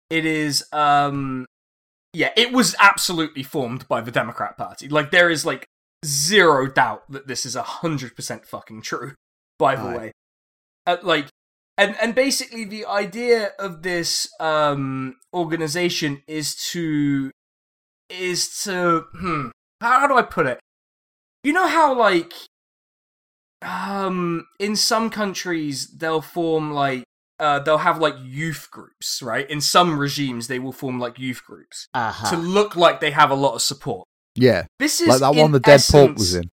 it 0.09 0.25
is 0.25 0.65
um 0.73 1.45
yeah, 2.13 2.31
it 2.35 2.51
was 2.51 2.75
absolutely 2.79 3.43
formed 3.43 3.87
by 3.87 4.01
the 4.01 4.11
Democrat 4.11 4.57
Party. 4.57 4.89
Like 4.89 5.11
there 5.11 5.29
is 5.29 5.45
like 5.45 5.65
zero 6.05 6.67
doubt 6.67 7.09
that 7.09 7.27
this 7.27 7.45
is 7.45 7.55
a 7.55 7.63
hundred 7.63 8.15
percent 8.15 8.45
fucking 8.45 8.81
true. 8.81 9.13
By 9.59 9.75
the 9.75 9.83
Aye. 9.83 9.97
way, 9.97 10.11
uh, 10.87 10.97
like 11.03 11.29
and 11.77 11.95
and 12.01 12.13
basically 12.15 12.65
the 12.65 12.85
idea 12.85 13.51
of 13.59 13.81
this 13.83 14.27
um 14.39 15.15
organization 15.33 16.21
is 16.27 16.55
to 16.71 17.31
is 18.09 18.61
to 18.63 19.05
hmm 19.13 19.49
how, 19.81 20.01
how 20.01 20.07
do 20.07 20.15
I 20.17 20.21
put 20.23 20.45
it? 20.47 20.59
You 21.43 21.53
know 21.53 21.67
how 21.67 21.97
like 21.97 22.33
um 23.61 24.45
in 24.59 24.75
some 24.75 25.09
countries 25.09 25.87
they'll 25.97 26.21
form 26.21 26.71
like 26.73 27.03
uh, 27.39 27.57
they'll 27.57 27.79
have 27.79 27.97
like 27.97 28.13
youth 28.21 28.67
groups, 28.69 29.19
right? 29.23 29.49
In 29.49 29.61
some 29.61 29.97
regimes, 29.97 30.45
they 30.47 30.59
will 30.59 30.71
form 30.71 30.99
like 30.99 31.17
youth 31.17 31.41
groups 31.43 31.87
Aha. 31.95 32.29
to 32.29 32.37
look 32.37 32.75
like 32.75 32.99
they 32.99 33.09
have 33.09 33.31
a 33.31 33.35
lot 33.35 33.55
of 33.55 33.63
support. 33.63 34.07
Yeah. 34.35 34.65
This 34.77 35.01
is 35.01 35.07
Like 35.07 35.21
that 35.21 35.33
one 35.33 35.51
the 35.51 35.59
dead 35.59 35.73
essence- 35.73 36.19
was 36.19 36.35
in. 36.35 36.49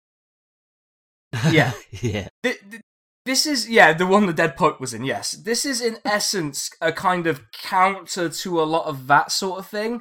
Yeah. 1.51 1.73
yeah. 1.91 2.29
Th- 2.43 2.61
th- 2.71 2.83
This 3.27 3.47
is 3.47 3.68
yeah, 3.68 3.93
the 3.93 4.07
one 4.07 4.27
the 4.27 4.33
dead 4.33 4.57
pope 4.57 4.81
was 4.81 4.93
in. 4.93 5.05
Yes, 5.05 5.33
this 5.33 5.64
is 5.64 5.81
in 5.81 5.97
essence 6.05 6.70
a 6.81 6.93
kind 6.93 7.27
of 7.27 7.51
counter 7.53 8.29
to 8.29 8.61
a 8.61 8.64
lot 8.64 8.87
of 8.87 9.07
that 9.07 9.33
sort 9.33 9.59
of 9.59 9.66
thing, 9.66 10.01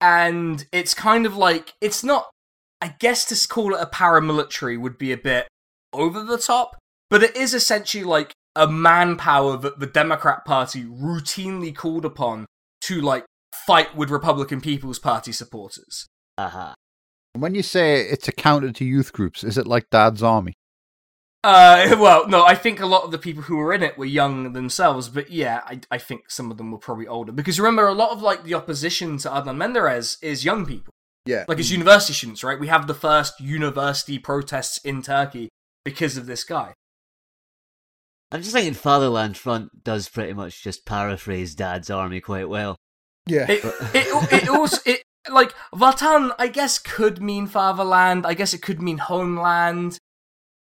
and 0.00 0.66
it's 0.72 0.92
kind 0.92 1.24
of 1.26 1.36
like 1.36 1.74
it's 1.80 2.04
not. 2.04 2.30
I 2.82 2.94
guess 2.98 3.26
to 3.26 3.48
call 3.48 3.74
it 3.74 3.80
a 3.80 3.86
paramilitary 3.86 4.80
would 4.80 4.96
be 4.96 5.12
a 5.12 5.16
bit 5.18 5.48
over 5.92 6.22
the 6.22 6.38
top, 6.38 6.78
but 7.10 7.22
it 7.22 7.36
is 7.36 7.52
essentially 7.52 8.04
like 8.04 8.32
a 8.56 8.66
manpower 8.66 9.56
that 9.58 9.80
the 9.80 9.86
Democrat 9.86 10.44
Party 10.44 10.84
routinely 10.84 11.74
called 11.74 12.04
upon 12.04 12.46
to 12.82 13.00
like 13.00 13.24
fight 13.66 13.96
with 13.96 14.10
Republican 14.10 14.60
People's 14.60 14.98
Party 14.98 15.32
supporters. 15.32 16.06
Aha. 16.38 16.74
And 17.34 17.42
when 17.42 17.54
you 17.54 17.62
say 17.62 18.00
it's 18.00 18.28
a 18.28 18.32
counter 18.32 18.72
to 18.72 18.84
youth 18.84 19.12
groups, 19.12 19.44
is 19.44 19.56
it 19.56 19.66
like 19.66 19.90
Dad's 19.90 20.22
Army? 20.22 20.54
Uh, 21.42 21.96
well, 21.98 22.28
no, 22.28 22.44
I 22.44 22.54
think 22.54 22.80
a 22.80 22.86
lot 22.86 23.04
of 23.04 23.10
the 23.10 23.18
people 23.18 23.44
who 23.44 23.56
were 23.56 23.72
in 23.72 23.82
it 23.82 23.96
were 23.96 24.04
young 24.04 24.52
themselves, 24.52 25.08
but 25.08 25.30
yeah, 25.30 25.60
I, 25.66 25.80
I 25.90 25.98
think 25.98 26.30
some 26.30 26.50
of 26.50 26.56
them 26.58 26.70
were 26.70 26.78
probably 26.78 27.06
older. 27.06 27.32
Because 27.32 27.58
remember, 27.58 27.86
a 27.86 27.94
lot 27.94 28.10
of 28.10 28.22
like 28.22 28.44
the 28.44 28.54
opposition 28.54 29.16
to 29.18 29.28
Adnan 29.28 29.56
Menderes 29.56 30.16
is 30.22 30.44
young 30.44 30.66
people, 30.66 30.92
Yeah. 31.26 31.44
like 31.48 31.58
it's 31.58 31.70
university 31.70 32.12
students, 32.12 32.44
right? 32.44 32.60
We 32.60 32.68
have 32.68 32.86
the 32.86 32.94
first 32.94 33.40
university 33.40 34.18
protests 34.18 34.78
in 34.78 35.02
Turkey 35.02 35.48
because 35.84 36.16
of 36.16 36.26
this 36.26 36.44
guy. 36.44 36.74
I'm 38.32 38.42
just 38.42 38.52
thinking 38.52 38.74
Fatherland 38.74 39.36
Front 39.36 39.82
does 39.82 40.08
pretty 40.08 40.34
much 40.34 40.62
just 40.62 40.86
paraphrase 40.86 41.54
Dad's 41.54 41.90
Army 41.90 42.20
quite 42.20 42.48
well. 42.48 42.76
Yeah. 43.26 43.46
It, 43.50 43.64
it, 43.94 44.32
it 44.32 44.48
also 44.48 44.78
it 44.86 45.02
like 45.28 45.52
Vatan, 45.74 46.32
I 46.38 46.46
guess, 46.48 46.78
could 46.78 47.20
mean 47.20 47.46
fatherland. 47.46 48.24
I 48.26 48.34
guess 48.34 48.54
it 48.54 48.62
could 48.62 48.80
mean 48.80 48.98
homeland. 48.98 49.98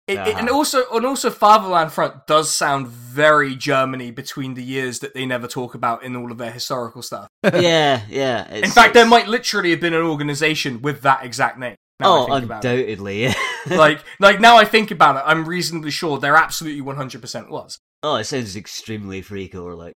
It, 0.09 0.15
it- 0.15 0.37
and 0.39 0.49
Uh-huh. 0.49 0.57
also, 0.57 0.85
and 0.93 1.05
also, 1.07 1.31
Fatherland 1.31 1.93
Front 1.93 2.27
does 2.27 2.55
sound 2.55 2.89
very 2.89 3.55
Germany 3.55 4.11
between 4.11 4.55
the 4.55 4.63
years 4.65 5.01
that 5.01 5.13
they 5.15 5.27
never 5.27 5.47
talk 5.47 5.75
about 5.75 6.03
in 6.03 6.17
all 6.17 6.33
of 6.33 6.39
their 6.39 6.51
historical 6.51 7.03
stuff. 7.03 7.29
yeah, 7.45 8.03
yeah. 8.09 8.49
In 8.49 8.57
it's- 8.59 8.75
fact, 8.75 8.95
there 8.95 9.07
might 9.07 9.29
literally 9.29 9.71
have 9.71 9.81
been 9.81 9.95
an 9.95 10.03
organization 10.03 10.81
with 10.83 11.03
that 11.03 11.25
exact 11.25 11.59
name. 11.59 11.77
now 12.01 12.07
Oh, 12.21 12.27
think 12.27 12.45
about 12.47 12.65
it. 12.65 12.69
undoubtedly. 12.69 13.23
Yeah. 13.25 13.35
like, 13.71 14.01
like 14.19 14.41
now 14.41 14.57
I 14.57 14.65
think 14.65 14.91
about 14.91 15.17
it, 15.17 15.23
I'm 15.27 15.45
reasonably 15.47 15.91
sure 15.91 16.19
there 16.19 16.37
absolutely 16.37 16.83
100% 16.83 17.51
was. 17.51 17.79
oh, 18.03 18.17
it 18.17 18.25
sounds 18.25 18.57
extremely 18.57 19.21
freaky 19.23 19.59
or 19.59 19.75
like. 19.75 19.93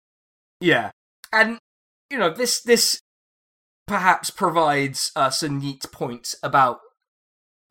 Yeah, 0.61 0.91
and 1.33 1.59
you 2.11 2.19
know 2.19 2.31
this 2.31 2.61
this 2.61 3.01
perhaps 3.87 4.31
provides 4.31 5.11
us 5.17 5.43
a 5.43 5.49
neat 5.49 5.85
point 5.93 6.35
about 6.43 6.81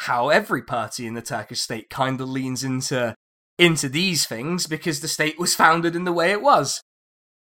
how 0.06 0.30
every 0.30 0.62
party 0.64 1.06
in 1.08 1.14
the 1.14 1.22
Turkish 1.22 1.62
state 1.62 1.90
kind 1.90 2.20
of 2.22 2.30
leans 2.30 2.64
into 2.64 3.16
into 3.58 3.88
these 3.90 4.26
things 4.26 4.66
because 4.68 5.02
the 5.02 5.08
state 5.08 5.38
was 5.38 5.54
founded 5.56 5.96
in 5.96 6.04
the 6.06 6.12
way 6.14 6.32
it 6.32 6.42
was. 6.42 6.82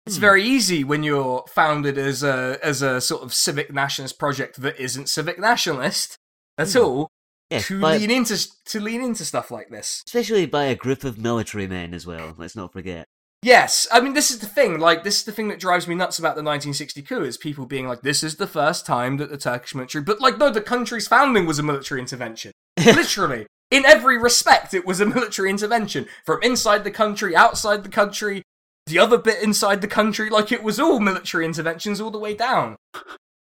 It's 0.05 0.16
Hmm. 0.18 0.22
very 0.22 0.43
easy 0.43 0.84
when 0.84 1.03
you're 1.03 1.45
founded 1.49 1.97
as 1.97 2.24
a 2.24 2.57
as 2.64 2.82
a 2.82 2.99
sort 2.99 3.24
of 3.24 3.34
civic 3.34 3.72
nationalist 3.72 4.20
project 4.20 4.62
that 4.62 4.80
isn't 4.80 5.07
civic 5.10 5.39
nationalist 5.39 6.18
at 6.57 6.72
Hmm. 6.74 6.80
all 6.80 7.10
Yes, 7.49 7.68
to 7.68 7.80
lean 7.80 8.12
into 8.12 8.38
to 8.66 8.80
lean 8.80 9.01
into 9.01 9.24
stuff 9.26 9.49
like 9.51 9.70
this. 9.70 10.03
especially 10.07 10.45
by 10.45 10.66
a 10.66 10.76
group 10.76 11.03
of 11.03 11.18
military 11.18 11.68
men 11.68 11.93
as 11.93 12.05
well. 12.05 12.36
Let's 12.38 12.55
not 12.55 12.74
forget. 12.74 13.07
Yes, 13.42 13.88
I 13.92 14.02
mean 14.02 14.14
this 14.14 14.32
is 14.32 14.40
the 14.40 14.46
thing. 14.46 14.80
Like 14.80 15.04
this 15.04 15.20
is 15.20 15.24
the 15.24 15.32
thing 15.32 15.48
that 15.48 15.60
drives 15.60 15.88
me 15.88 15.96
nuts 15.96 16.20
about 16.20 16.36
the 16.36 16.44
1960 16.44 17.02
coup 17.04 17.24
is 17.24 17.38
people 17.38 17.66
being 17.66 17.88
like, 17.88 18.02
"This 18.02 18.22
is 18.22 18.36
the 18.36 18.48
first 18.48 18.86
time 18.86 19.18
that 19.18 19.30
the 19.30 19.38
Turkish 19.38 19.74
military," 19.74 20.04
but 20.04 20.20
like, 20.20 20.38
no, 20.38 20.50
the 20.50 20.62
country's 20.62 21.08
founding 21.08 21.46
was 21.46 21.58
a 21.58 21.64
military 21.64 22.02
intervention. 22.02 22.52
Literally, 22.86 23.48
in 23.72 23.86
every 23.86 24.18
respect, 24.18 24.74
it 24.74 24.86
was 24.86 25.00
a 25.00 25.06
military 25.06 25.50
intervention 25.50 26.06
from 26.26 26.42
inside 26.44 26.84
the 26.84 26.92
country, 26.92 27.34
outside 27.34 27.84
the 27.84 27.90
country, 27.90 28.44
the 28.88 29.00
other 29.00 29.18
bit 29.18 29.42
inside 29.42 29.80
the 29.80 29.88
country. 29.88 30.30
Like 30.30 30.52
it 30.52 30.64
was 30.64 30.78
all 30.78 31.00
military 31.00 31.46
interventions 31.46 32.02
all 32.02 32.12
the 32.12 32.20
way 32.20 32.34
down. 32.34 32.76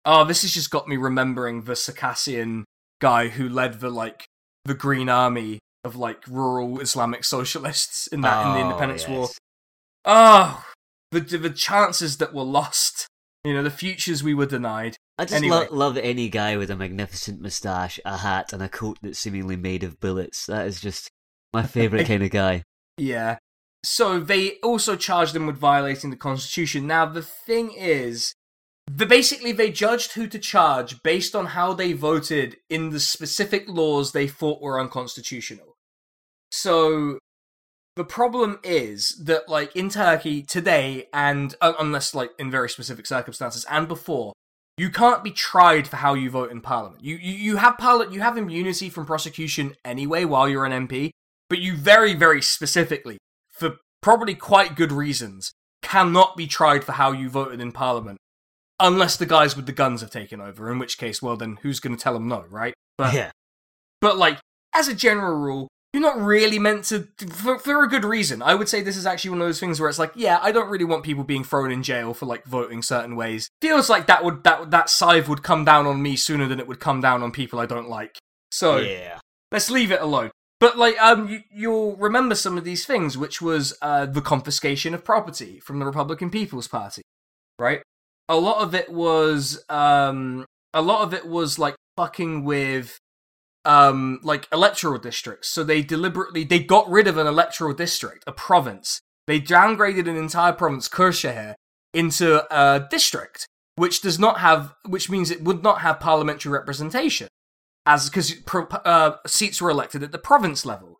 Oh, 0.05 0.24
this 0.24 0.43
has 0.43 0.53
just 0.53 0.70
got 0.70 0.86
me 0.86 0.99
remembering 0.99 1.62
the 1.62 1.76
Circassian 1.76 2.66
guy 3.01 3.28
who 3.28 3.49
led 3.49 3.80
the 3.80 3.91
like 3.91 4.26
the 4.66 4.74
Green 4.74 5.09
Army 5.09 5.61
of 5.82 5.97
like 5.97 6.22
rural 6.28 6.80
Islamic 6.80 7.24
socialists 7.24 8.07
in 8.09 8.20
that 8.20 8.47
in 8.47 8.53
the 8.53 8.59
Oh, 8.59 8.64
Independence 8.68 9.09
War. 9.09 9.28
Oh, 10.09 10.64
the 11.12 11.20
the 11.20 11.50
chances 11.50 12.16
that 12.16 12.34
were 12.34 12.42
lost. 12.42 13.06
You 13.44 13.54
know, 13.54 13.62
the 13.62 13.70
futures 13.70 14.22
we 14.24 14.34
were 14.34 14.46
denied. 14.46 14.96
I 15.18 15.24
just 15.24 15.34
Anyway. 15.34 15.68
lo- 15.70 15.76
love 15.76 15.96
any 15.96 16.28
guy 16.28 16.56
with 16.56 16.70
a 16.70 16.76
magnificent 16.76 17.40
moustache, 17.40 18.00
a 18.04 18.16
hat, 18.18 18.52
and 18.52 18.62
a 18.62 18.68
coat 18.68 18.98
that's 19.02 19.18
seemingly 19.18 19.56
made 19.56 19.84
of 19.84 20.00
bullets. 20.00 20.46
That 20.46 20.66
is 20.66 20.80
just 20.80 21.11
my 21.52 21.62
favourite 21.64 22.06
kind 22.09 22.22
of 22.22 22.30
guy. 22.30 22.64
Yeah. 22.96 23.38
So 23.84 24.18
they 24.18 24.56
also 24.62 24.96
charged 24.96 25.34
them 25.34 25.46
with 25.46 25.56
violating 25.56 26.11
the 26.11 26.16
Constitution. 26.16 26.86
Now 26.86 27.06
the 27.06 27.22
thing 27.22 27.72
is, 27.76 28.34
the 28.86 29.06
basically 29.06 29.52
they 29.52 29.70
judged 29.70 30.12
who 30.12 30.26
to 30.26 30.38
charge 30.38 31.02
based 31.02 31.36
on 31.36 31.46
how 31.46 31.74
they 31.74 31.92
voted 31.92 32.56
in 32.70 32.90
the 32.90 33.00
specific 33.00 33.68
laws 33.68 34.12
they 34.12 34.26
thought 34.26 34.61
were 34.61 34.80
unconstitutional. 34.80 35.76
So 36.50 37.18
the 37.99 38.05
problem 38.05 38.61
is 38.62 39.20
that 39.24 39.49
like 39.49 39.74
in 39.74 39.90
Turkey 39.90 40.40
today 40.40 41.09
and 41.12 41.57
uh, 41.61 41.72
unless 41.80 42.14
like 42.14 42.30
in 42.38 42.49
very 42.49 42.70
specific 42.70 43.07
circumstances 43.07 43.66
and 43.68 43.88
before 43.88 44.32
you 44.76 44.88
can't 44.88 45.24
be 45.24 45.32
tried 45.32 45.88
for 45.88 45.96
how 45.96 46.14
you 46.14 46.30
vote 46.30 46.53
in 46.53 46.61
parliament. 46.61 47.03
You 47.03 47.16
you, 47.16 47.32
you 47.32 47.57
have 47.57 47.76
parliament 47.76 48.14
you 48.14 48.20
have 48.20 48.38
immunity 48.38 48.88
from 48.88 49.05
prosecution 49.05 49.74
anyway 49.84 50.24
while 50.24 50.49
you're 50.49 50.64
an 50.64 50.86
MP, 50.86 51.11
but 51.51 51.59
you 51.59 51.76
very 51.76 52.14
very 52.14 52.40
specifically 52.40 53.18
for 53.51 53.78
probably 54.01 54.36
quite 54.36 54.76
good 54.76 54.92
reasons 54.92 55.51
cannot 55.82 56.36
be 56.36 56.46
tried 56.46 56.84
for 56.84 56.92
how 56.92 57.11
you 57.11 57.28
voted 57.28 57.61
in 57.61 57.72
parliament 57.72 58.18
unless 58.78 59.16
the 59.16 59.26
guys 59.26 59.57
with 59.57 59.66
the 59.66 59.72
guns 59.72 60.03
have 60.03 60.11
taken 60.11 60.40
over 60.40 60.70
in 60.70 60.78
which 60.78 60.99
case 60.99 61.20
well 61.20 61.36
then 61.36 61.59
who's 61.62 61.80
going 61.80 61.96
to 61.96 62.01
tell 62.01 62.14
them 62.14 62.28
no 62.28 62.44
right 62.49 62.74
but 62.96 63.12
yeah. 63.12 63.32
but 64.01 64.16
like 64.16 64.38
as 64.72 64.86
a 64.86 64.94
general 64.94 65.36
rule 65.36 65.68
you're 65.93 66.03
not 66.03 66.20
really 66.20 66.59
meant 66.59 66.84
to 66.84 67.09
for, 67.30 67.59
for 67.59 67.82
a 67.82 67.89
good 67.89 68.05
reason 68.05 68.43
i 68.43 68.55
would 68.55 68.68
say 68.68 68.82
this 68.82 68.97
is 68.97 69.07
actually 69.07 69.30
one 69.30 69.41
of 69.41 69.47
those 69.47 69.61
things 69.61 69.80
where 69.80 69.89
it's 69.89 69.99
like 69.99 70.12
yeah 70.14 70.39
i 70.43 70.53
don't 70.53 70.68
really 70.68 70.84
want 70.84 71.03
people 71.03 71.24
being 71.24 71.45
thrown 71.45 71.72
in 71.72 71.82
jail 71.82 72.12
for 72.12 72.26
like 72.26 72.45
voting 72.45 72.82
certain 72.82 73.16
ways 73.16 73.49
feels 73.62 73.89
like 73.89 74.07
that 74.07 74.22
would 74.22 74.45
that 74.45 74.70
that 74.70 74.91
scythe 74.91 75.28
would 75.28 75.43
come 75.43 75.64
down 75.64 75.86
on 75.86 76.03
me 76.03 76.14
sooner 76.14 76.47
than 76.47 76.61
it 76.61 76.68
would 76.68 76.80
come 76.80 77.01
down 77.01 77.22
on 77.22 77.32
people 77.32 77.59
i 77.59 77.66
don't 77.66 77.89
like 77.89 78.18
so 78.51 78.78
yeah. 78.78 79.18
let's 79.53 79.70
leave 79.70 79.93
it 79.93 80.01
alone. 80.01 80.30
But 80.61 80.76
like, 80.76 81.01
um, 81.01 81.28
you, 81.28 81.41
you'll 81.53 81.97
remember 81.97 82.34
some 82.34 82.59
of 82.59 82.64
these 82.64 82.84
things, 82.84 83.16
which 83.16 83.41
was 83.41 83.76
uh, 83.80 84.07
the 84.07 84.20
confiscation 84.20 84.93
of 84.93 85.05
property 85.05 85.61
from 85.61 85.78
the 85.78 85.84
Republican 85.84 86.30
People's 86.30 86.66
Party, 86.66 87.03
right? 87.59 87.80
A 88.28 88.36
lot 88.36 88.61
of 88.61 88.74
it 88.74 88.91
was 88.91 89.64
um, 89.68 90.45
a 90.74 90.82
lot 90.82 91.03
of 91.03 91.14
it 91.14 91.26
was 91.26 91.59
like 91.59 91.76
fucking 91.97 92.45
with 92.45 92.99
um 93.68 94.18
like 94.24 94.48
electoral 94.52 94.98
districts. 94.98 95.48
So 95.48 95.62
they 95.62 95.82
deliberately 95.82 96.42
they 96.42 96.58
got 96.58 96.90
rid 96.90 97.06
of 97.06 97.16
an 97.18 97.26
electoral 97.28 97.74
district, 97.74 98.24
a 98.26 98.32
province. 98.32 99.00
They 99.28 99.38
downgraded 99.40 100.08
an 100.08 100.16
entire 100.16 100.54
province, 100.54 100.88
Kırşehir, 100.88 101.54
into 101.92 102.28
a 102.50 102.88
district, 102.90 103.46
which 103.76 104.00
does 104.00 104.18
not 104.18 104.38
have, 104.40 104.74
which 104.86 105.10
means 105.10 105.30
it 105.30 105.44
would 105.44 105.62
not 105.62 105.82
have 105.82 106.00
parliamentary 106.00 106.50
representation, 106.50 107.28
as 107.84 108.08
because 108.08 108.34
uh, 108.84 109.12
seats 109.26 109.60
were 109.60 109.70
elected 109.70 110.02
at 110.02 110.12
the 110.12 110.18
province 110.18 110.64
level, 110.64 110.96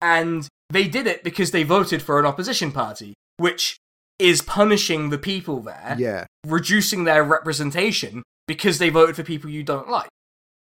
and 0.00 0.48
they 0.68 0.88
did 0.88 1.06
it 1.06 1.22
because 1.22 1.52
they 1.52 1.62
voted 1.62 2.02
for 2.02 2.18
an 2.18 2.26
opposition 2.26 2.72
party, 2.72 3.14
which 3.36 3.76
is 4.18 4.42
punishing 4.42 5.10
the 5.10 5.18
people 5.18 5.60
there, 5.60 5.94
Yeah. 5.98 6.26
reducing 6.44 7.04
their 7.04 7.22
representation 7.22 8.22
because 8.48 8.78
they 8.78 8.90
voted 8.90 9.14
for 9.16 9.22
people 9.22 9.48
you 9.48 9.62
don't 9.62 9.88
like. 9.88 10.08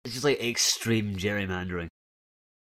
It's 0.05 0.13
just 0.13 0.23
like 0.23 0.41
extreme 0.41 1.15
gerrymandering. 1.15 1.87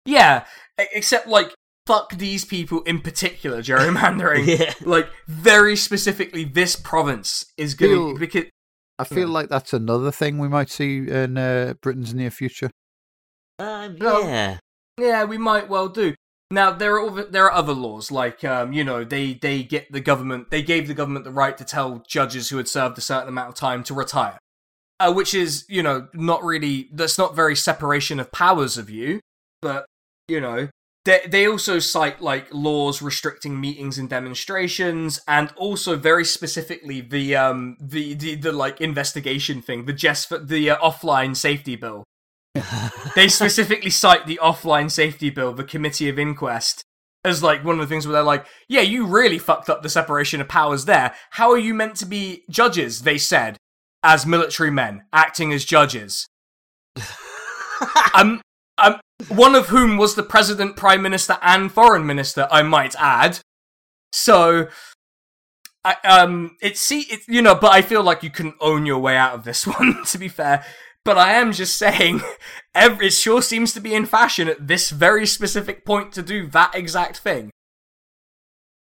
Yeah, 0.05 0.45
except 0.77 1.27
like 1.27 1.53
fuck 1.87 2.13
these 2.17 2.45
people 2.45 2.81
in 2.83 3.01
particular 3.01 3.61
gerrymandering. 3.61 4.45
yeah. 4.59 4.73
Like 4.81 5.09
very 5.27 5.75
specifically, 5.75 6.43
this 6.43 6.75
province 6.75 7.45
is 7.57 7.73
going 7.73 7.91
Feel- 7.91 8.13
to 8.13 8.19
because 8.19 8.45
I 8.99 9.03
feel 9.03 9.27
Yeah. 9.27 9.33
like 9.33 9.49
that's 9.49 9.73
another 9.73 10.11
thing 10.11 10.37
we 10.37 10.47
might 10.47 10.69
see 10.69 11.09
in 11.09 11.37
uh, 11.37 11.73
Britain's 11.81 12.13
near 12.13 12.29
future. 12.31 12.69
Um, 13.59 13.97
No. 13.99 14.21
yeah. 14.21 14.57
yeah, 14.99 15.23
we 15.23 15.37
might 15.37 15.69
well 15.69 15.87
do. 15.89 16.13
Now 16.51 16.71
there 16.71 16.95
are 16.95 17.07
other, 17.09 17.23
there 17.23 17.45
are 17.45 17.51
other 17.51 17.73
laws 17.73 18.11
like 18.11 18.43
um, 18.43 18.73
you 18.73 18.83
know 18.83 19.03
they 19.05 19.33
they 19.35 19.63
get 19.63 19.89
the 19.91 20.01
government 20.01 20.49
they 20.51 20.61
gave 20.61 20.87
the 20.87 20.93
government 20.93 21.23
the 21.25 21.31
right 21.31 21.57
to 21.57 21.63
tell 21.63 22.03
judges 22.07 22.49
who 22.49 22.57
had 22.57 22.67
served 22.67 22.97
a 22.97 23.01
certain 23.01 23.29
amount 23.29 23.49
of 23.49 23.55
time 23.55 23.83
to 23.85 23.93
retire, 23.93 24.37
uh, 25.01 25.11
which 25.13 25.33
is 25.33 25.65
you 25.67 25.83
know 25.83 26.07
not 26.13 26.43
really 26.43 26.89
that's 26.93 27.17
not 27.17 27.35
very 27.35 27.55
separation 27.55 28.19
of 28.19 28.31
powers 28.31 28.77
of 28.77 28.89
you, 28.89 29.19
but 29.61 29.85
you 30.27 30.39
know 30.39 30.69
they 31.05 31.21
they 31.27 31.47
also 31.47 31.79
cite 31.79 32.21
like 32.21 32.47
laws 32.53 33.01
restricting 33.01 33.59
meetings 33.59 33.97
and 33.97 34.09
demonstrations 34.09 35.19
and 35.27 35.51
also 35.57 35.95
very 35.95 36.25
specifically 36.25 37.01
the 37.01 37.35
um 37.35 37.75
the 37.79 38.13
the, 38.13 38.35
the 38.35 38.51
like 38.51 38.79
investigation 38.79 39.61
thing 39.61 39.85
the 39.85 39.93
just 39.93 40.29
the 40.47 40.69
uh, 40.69 40.77
offline 40.77 41.35
safety 41.35 41.75
bill 41.75 42.03
they 43.15 43.27
specifically 43.27 43.89
cite 43.89 44.25
the 44.27 44.39
offline 44.41 44.91
safety 44.91 45.29
bill, 45.29 45.53
the 45.53 45.63
committee 45.63 46.09
of 46.09 46.19
inquest, 46.19 46.83
as 47.23 47.41
like 47.41 47.63
one 47.63 47.75
of 47.75 47.81
the 47.81 47.87
things 47.87 48.05
where 48.05 48.13
they're 48.13 48.23
like, 48.23 48.45
yeah, 48.67 48.81
you 48.81 49.05
really 49.05 49.37
fucked 49.37 49.69
up 49.69 49.81
the 49.81 49.89
separation 49.89 50.41
of 50.41 50.47
powers 50.49 50.85
there. 50.85 51.15
How 51.31 51.51
are 51.51 51.57
you 51.57 51.73
meant 51.73 51.95
to 51.97 52.05
be 52.05 52.43
judges? 52.49 53.03
They 53.03 53.17
said, 53.17 53.57
as 54.03 54.25
military 54.25 54.71
men 54.71 55.03
acting 55.13 55.53
as 55.53 55.65
judges. 55.65 56.27
um, 58.13 58.41
um, 58.77 58.99
one 59.29 59.55
of 59.55 59.67
whom 59.67 59.97
was 59.97 60.15
the 60.15 60.23
president, 60.23 60.75
prime 60.75 61.01
minister, 61.01 61.37
and 61.41 61.71
foreign 61.71 62.05
minister, 62.05 62.47
I 62.51 62.63
might 62.63 62.95
add. 62.97 63.39
So, 64.11 64.67
I, 65.83 65.95
um, 66.03 66.57
it's 66.61 66.79
see, 66.79 67.01
it, 67.01 67.21
you 67.27 67.41
know, 67.41 67.55
but 67.55 67.71
I 67.71 67.81
feel 67.81 68.03
like 68.03 68.23
you 68.23 68.29
can 68.29 68.53
own 68.59 68.85
your 68.85 68.99
way 68.99 69.15
out 69.15 69.33
of 69.33 69.43
this 69.43 69.65
one. 69.79 70.03
To 70.05 70.17
be 70.17 70.27
fair, 70.27 70.65
but 71.03 71.17
I 71.17 71.33
am 71.33 71.51
just 71.51 71.75
saying, 71.77 72.21
every, 72.75 73.07
it 73.07 73.13
sure 73.13 73.41
seems 73.41 73.73
to 73.73 73.79
be 73.79 73.93
in 73.93 74.05
fashion 74.05 74.47
at 74.47 74.67
this 74.67 74.89
very 74.91 75.25
specific 75.25 75.85
point 75.85 76.11
to 76.13 76.21
do 76.21 76.47
that 76.47 76.75
exact 76.75 77.17
thing. 77.17 77.51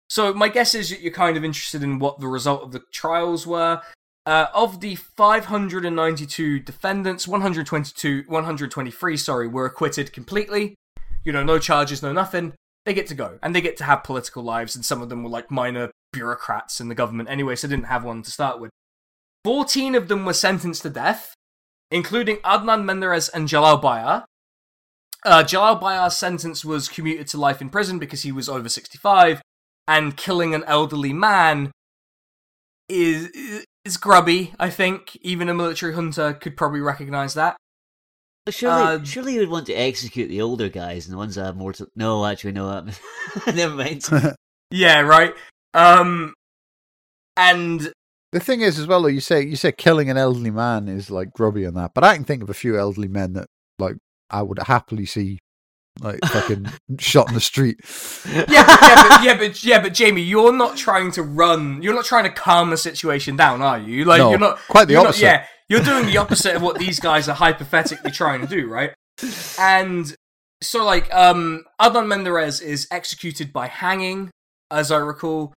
So 0.07 0.33
my 0.33 0.49
guess 0.49 0.75
is 0.75 0.91
that 0.91 1.01
you're 1.01 1.11
kind 1.11 1.35
of 1.35 1.43
interested 1.43 1.81
in 1.81 1.97
what 1.97 2.19
the 2.19 2.27
result 2.27 2.61
of 2.61 2.71
the 2.71 2.81
trials 2.91 3.47
were. 3.47 3.81
Uh, 4.25 4.47
of 4.55 4.79
the 4.79 4.95
592 4.95 6.59
defendants, 6.59 7.27
122, 7.27 8.23
123, 8.27 9.17
sorry, 9.17 9.47
were 9.47 9.65
acquitted 9.65 10.11
completely. 10.11 10.75
You 11.23 11.31
know, 11.31 11.43
no 11.43 11.59
charges, 11.59 12.01
no 12.01 12.11
nothing. 12.11 12.53
They 12.85 12.93
get 12.95 13.07
to 13.07 13.15
go, 13.15 13.37
and 13.43 13.53
they 13.53 13.61
get 13.61 13.77
to 13.77 13.83
have 13.83 14.03
political 14.03 14.43
lives, 14.43 14.75
and 14.75 14.83
some 14.83 15.01
of 15.01 15.09
them 15.09 15.23
were 15.23 15.29
like 15.29 15.51
minor 15.51 15.91
bureaucrats 16.11 16.79
in 16.79 16.87
the 16.87 16.95
government 16.95 17.29
anyway, 17.29 17.55
so 17.55 17.67
didn't 17.67 17.85
have 17.85 18.03
one 18.03 18.23
to 18.23 18.31
start 18.31 18.59
with. 18.59 18.71
14 19.43 19.93
of 19.93 20.07
them 20.07 20.25
were 20.25 20.33
sentenced 20.33 20.81
to 20.83 20.89
death, 20.89 21.35
including 21.91 22.37
Adnan 22.37 22.83
Menderes 22.83 23.29
and 23.31 23.47
Celal 23.47 23.77
Bayar. 23.77 24.25
Uh, 25.23 25.43
Celal 25.43 25.75
Bayar's 25.75 26.15
sentence 26.15 26.65
was 26.65 26.89
commuted 26.89 27.27
to 27.27 27.39
life 27.39 27.61
in 27.61 27.69
prison 27.69 27.99
because 27.99 28.23
he 28.23 28.31
was 28.31 28.49
over 28.49 28.69
65, 28.69 29.41
and 29.87 30.17
killing 30.17 30.55
an 30.55 30.63
elderly 30.65 31.13
man 31.13 31.71
is 32.89 33.65
is 33.85 33.97
grubby. 33.97 34.53
I 34.59 34.69
think 34.69 35.15
even 35.17 35.47
a 35.47 35.53
military 35.53 35.93
junta 35.93 36.37
could 36.39 36.57
probably 36.57 36.81
recognize 36.81 37.35
that. 37.35 37.55
But 38.45 38.53
Surely, 38.53 38.81
Uh, 38.83 39.03
surely 39.03 39.33
you 39.33 39.39
would 39.39 39.49
want 39.49 39.65
to 39.67 39.73
execute 39.73 40.29
the 40.29 40.41
older 40.41 40.69
guys 40.69 41.05
and 41.05 41.13
the 41.13 41.17
ones 41.17 41.35
that 41.35 41.45
have 41.45 41.55
more 41.55 41.73
to. 41.73 41.87
No, 41.95 42.25
actually, 42.25 42.51
no. 42.51 42.67
um, 42.69 42.91
Never 43.53 43.75
mind. 43.75 44.03
Yeah, 44.71 45.01
right. 45.01 45.33
Um, 45.75 46.33
and 47.37 47.91
The 48.31 48.39
thing 48.39 48.61
is, 48.61 48.79
as 48.79 48.87
well, 48.87 49.01
though, 49.03 49.07
you 49.07 49.21
say 49.21 49.43
you 49.43 49.55
say 49.55 49.71
killing 49.71 50.09
an 50.09 50.17
elderly 50.17 50.51
man 50.51 50.87
is 50.87 51.09
like 51.11 51.31
grubby 51.33 51.63
and 51.65 51.77
that, 51.77 51.93
but 51.93 52.03
I 52.03 52.15
can 52.15 52.23
think 52.25 52.41
of 52.43 52.49
a 52.49 52.53
few 52.55 52.77
elderly 52.77 53.07
men 53.07 53.33
that 53.33 53.47
like 53.79 53.95
I 54.29 54.41
would 54.41 54.59
happily 54.59 55.05
see 55.05 55.39
like 56.01 56.19
fucking 56.25 56.67
shot 56.99 57.27
in 57.29 57.33
the 57.35 57.41
street. 57.41 57.79
yeah, 58.29 58.43
yeah, 58.49 59.07
but, 59.07 59.23
yeah, 59.23 59.37
but 59.37 59.63
yeah, 59.63 59.81
but 59.81 59.93
Jamie, 59.93 60.21
you're 60.21 60.51
not 60.53 60.75
trying 60.77 61.11
to 61.13 61.23
run. 61.23 61.81
You're 61.81 61.93
not 61.95 62.05
trying 62.05 62.25
to 62.25 62.29
calm 62.31 62.69
the 62.69 62.77
situation 62.77 63.35
down, 63.35 63.61
are 63.61 63.79
you? 63.79 64.05
Like 64.05 64.19
No, 64.19 64.29
you're 64.31 64.39
not 64.39 64.59
quite 64.67 64.85
the 64.85 64.93
you're 64.93 65.01
not- 65.03 65.09
opposite. 65.09 65.23
yeah, 65.23 65.45
you're 65.69 65.81
doing 65.83 66.05
the 66.05 66.17
opposite 66.17 66.55
of 66.55 66.61
what 66.61 66.77
these 66.79 66.99
guys 66.99 67.27
are 67.29 67.35
hypothetically 67.35 68.11
trying 68.11 68.41
to 68.41 68.47
do, 68.47 68.67
right? 68.69 68.91
And 69.59 70.13
so, 70.61 70.83
like, 70.83 71.13
um, 71.13 71.63
Adnan 71.79 72.05
Menderes 72.07 72.61
is 72.61 72.87
executed 72.91 73.53
by 73.53 73.67
hanging, 73.67 74.29
as 74.69 74.91
I 74.91 74.97
recall, 74.97 75.53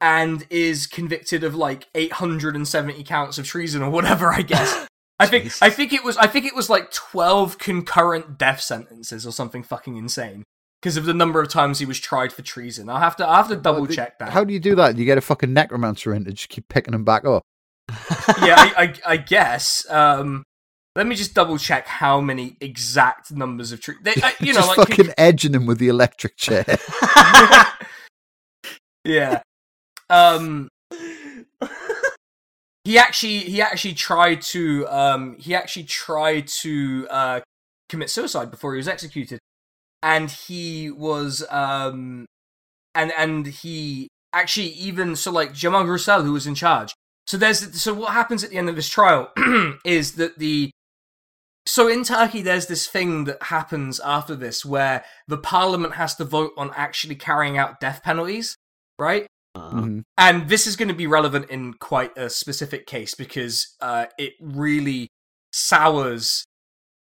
and 0.00 0.46
is 0.48 0.86
convicted 0.86 1.44
of 1.44 1.54
like 1.54 1.88
870 1.94 3.02
counts 3.04 3.36
of 3.38 3.46
treason 3.46 3.82
or 3.82 3.90
whatever. 3.90 4.32
I 4.32 4.42
guess. 4.42 4.86
I 5.18 5.26
think 5.26 5.44
Jesus. 5.44 5.62
I 5.62 5.70
think 5.70 5.92
it 5.92 6.04
was 6.04 6.16
I 6.16 6.26
think 6.26 6.46
it 6.46 6.54
was 6.54 6.70
like 6.70 6.90
12 6.92 7.58
concurrent 7.58 8.38
death 8.38 8.60
sentences 8.60 9.26
or 9.26 9.32
something 9.32 9.62
fucking 9.62 9.96
insane 9.96 10.44
because 10.80 10.96
of 10.96 11.06
the 11.06 11.14
number 11.14 11.40
of 11.40 11.48
times 11.48 11.80
he 11.80 11.86
was 11.86 11.98
tried 11.98 12.32
for 12.32 12.42
treason. 12.42 12.88
I'll 12.88 12.98
have 13.00 13.16
to 13.16 13.26
I'll 13.26 13.36
have 13.36 13.48
to 13.48 13.56
double 13.56 13.82
Well, 13.82 13.90
check 13.90 14.18
that. 14.20 14.30
How 14.30 14.44
do 14.44 14.52
you 14.52 14.60
do 14.60 14.74
that? 14.76 14.96
You 14.96 15.04
get 15.04 15.18
a 15.18 15.22
fucking 15.22 15.52
necromancer 15.52 16.14
in 16.14 16.24
to 16.24 16.32
just 16.32 16.48
keep 16.48 16.68
picking 16.68 16.92
them 16.92 17.04
back 17.04 17.24
up. 17.24 17.42
yeah, 18.42 18.54
I, 18.58 18.72
I, 18.76 18.94
I 19.06 19.16
guess. 19.16 19.88
Um, 19.90 20.44
let 20.94 21.06
me 21.06 21.14
just 21.14 21.32
double 21.34 21.58
check 21.58 21.86
how 21.86 22.20
many 22.20 22.56
exact 22.60 23.30
numbers 23.32 23.72
of 23.72 23.80
treason. 23.80 24.02
You 24.40 24.52
know, 24.52 24.60
just 24.60 24.76
like 24.76 24.88
fucking 24.88 25.14
edging 25.18 25.54
him 25.54 25.66
with 25.66 25.78
the 25.78 25.88
electric 25.88 26.36
chair. 26.36 26.64
yeah. 29.04 29.42
Um, 30.10 30.68
he 32.84 32.98
actually 32.98 33.40
he 33.40 33.60
actually 33.60 33.94
tried 33.94 34.42
to 34.42 34.86
um 34.88 35.36
he 35.38 35.54
actually 35.54 35.84
tried 35.84 36.46
to 36.46 37.06
uh 37.10 37.40
commit 37.88 38.10
suicide 38.10 38.50
before 38.50 38.74
he 38.74 38.78
was 38.78 38.88
executed, 38.88 39.38
and 40.02 40.30
he 40.30 40.90
was 40.90 41.44
um 41.50 42.26
and 42.94 43.12
and 43.16 43.46
he 43.46 44.08
actually 44.32 44.68
even 44.68 45.16
so 45.16 45.30
like 45.30 45.54
Cemal 45.54 45.84
Gürsel 45.84 46.24
who 46.24 46.32
was 46.32 46.46
in 46.46 46.54
charge. 46.54 46.94
So 47.26 47.36
there's 47.36 47.80
so 47.80 47.92
what 47.94 48.12
happens 48.12 48.42
at 48.42 48.50
the 48.50 48.56
end 48.56 48.68
of 48.68 48.76
this 48.76 48.88
trial 48.88 49.30
is 49.84 50.12
that 50.12 50.38
the 50.38 50.70
so 51.66 51.88
in 51.88 52.04
Turkey 52.04 52.42
there's 52.42 52.66
this 52.66 52.86
thing 52.86 53.24
that 53.24 53.42
happens 53.44 54.00
after 54.00 54.34
this 54.34 54.64
where 54.64 55.04
the 55.26 55.38
parliament 55.38 55.94
has 55.94 56.14
to 56.16 56.24
vote 56.24 56.52
on 56.56 56.70
actually 56.74 57.14
carrying 57.14 57.58
out 57.58 57.80
death 57.80 58.02
penalties, 58.02 58.56
right? 58.98 59.26
Uh, 59.58 59.70
Mhm. 59.72 60.02
And 60.16 60.48
this 60.48 60.66
is 60.66 60.76
going 60.76 60.88
to 60.88 60.94
be 60.94 61.06
relevant 61.06 61.50
in 61.50 61.74
quite 61.74 62.16
a 62.16 62.30
specific 62.30 62.86
case 62.86 63.14
because 63.14 63.74
uh, 63.80 64.06
it 64.18 64.34
really 64.40 65.08
sours 65.52 66.44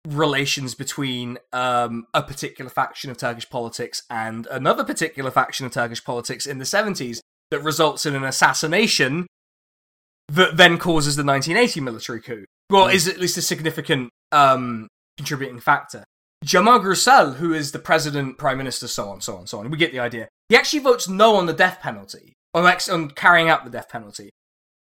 relations 0.06 0.74
between 0.74 1.38
um, 1.52 2.06
a 2.14 2.22
particular 2.22 2.70
faction 2.70 3.10
of 3.10 3.16
Turkish 3.16 3.48
politics 3.50 4.02
and 4.08 4.46
another 4.50 4.84
particular 4.84 5.30
faction 5.30 5.66
of 5.66 5.72
Turkish 5.72 6.02
politics 6.04 6.46
in 6.46 6.58
the 6.58 6.64
70s 6.64 7.20
that 7.50 7.60
results 7.60 8.06
in 8.06 8.14
an 8.14 8.24
assassination 8.24 9.26
that 10.28 10.56
then 10.56 10.78
causes 10.78 11.16
the 11.16 11.24
1980 11.24 11.80
military 11.80 12.20
coup. 12.20 12.44
Well, 12.70 12.88
is 12.88 13.08
at 13.08 13.18
least 13.18 13.38
a 13.38 13.42
significant 13.42 14.10
um, 14.30 14.88
contributing 15.16 15.58
factor. 15.60 16.04
Cemal 16.44 16.80
Gürsel, 16.80 17.36
who 17.36 17.52
is 17.52 17.72
the 17.72 17.78
president, 17.78 18.38
prime 18.38 18.58
minister, 18.58 18.86
so 18.86 19.08
on, 19.08 19.20
so 19.20 19.36
on, 19.36 19.46
so 19.46 19.58
on. 19.58 19.70
We 19.70 19.78
get 19.78 19.92
the 19.92 20.00
idea. 20.00 20.28
He 20.48 20.56
actually 20.56 20.80
votes 20.80 21.08
no 21.08 21.36
on 21.36 21.46
the 21.46 21.52
death 21.52 21.80
penalty, 21.80 22.34
on, 22.54 22.66
ex- 22.66 22.88
on 22.88 23.10
carrying 23.10 23.48
out 23.48 23.64
the 23.64 23.70
death 23.70 23.88
penalty. 23.88 24.30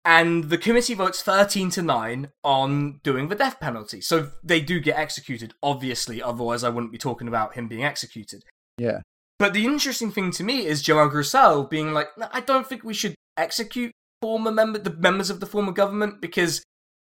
And 0.04 0.44
the 0.44 0.56
committee 0.56 0.94
votes 0.94 1.20
13 1.22 1.70
to 1.70 1.82
9 1.82 2.30
on 2.42 3.00
doing 3.02 3.28
the 3.28 3.34
death 3.34 3.60
penalty. 3.60 4.00
So 4.00 4.30
they 4.42 4.60
do 4.60 4.80
get 4.80 4.96
executed, 4.96 5.52
obviously, 5.62 6.22
otherwise 6.22 6.64
I 6.64 6.70
wouldn't 6.70 6.92
be 6.92 6.98
talking 6.98 7.28
about 7.28 7.54
him 7.54 7.68
being 7.68 7.84
executed. 7.84 8.44
Yeah. 8.78 9.00
But 9.38 9.52
the 9.52 9.66
interesting 9.66 10.10
thing 10.10 10.30
to 10.32 10.44
me 10.44 10.66
is 10.66 10.82
Cemal 10.82 11.10
Gürsel 11.10 11.68
being 11.68 11.92
like, 11.92 12.08
"No, 12.16 12.28
I 12.32 12.40
don't 12.40 12.66
think 12.66 12.84
we 12.84 12.94
should 12.94 13.14
execute 13.36 13.92
former 14.20 14.50
member, 14.50 14.78
the 14.78 14.90
members 14.90 15.30
of 15.30 15.40
the 15.40 15.46
former 15.46 15.72
government 15.72 16.20
because 16.20 16.62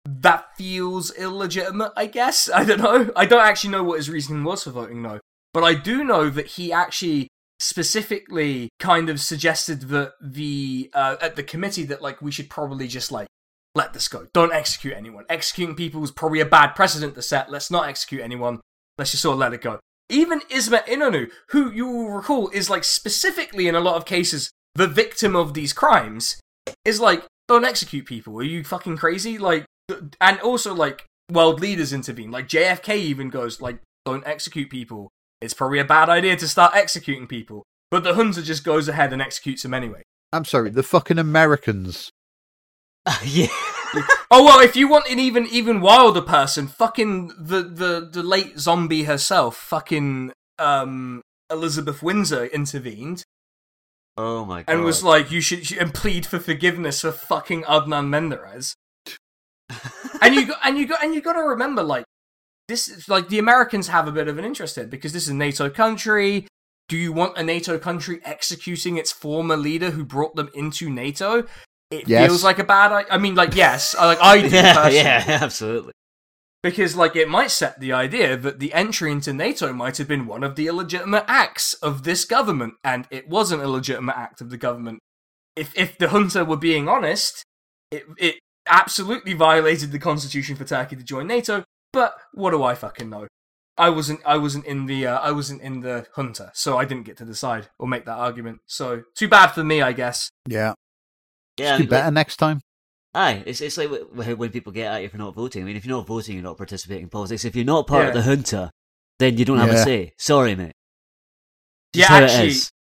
that 0.05 0.57
feels 0.57 1.11
illegitimate, 1.13 1.93
I 1.97 2.07
guess. 2.07 2.51
I 2.55 2.65
don't 2.65 2.81
know. 2.81 3.11
I 3.17 3.27
don't 3.27 3.47
actually 3.47 3.71
know 3.71 3.85
what 3.85 3.99
his 3.99 4.11
reasoning 4.11 4.45
was 4.45 4.65
for 4.65 4.71
voting 4.71 5.03
no. 5.03 5.21
But 5.55 5.65
I 5.65 5.75
do 5.75 6.03
know 6.05 6.31
that 6.31 6.47
he 6.47 6.73
actually 6.73 7.29
specifically 7.63 8.69
kind 8.81 9.09
of 9.09 9.21
suggested 9.21 9.83
that 9.83 10.15
the 10.21 10.91
uh, 10.95 11.17
at 11.21 11.37
the 11.37 11.43
committee 11.45 11.85
that 11.85 12.03
like 12.03 12.21
we 12.21 12.33
should 12.33 12.51
probably 12.51 12.89
just 12.89 13.13
like 13.13 13.29
let 13.75 13.93
this 13.93 14.09
go. 14.09 14.27
Don't 14.35 14.53
execute 14.53 14.95
anyone. 14.95 15.25
Executing 15.29 15.77
people 15.77 16.03
is 16.03 16.11
probably 16.11 16.41
a 16.41 16.47
bad 16.47 16.73
precedent 16.73 17.15
to 17.15 17.23
set. 17.23 17.51
Let's 17.51 17.71
not 17.71 17.89
execute 17.89 18.21
anyone. 18.21 18.61
Let's 18.99 19.13
just 19.13 19.23
sort 19.23 19.35
of 19.35 19.39
let 19.39 19.55
it 19.55 19.63
go. 19.63 19.79
Even 20.11 20.43
Ismet 20.51 20.87
Inonu, 20.87 21.31
who 21.51 21.71
you 21.71 21.87
will 21.87 22.11
recall 22.11 22.49
is 22.49 22.69
like 22.69 22.85
specifically 22.85 23.69
in 23.69 23.75
a 23.75 23.81
lot 23.81 23.97
of 23.97 24.05
cases 24.05 24.51
the 24.75 24.89
victim 24.89 25.37
of 25.37 25.55
these 25.55 25.73
crimes, 25.73 26.41
is 26.85 27.01
like, 27.01 27.25
don't 27.47 27.65
execute 27.65 28.07
people. 28.07 28.37
Are 28.39 28.43
you 28.43 28.65
fucking 28.65 28.97
crazy? 28.97 29.39
Like, 29.39 29.65
and 30.21 30.41
also 30.41 30.75
like 30.75 31.07
world 31.31 31.61
leaders 31.61 31.93
intervene. 31.93 32.31
Like 32.31 32.49
JFK 32.49 32.97
even 32.97 33.31
goes 33.31 33.61
like, 33.61 33.79
don't 34.05 34.27
execute 34.27 34.69
people. 34.69 35.11
It's 35.43 35.55
probably 35.55 35.79
a 35.79 35.85
bad 35.85 36.09
idea 36.09 36.37
to 36.37 36.49
start 36.49 36.75
executing 36.75 37.27
people. 37.27 37.65
But 37.91 38.05
the 38.05 38.15
junta 38.15 38.43
just 38.43 38.65
goes 38.65 38.89
ahead 38.89 39.13
and 39.13 39.21
executes 39.21 39.63
them 39.63 39.75
anyway. 39.75 40.03
I'm 40.33 40.45
sorry, 40.47 40.71
the 40.71 40.83
fucking 40.83 41.19
Americans. 41.19 42.11
yeah. 43.25 43.49
Oh 44.31 44.45
well, 44.45 44.61
if 44.61 44.77
you 44.77 44.89
want 44.89 45.11
an 45.11 45.19
even 45.19 45.47
even 45.49 45.81
wilder 45.81 46.23
person, 46.23 46.67
fucking 46.69 47.29
the 47.39 47.63
the 47.63 48.09
the 48.11 48.23
late 48.23 48.59
zombie 48.59 49.03
herself, 49.05 49.57
fucking 49.57 50.33
um 50.59 51.21
Elizabeth 51.51 52.03
Windsor 52.03 52.47
intervened 52.47 53.25
Oh 54.17 54.45
my 54.45 54.63
god. 54.63 54.73
and 54.73 54.85
was 54.85 55.03
like, 55.03 55.31
you 55.31 55.41
should 55.41 55.71
and 55.73 55.93
plead 55.93 56.25
for 56.27 56.39
forgiveness 56.39 57.01
for 57.01 57.13
fucking 57.13 57.63
Adnan 57.65 58.09
Menderes. 58.09 58.75
and 60.23 60.35
you 60.35 60.47
got 60.47 60.59
and 60.65 60.79
you 60.79 60.87
got 60.87 61.03
and 61.03 61.15
you 61.15 61.21
got 61.21 61.33
to 61.35 61.43
remember, 61.43 61.83
like 61.83 62.05
this 62.73 62.89
is 62.89 63.09
like 63.09 63.29
the 63.29 63.39
Americans 63.39 63.89
have 63.89 64.09
a 64.09 64.13
bit 64.13 64.29
of 64.29 64.39
an 64.39 64.45
interest 64.45 64.79
in 64.79 64.89
because 64.89 65.13
this 65.13 65.25
is 65.25 65.29
a 65.29 65.35
NATO 65.35 65.69
country. 65.69 66.47
Do 66.89 66.97
you 66.97 67.13
want 67.13 67.37
a 67.39 67.43
NATO 67.43 67.79
country 67.79 68.21
executing 68.25 68.97
its 68.97 69.13
former 69.13 69.57
leader 69.57 69.91
who 69.91 70.05
brought 70.05 70.35
them 70.37 70.49
into 70.55 70.89
NATO? 70.91 71.45
It 71.91 72.09
Yes. 72.09 72.27
feels 72.27 72.43
like 72.43 72.59
a 72.59 72.65
bad. 72.65 72.91
I, 72.93 73.05
I 73.11 73.19
mean, 73.19 73.35
like 73.35 73.55
yes, 73.55 73.95
I- 73.95 74.07
like 74.07 74.19
I 74.23 74.41
do 74.49 74.49
yeah, 74.49 74.75
personally 74.75 74.97
yeah, 74.97 75.39
absolutely. 75.43 75.93
because 76.63 76.97
like 76.97 77.15
it 77.17 77.29
might 77.29 77.51
set 77.51 77.79
the 77.81 77.93
idea 77.93 78.37
that 78.37 78.59
the 78.59 78.73
entry 78.73 79.13
into 79.13 79.33
NATO 79.33 79.73
might 79.73 79.99
have 79.99 80.09
been 80.09 80.27
one 80.27 80.43
of 80.43 80.57
the 80.57 80.67
illegitimate 80.67 81.25
acts 81.29 81.75
of 81.75 82.03
this 82.05 82.25
government, 82.25 82.75
and 82.83 83.07
it 83.11 83.29
was 83.29 83.53
an 83.53 83.61
illegitimate 83.61 84.17
act 84.17 84.41
of 84.41 84.49
the 84.51 84.57
government. 84.57 84.99
If 85.57 85.77
if 85.77 85.99
the 85.99 86.09
junta 86.09 86.45
were 86.45 86.57
being 86.71 86.89
honest, 86.89 87.43
it 87.91 88.05
it 88.19 88.37
absolutely 88.67 89.35
violated 89.35 89.93
the 89.93 89.99
constitution 89.99 90.57
for 90.57 90.65
Turkey 90.65 90.97
to 90.97 91.03
join 91.03 91.27
NATO. 91.27 91.65
But 91.93 92.15
what 92.33 92.51
do 92.51 92.63
I 92.63 92.75
fucking 92.75 93.11
know? 93.11 93.27
I 93.79 93.89
wasn't 93.89 94.21
I 94.27 94.37
wasn't 94.37 94.67
in 94.67 94.87
the 94.87 95.07
uh, 95.07 95.19
I 95.19 95.33
wasn't 95.33 95.63
in 95.63 95.81
the 95.81 96.07
junta, 96.17 96.51
so 96.55 96.77
I 96.79 96.85
didn't 96.85 97.05
get 97.05 97.17
to 97.19 97.25
decide 97.25 97.69
or 97.79 97.89
make 97.89 98.05
that 98.05 98.19
argument. 98.19 98.61
So 98.67 99.03
too 99.15 99.29
bad 99.29 99.49
for 99.49 99.65
me, 99.65 99.81
I 99.83 99.93
guess. 99.93 100.31
Yeah. 100.47 100.75
Yeah, 101.59 101.75
I 101.75 101.77
do 101.77 101.83
mean, 101.85 101.91
better 101.91 102.05
like, 102.07 102.15
next 102.15 102.37
time. 102.37 102.61
aye, 103.15 103.43
it's 103.47 103.61
it's 103.61 103.77
like 103.77 103.89
wh- 103.91 104.25
wh- 104.25 104.39
when 104.39 104.51
people 104.51 104.73
get 104.73 104.93
at 104.93 105.03
you 105.03 105.09
for 105.09 105.19
not 105.19 105.35
voting. 105.35 105.63
I 105.63 105.67
mean, 105.67 105.77
if 105.77 105.85
you're 105.85 105.97
not 105.97 106.07
voting, 106.07 106.35
you're 106.35 106.43
not 106.45 106.57
participating 106.57 107.05
in 107.05 107.09
politics. 107.11 107.45
If 107.45 107.55
you're 107.57 107.65
not 107.65 107.87
part 107.87 108.09
of 108.09 108.15
the 108.15 108.23
junta, 108.23 108.71
then 109.19 109.37
you 109.39 109.45
don't 109.45 109.59
have 109.59 109.71
a 109.71 109.79
say. 109.79 110.13
Sorry, 110.19 110.55
mate. 110.55 110.73
Yeah, 111.95 112.01
Just 112.07 112.11
how 112.11 112.19
it 112.19 112.23
actually, 112.25 112.49
is. 112.49 112.71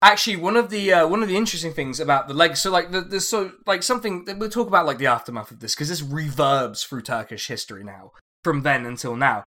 actually 0.00 0.36
one 0.36 0.56
of 0.56 0.70
the 0.70 0.92
uh, 0.94 1.06
one 1.06 1.22
of 1.22 1.28
the 1.28 1.36
interesting 1.36 1.74
things 1.74 2.00
about 2.00 2.26
the 2.28 2.32
leg 2.34 2.56
so 2.56 2.70
like 2.70 2.90
the, 2.90 3.02
the 3.02 3.20
so 3.20 3.52
like 3.66 3.82
something 3.82 4.24
that 4.24 4.38
we'll 4.38 4.48
talk 4.50 4.66
about 4.66 4.86
like 4.86 4.96
the 4.98 5.06
aftermath 5.06 5.50
of 5.50 5.60
this 5.60 5.74
because 5.74 5.90
this 5.90 6.00
reverbs 6.02 6.86
through 6.86 7.02
turkish 7.02 7.48
history 7.48 7.84
now 7.84 8.12
from 8.44 8.62
then 8.62 8.86
until 8.86 9.16
now 9.16 9.44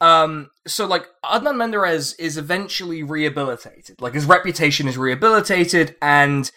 um 0.00 0.50
so 0.66 0.86
like 0.86 1.06
adnan 1.24 1.56
menderes 1.56 2.14
is 2.18 2.38
eventually 2.38 3.02
rehabilitated 3.02 4.00
like 4.00 4.14
his 4.14 4.24
reputation 4.24 4.88
is 4.88 4.96
rehabilitated 4.96 5.96
and 6.00 6.50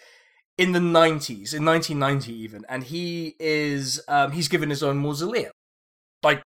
in 0.56 0.72
the 0.72 0.78
90s 0.78 1.52
in 1.52 1.64
1990 1.64 2.32
even 2.32 2.64
and 2.68 2.84
he 2.84 3.34
is 3.38 4.00
um 4.08 4.32
he's 4.32 4.48
given 4.48 4.70
his 4.70 4.82
own 4.82 4.96
mausoleum 4.96 5.52
like 6.22 6.42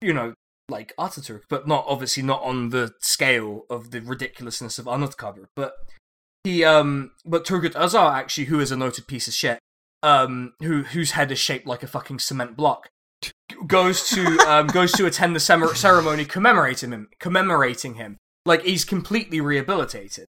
you 0.00 0.12
know 0.12 0.34
like 0.68 0.92
Ataturk, 0.98 1.42
but 1.48 1.68
not 1.68 1.84
obviously 1.86 2.22
not 2.22 2.42
on 2.42 2.70
the 2.70 2.94
scale 3.00 3.66
of 3.70 3.90
the 3.90 4.00
ridiculousness 4.00 4.78
of 4.78 4.86
Anıtkabir. 4.86 5.46
But 5.54 5.74
he 6.44 6.64
um 6.64 7.12
but 7.24 7.44
Turgut 7.44 7.74
Özal 7.74 8.12
actually 8.12 8.46
who 8.46 8.58
is 8.58 8.72
a 8.72 8.76
noted 8.76 9.06
piece 9.06 9.28
of 9.28 9.34
shit 9.34 9.58
um 10.02 10.54
who 10.60 10.82
whose 10.82 11.12
head 11.12 11.30
is 11.30 11.38
shaped 11.38 11.66
like 11.66 11.82
a 11.82 11.86
fucking 11.86 12.18
cement 12.18 12.56
block 12.56 12.88
goes 13.66 14.08
to 14.08 14.38
um 14.48 14.66
goes 14.66 14.92
to 14.92 15.06
attend 15.06 15.36
the 15.36 15.40
ceremony 15.40 16.24
commemorating 16.24 16.92
him 16.92 17.08
commemorating 17.18 17.94
him 17.94 18.16
like 18.46 18.62
he's 18.62 18.84
completely 18.84 19.40
rehabilitated 19.40 20.26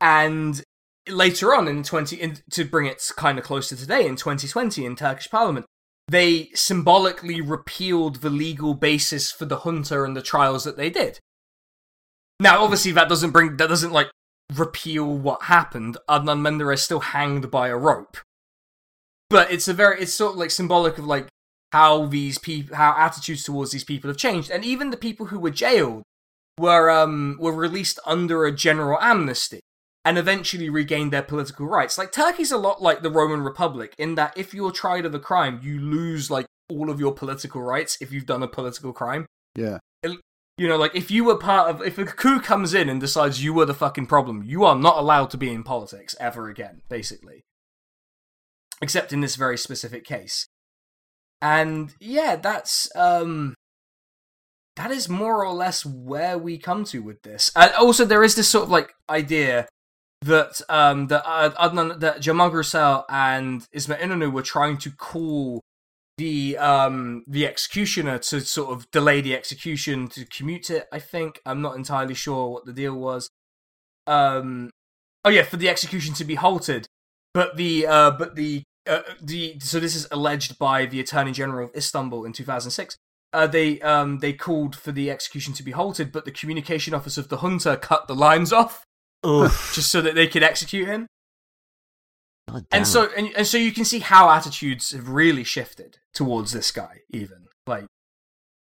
and 0.00 0.62
later 1.08 1.54
on 1.54 1.68
in 1.68 1.82
20 1.82 2.16
in, 2.16 2.38
to 2.50 2.64
bring 2.64 2.86
it 2.86 3.02
kind 3.16 3.38
of 3.38 3.44
close 3.44 3.68
to 3.68 3.76
today 3.76 4.06
in 4.06 4.16
2020 4.16 4.84
in 4.84 4.96
Turkish 4.96 5.30
parliament 5.30 5.66
they 6.08 6.48
symbolically 6.54 7.40
repealed 7.40 8.16
the 8.16 8.30
legal 8.30 8.74
basis 8.74 9.30
for 9.30 9.44
the 9.44 9.58
junta 9.58 10.02
and 10.02 10.16
the 10.16 10.22
trials 10.22 10.64
that 10.64 10.76
they 10.76 10.90
did 10.90 11.18
now 12.40 12.62
obviously 12.62 12.92
that 12.92 13.08
doesn't 13.08 13.30
bring 13.30 13.56
that 13.56 13.68
doesn't 13.68 13.92
like 13.92 14.10
repeal 14.54 15.06
what 15.06 15.42
happened. 15.42 15.96
Adnan 16.08 16.40
Menderes 16.40 16.80
still 16.80 17.00
hanged 17.00 17.50
by 17.50 17.68
a 17.68 17.76
rope. 17.76 18.16
But 19.28 19.52
it's 19.52 19.68
a 19.68 19.74
very 19.74 20.00
it's 20.00 20.12
sort 20.12 20.32
of 20.32 20.38
like 20.38 20.50
symbolic 20.50 20.98
of 20.98 21.06
like 21.06 21.28
how 21.72 22.06
these 22.06 22.38
people 22.38 22.76
how 22.76 22.94
attitudes 22.96 23.44
towards 23.44 23.72
these 23.72 23.84
people 23.84 24.08
have 24.08 24.16
changed. 24.16 24.50
And 24.50 24.64
even 24.64 24.90
the 24.90 24.96
people 24.96 25.26
who 25.26 25.38
were 25.38 25.50
jailed 25.50 26.02
were 26.58 26.90
um 26.90 27.36
were 27.40 27.52
released 27.52 27.98
under 28.06 28.44
a 28.44 28.52
general 28.52 28.98
amnesty 29.00 29.60
and 30.04 30.18
eventually 30.18 30.70
regained 30.70 31.12
their 31.12 31.22
political 31.22 31.66
rights. 31.66 31.98
Like 31.98 32.12
Turkey's 32.12 32.52
a 32.52 32.58
lot 32.58 32.82
like 32.82 33.02
the 33.02 33.10
Roman 33.10 33.42
Republic 33.42 33.94
in 33.98 34.14
that 34.14 34.32
if 34.36 34.54
you're 34.54 34.72
tried 34.72 35.04
of 35.04 35.14
a 35.14 35.20
crime, 35.20 35.60
you 35.62 35.78
lose 35.78 36.30
like 36.30 36.46
all 36.70 36.90
of 36.90 37.00
your 37.00 37.12
political 37.12 37.62
rights 37.62 37.98
if 38.00 38.12
you've 38.12 38.26
done 38.26 38.42
a 38.42 38.48
political 38.48 38.92
crime. 38.92 39.26
Yeah. 39.54 39.78
You 40.60 40.68
know, 40.68 40.76
like 40.76 40.94
if 40.94 41.10
you 41.10 41.24
were 41.24 41.38
part 41.38 41.70
of, 41.70 41.82
if 41.82 41.96
a 41.96 42.04
coup 42.04 42.38
comes 42.38 42.74
in 42.74 42.90
and 42.90 43.00
decides 43.00 43.42
you 43.42 43.54
were 43.54 43.64
the 43.64 43.72
fucking 43.72 44.06
problem, 44.06 44.42
you 44.44 44.62
are 44.64 44.76
not 44.76 44.98
allowed 44.98 45.30
to 45.30 45.38
be 45.38 45.50
in 45.50 45.62
politics 45.62 46.14
ever 46.20 46.50
again, 46.50 46.82
basically. 46.88 47.40
Except 48.82 49.10
in 49.10 49.22
this 49.22 49.36
very 49.36 49.56
specific 49.56 50.04
case. 50.04 50.46
And 51.42 51.94
yeah, 52.00 52.36
that's, 52.36 52.94
um, 52.94 53.54
that 54.76 54.90
is 54.90 55.08
more 55.08 55.44
or 55.44 55.52
less 55.52 55.84
where 55.84 56.38
we 56.38 56.58
come 56.58 56.84
to 56.84 57.02
with 57.02 57.22
this. 57.22 57.50
And 57.56 57.72
also, 57.74 58.04
there 58.04 58.22
is 58.24 58.34
this 58.34 58.48
sort 58.48 58.64
of 58.64 58.70
like 58.70 58.92
idea 59.08 59.68
that, 60.22 60.60
um, 60.68 61.06
that 61.08 61.26
uh, 61.26 61.50
Adnan, 61.50 62.00
that 62.00 62.22
Cemal 62.22 62.50
Gürsel 62.50 63.04
and 63.08 63.66
Ismail 63.72 63.98
Inonu 63.98 64.32
were 64.32 64.42
trying 64.42 64.78
to 64.78 64.90
call 64.90 65.60
the 66.20 66.58
um 66.58 67.24
the 67.26 67.46
executioner 67.46 68.18
to 68.18 68.42
sort 68.42 68.70
of 68.70 68.90
delay 68.90 69.22
the 69.22 69.34
execution 69.34 70.06
to 70.06 70.26
commute 70.26 70.68
it 70.68 70.86
i 70.92 70.98
think. 70.98 71.40
I'm 71.46 71.62
not 71.62 71.76
entirely 71.76 72.12
sure 72.12 72.50
what 72.50 72.66
the 72.66 72.74
deal 72.74 72.94
was. 72.94 73.30
Um 74.06 74.70
oh 75.24 75.30
yeah 75.30 75.44
for 75.44 75.56
the 75.56 75.70
execution 75.70 76.12
to 76.14 76.24
be 76.24 76.34
halted. 76.34 76.86
But 77.32 77.56
the 77.56 77.86
uh 77.86 78.10
but 78.10 78.36
the 78.36 78.64
uh, 78.88 79.00
the 79.20 79.58
so 79.60 79.78
this 79.80 79.94
is 79.94 80.06
alleged 80.10 80.58
by 80.58 80.86
the 80.86 81.00
attorney 81.00 81.32
general 81.32 81.66
of 81.66 81.74
istanbul 81.76 82.24
in 82.24 82.32
2006 82.32 82.96
uh, 83.32 83.46
they 83.46 83.80
um 83.80 84.18
they 84.18 84.32
called 84.32 84.74
for 84.74 84.92
the 84.92 85.10
execution 85.10 85.54
to 85.54 85.62
be 85.62 85.70
halted, 85.70 86.10
but 86.10 86.24
the 86.24 86.32
communication 86.32 86.94
office 86.94 87.16
of 87.16 87.28
the 87.28 87.38
junta 87.38 87.76
cut 87.76 88.08
the 88.08 88.14
lines 88.14 88.52
off 88.52 88.84
just 89.24 89.90
so 89.90 90.00
that 90.00 90.14
they 90.14 90.26
could 90.26 90.42
execute 90.42 90.88
him. 90.88 91.06
God 92.48 92.66
and 92.72 92.86
so 92.86 93.08
and, 93.16 93.30
and 93.36 93.46
so 93.46 93.58
you 93.58 93.72
can 93.72 93.84
see 93.84 94.00
how 94.00 94.30
attitudes 94.30 94.90
have 94.90 95.08
really 95.08 95.44
shifted 95.44 95.98
towards 96.12 96.52
this 96.52 96.70
guy 96.70 97.02
even 97.10 97.46
like 97.66 97.86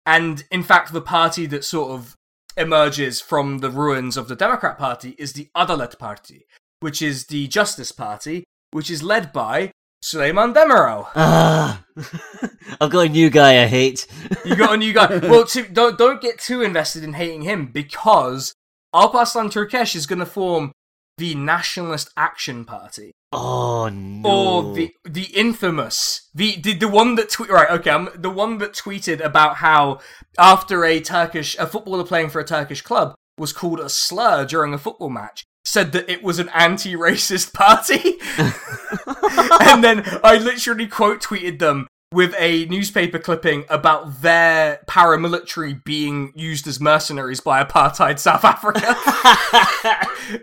and 0.05 0.45
in 0.51 0.63
fact 0.63 0.93
the 0.93 1.01
party 1.01 1.47
that 1.47 1.65
sort 1.65 1.93
of 1.93 2.15
emerges 2.57 3.21
from 3.21 3.59
the 3.59 3.71
ruins 3.71 4.19
of 4.19 4.29
the 4.29 4.37
democrat 4.37 4.77
party 4.77 5.15
is 5.19 5.33
the 5.33 5.49
adalet 5.57 5.99
party 5.99 6.45
which 6.81 7.01
is 7.01 7.27
the 7.27 7.49
justice 7.49 7.93
party 7.93 8.45
which 8.73 8.91
is 8.91 9.03
led 9.03 9.33
by 9.33 9.71
Süleyman 10.03 10.53
Demirel. 10.53 11.07
Ah, 11.15 11.85
I've 12.81 12.91
got 12.91 13.07
a 13.07 13.09
new 13.09 13.31
guy 13.31 13.63
I 13.63 13.67
hate. 13.67 14.07
You 14.45 14.57
got 14.57 14.75
a 14.75 14.77
new 14.77 14.93
guy. 14.93 15.19
well, 15.29 15.45
to, 15.47 15.63
don't 15.69 15.97
don't 15.97 16.21
get 16.21 16.41
too 16.41 16.63
invested 16.63 17.05
in 17.05 17.13
hating 17.13 17.43
him 17.43 17.67
because 17.67 18.55
Alparslan 18.93 19.51
Türkeş 19.51 19.95
is 19.95 20.07
going 20.07 20.19
to 20.19 20.27
form 20.27 20.73
the 21.19 21.37
Nationalist 21.37 22.11
Action 22.17 22.65
Party. 22.65 23.13
Oh 23.31 23.89
no! 23.89 24.29
or 24.29 24.75
the 24.75 24.91
the 25.05 25.27
infamous 25.35 26.29
the 26.35 26.61
the, 26.61 26.75
the 26.75 26.89
one 26.89 27.15
that 27.15 27.31
tweet 27.31 27.51
right 27.51 27.71
okay 27.71 27.91
I'm, 27.91 28.09
the 28.15 28.29
one 28.29 28.59
that 28.59 28.73
tweeted 28.73 29.25
about 29.25 29.57
how 29.57 30.01
after 30.39 30.85
a 30.85 31.01
Turkish 31.01 31.57
a 31.59 31.67
footballer 31.67 32.05
playing 32.05 32.29
for 32.31 32.41
a 32.41 32.45
Turkish 32.45 32.83
club 32.83 33.15
was 33.39 33.53
called 33.53 33.81
a 33.81 33.89
slur 33.89 34.45
during 34.45 34.75
a 34.75 34.79
football 34.79 35.09
match 35.09 35.45
said 35.65 35.93
that 35.93 36.09
it 36.11 36.23
was 36.23 36.39
an 36.39 36.49
anti-racist 36.51 37.53
party 37.55 38.19
and 39.71 39.83
then 39.85 40.03
I 40.25 40.39
literally 40.39 40.87
quote 40.87 41.23
tweeted 41.23 41.59
them 41.59 41.87
with 42.13 42.35
a 42.39 42.67
newspaper 42.67 43.19
clipping 43.19 43.65
about 43.71 44.21
their 44.21 44.81
paramilitary 44.87 45.83
being 45.85 46.31
used 46.37 46.67
as 46.67 46.79
mercenaries 46.79 47.41
by 47.41 47.65
apartheid 47.65 48.19
South 48.19 48.45
Africa. 48.45 48.95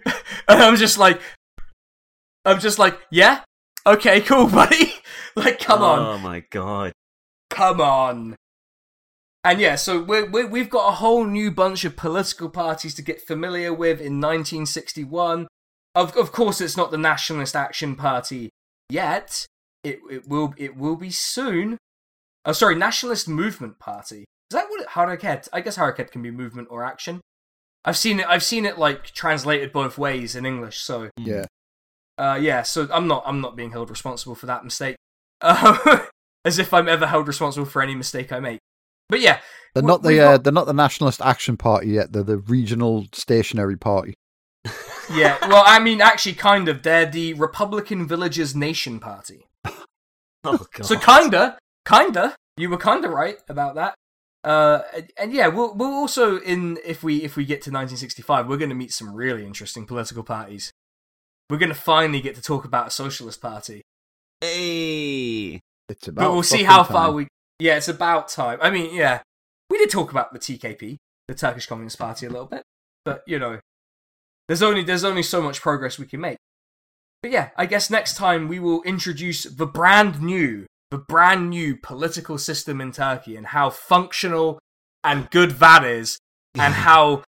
and 0.48 0.64
I'm 0.64 0.76
just 0.78 0.98
like, 0.98 1.22
I'm 2.44 2.60
just 2.60 2.80
like, 2.80 3.00
yeah, 3.12 3.42
okay, 3.86 4.20
cool, 4.22 4.48
buddy. 4.48 4.94
like, 5.36 5.60
come 5.60 5.84
on, 5.84 6.00
Oh 6.00 6.18
my 6.18 6.40
god. 6.50 6.92
come 7.52 7.82
on. 7.82 8.36
And 9.44 9.62
yeah, 9.62 9.76
so 9.76 10.02
we 10.02 10.24
we 10.24 10.44
we've 10.46 10.70
got 10.70 10.90
a 10.90 10.96
whole 10.96 11.26
new 11.26 11.50
bunch 11.50 11.86
of 11.86 11.96
political 11.96 12.50
parties 12.50 12.94
to 12.96 13.02
get 13.02 13.22
familiar 13.22 13.74
with 13.74 14.00
in 14.02 14.20
1961. 14.20 15.48
Of 15.96 16.16
of 16.18 16.32
course, 16.32 16.60
it's 16.62 16.76
not 16.78 16.92
the 16.92 16.98
Nationalist 16.98 17.56
Action 17.56 17.96
Party 17.96 18.50
yet. 18.90 19.46
It 19.84 20.00
it 20.10 20.28
will 20.28 20.54
it 20.58 20.76
will 20.76 20.98
be 20.98 21.10
soon. 21.10 21.78
Oh, 22.46 22.52
sorry, 22.52 22.76
Nationalist 22.76 23.28
Movement 23.30 23.80
Party. 23.80 24.20
Is 24.20 24.56
that 24.56 24.70
what 24.70 24.82
it, 24.82 24.90
Hareket? 24.90 25.48
I 25.54 25.62
guess 25.62 25.78
Hareket 25.78 26.12
can 26.12 26.22
be 26.22 26.32
movement 26.32 26.68
or 26.72 26.84
action. 26.84 27.22
I've 27.86 27.98
seen 27.98 28.20
it. 28.20 28.26
I've 28.28 28.44
seen 28.44 28.66
it 28.66 28.78
like 28.78 29.06
translated 29.12 29.72
both 29.72 29.98
ways 29.98 30.36
in 30.36 30.46
English. 30.46 30.80
So 30.80 31.10
Yeah. 31.18 31.46
uh, 32.18 32.38
yeah, 32.42 32.64
so 32.64 32.90
I'm 32.92 33.08
not 33.08 33.24
I'm 33.26 33.40
not 33.40 33.56
being 33.56 33.72
held 33.72 33.90
responsible 33.90 34.36
for 34.36 34.48
that 34.48 34.66
mistake. 34.66 34.98
Uh, 35.40 36.00
as 36.46 36.60
if 36.60 36.74
I'm 36.74 36.90
ever 36.90 37.08
held 37.08 37.28
responsible 37.28 37.66
for 37.66 37.82
any 37.82 37.96
mistake 37.96 38.32
I 38.34 38.40
make. 38.42 38.60
But 39.10 39.20
yeah, 39.22 39.40
They're 39.74 39.84
not 39.84 40.04
we've 40.04 40.18
the 40.18 40.24
uh, 40.24 40.32
got- 40.38 40.44
they're 40.44 40.54
not 40.54 40.68
the 40.68 40.74
Nationalist 40.74 41.22
Action 41.22 41.58
Party 41.58 41.88
yet. 41.90 42.14
They're 42.14 42.24
the 42.24 42.38
Regional 42.38 43.08
Stationary 43.14 43.76
Party. 43.78 44.14
yeah. 45.14 45.38
Well, 45.48 45.64
I 45.66 45.80
mean, 45.80 46.00
actually, 46.02 46.34
kind 46.36 46.68
of. 46.70 46.84
They're 46.84 47.06
the 47.06 47.34
Republican 47.34 48.08
Villagers 48.08 48.56
Nation 48.56 49.00
Party. 49.00 49.48
Oh 50.46 50.66
god. 50.74 50.86
So 50.86 50.98
kinda, 50.98 51.58
kinda. 51.86 52.34
You 52.56 52.70
were 52.70 52.78
kinda 52.78 53.10
right 53.10 53.36
about 53.50 53.76
that. 53.76 53.96
Uh, 54.42 54.84
and, 54.96 55.12
and 55.18 55.34
yeah, 55.34 55.48
we'll 55.48 55.74
we'll 55.74 55.92
also 55.94 56.40
in 56.40 56.78
if 56.86 57.04
we 57.04 57.24
if 57.24 57.36
we 57.36 57.44
get 57.44 57.56
to 57.64 57.72
1965, 57.72 58.48
we're 58.48 58.56
going 58.56 58.70
to 58.70 58.76
meet 58.76 58.94
some 58.94 59.14
really 59.14 59.46
interesting 59.46 59.86
political 59.86 60.24
parties. 60.24 60.72
We're 61.50 61.58
going 61.58 61.74
to 61.74 61.76
finally 61.76 62.22
get 62.22 62.36
to 62.36 62.42
talk 62.42 62.64
about 62.64 62.88
a 62.88 62.90
socialist 62.90 63.42
party. 63.42 63.82
Hey. 64.40 65.60
It's 65.90 66.08
about. 66.08 66.24
but 66.24 66.32
we'll 66.34 66.44
see 66.44 66.64
how 66.64 66.84
far 66.84 67.08
time. 67.08 67.16
we. 67.16 67.28
Yeah, 67.60 67.76
it's 67.76 67.90
about 67.90 68.30
time. 68.30 68.58
I 68.62 68.70
mean, 68.70 68.94
yeah, 68.94 69.22
we 69.70 69.78
did 69.78 69.90
talk 69.90 70.12
about 70.12 70.34
the 70.34 70.40
TKP, 70.40 70.98
the 71.28 71.36
Turkish 71.36 71.68
Communist 71.68 72.00
Party, 72.00 72.26
a 72.26 72.30
little 72.30 72.46
bit, 72.46 72.64
but 73.04 73.24
you 73.28 73.38
know, 73.38 73.60
there's 74.48 74.64
only 74.64 74.84
there's 74.84 75.04
only 75.04 75.24
so 75.24 75.42
much 75.42 75.62
progress 75.62 76.00
we 76.00 76.06
can 76.06 76.22
make. 76.22 76.38
But 77.22 77.32
yeah, 77.32 77.50
I 77.58 77.66
guess 77.66 77.90
next 77.90 78.16
time 78.16 78.48
we 78.48 78.60
will 78.60 78.82
introduce 78.84 79.44
the 79.44 79.68
brand 79.68 80.22
new, 80.22 80.68
the 80.90 80.98
brand 80.98 81.50
new 81.50 81.76
political 81.76 82.38
system 82.38 82.80
in 82.80 82.94
Turkey 82.94 83.36
and 83.36 83.48
how 83.48 83.70
functional 83.70 84.60
and 85.04 85.30
good 85.30 85.52
that 85.60 85.84
is, 85.84 86.18
and 86.56 86.74
how 86.86 87.24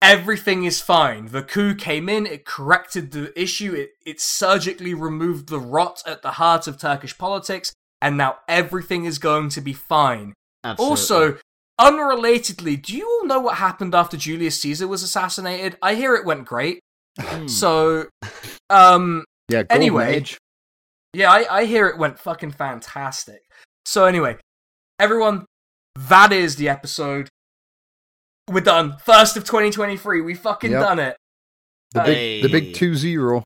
everything 0.00 0.64
is 0.64 0.80
fine. 0.80 1.26
The 1.26 1.42
coup 1.42 1.74
came 1.74 2.08
in, 2.08 2.26
it 2.26 2.44
corrected 2.44 3.10
the 3.10 3.38
issue, 3.40 3.74
it, 3.74 3.90
it 4.06 4.20
surgically 4.20 4.94
removed 4.94 5.48
the 5.48 5.60
rot 5.60 6.02
at 6.06 6.22
the 6.22 6.32
heart 6.32 6.66
of 6.66 6.78
Turkish 6.78 7.18
politics, 7.18 7.72
and 8.02 8.16
now 8.18 8.36
everything 8.48 9.06
is 9.06 9.18
going 9.18 9.48
to 9.50 9.60
be 9.62 9.72
fine. 9.72 10.34
Absolutely. 10.64 10.90
Also, 10.90 11.38
unrelatedly, 11.80 12.80
do 12.82 12.96
you 12.96 13.08
all 13.08 13.26
know 13.26 13.40
what 13.40 13.56
happened 13.58 13.94
after 13.94 14.16
Julius 14.16 14.60
Caesar 14.60 14.86
was 14.86 15.02
assassinated? 15.02 15.78
I 15.80 15.94
hear 15.94 16.14
it 16.14 16.26
went 16.26 16.44
great. 16.44 16.80
Hmm. 17.18 17.46
So, 17.48 18.06
um, 18.70 19.24
Yeah. 19.48 19.62
Anyway. 19.70 20.16
Age. 20.16 20.38
yeah, 21.14 21.30
I, 21.30 21.60
I 21.60 21.64
hear 21.64 21.86
it 21.88 21.98
went 21.98 22.18
fucking 22.18 22.52
fantastic. 22.52 23.40
So 23.86 24.04
anyway, 24.04 24.36
everyone, 24.98 25.46
that 25.96 26.32
is 26.32 26.56
the 26.56 26.68
episode. 26.68 27.28
We're 28.50 28.60
done. 28.60 28.96
First 29.04 29.36
of 29.36 29.44
2023. 29.44 30.20
We 30.20 30.34
fucking 30.34 30.70
Yep. 30.72 30.80
done 30.80 30.98
it. 30.98 31.16
The 31.92 32.00
big 32.02 32.42
the 32.42 32.48
Hey. 32.48 32.52
big 32.60 32.74
two 32.74 32.94
zero. 32.94 33.42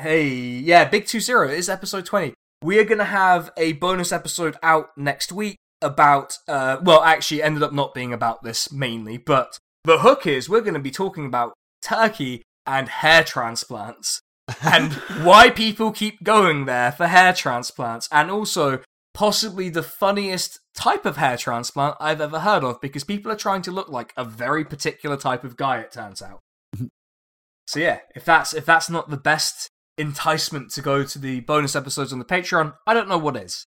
Hey, 0.00 0.28
yeah, 0.28 0.84
Big 0.86 1.04
2-0 1.04 1.50
is 1.52 1.68
episode 1.68 2.06
20. 2.06 2.32
We 2.62 2.78
are 2.78 2.84
going 2.84 2.98
to 2.98 3.04
have 3.04 3.50
a 3.56 3.72
bonus 3.72 4.12
episode 4.12 4.56
out 4.62 4.96
next 4.96 5.32
week 5.32 5.56
about, 5.80 6.38
uh, 6.46 6.76
well, 6.80 7.02
actually 7.02 7.42
ended 7.42 7.64
up 7.64 7.72
not 7.72 7.92
being 7.92 8.12
about 8.12 8.44
this 8.44 8.70
mainly, 8.70 9.18
but 9.18 9.58
the 9.82 9.98
hook 9.98 10.28
is 10.28 10.48
we're 10.48 10.60
going 10.60 10.74
to 10.74 10.80
be 10.80 10.92
talking 10.92 11.26
about 11.26 11.54
Turkey 11.82 12.42
and 12.64 12.88
hair 12.88 13.24
transplants 13.24 14.20
and 14.62 14.92
why 15.24 15.50
people 15.50 15.90
keep 15.90 16.22
going 16.22 16.66
there 16.66 16.92
for 16.92 17.08
hair 17.08 17.32
transplants 17.32 18.08
and 18.12 18.30
also 18.30 18.80
possibly 19.12 19.68
the 19.68 19.82
funniest 19.82 20.60
type 20.76 21.04
of 21.04 21.16
hair 21.16 21.36
transplant 21.36 21.96
I've 21.98 22.20
ever 22.20 22.40
heard 22.40 22.62
of 22.62 22.80
because 22.80 23.02
people 23.02 23.32
are 23.32 23.36
trying 23.36 23.62
to 23.62 23.72
look 23.72 23.88
like 23.88 24.12
a 24.16 24.24
very 24.24 24.64
particular 24.64 25.16
type 25.16 25.42
of 25.42 25.56
guy 25.56 25.80
it 25.80 25.90
turns 25.90 26.22
out. 26.22 26.38
so 27.66 27.80
yeah, 27.80 27.98
if 28.14 28.24
that's 28.24 28.54
if 28.54 28.64
that's 28.64 28.88
not 28.88 29.10
the 29.10 29.16
best 29.16 29.68
enticement 29.98 30.70
to 30.72 30.82
go 30.82 31.04
to 31.04 31.18
the 31.18 31.40
bonus 31.40 31.76
episodes 31.76 32.12
on 32.12 32.18
the 32.18 32.24
Patreon, 32.24 32.74
I 32.86 32.94
don't 32.94 33.08
know 33.08 33.18
what 33.18 33.36
is. 33.36 33.66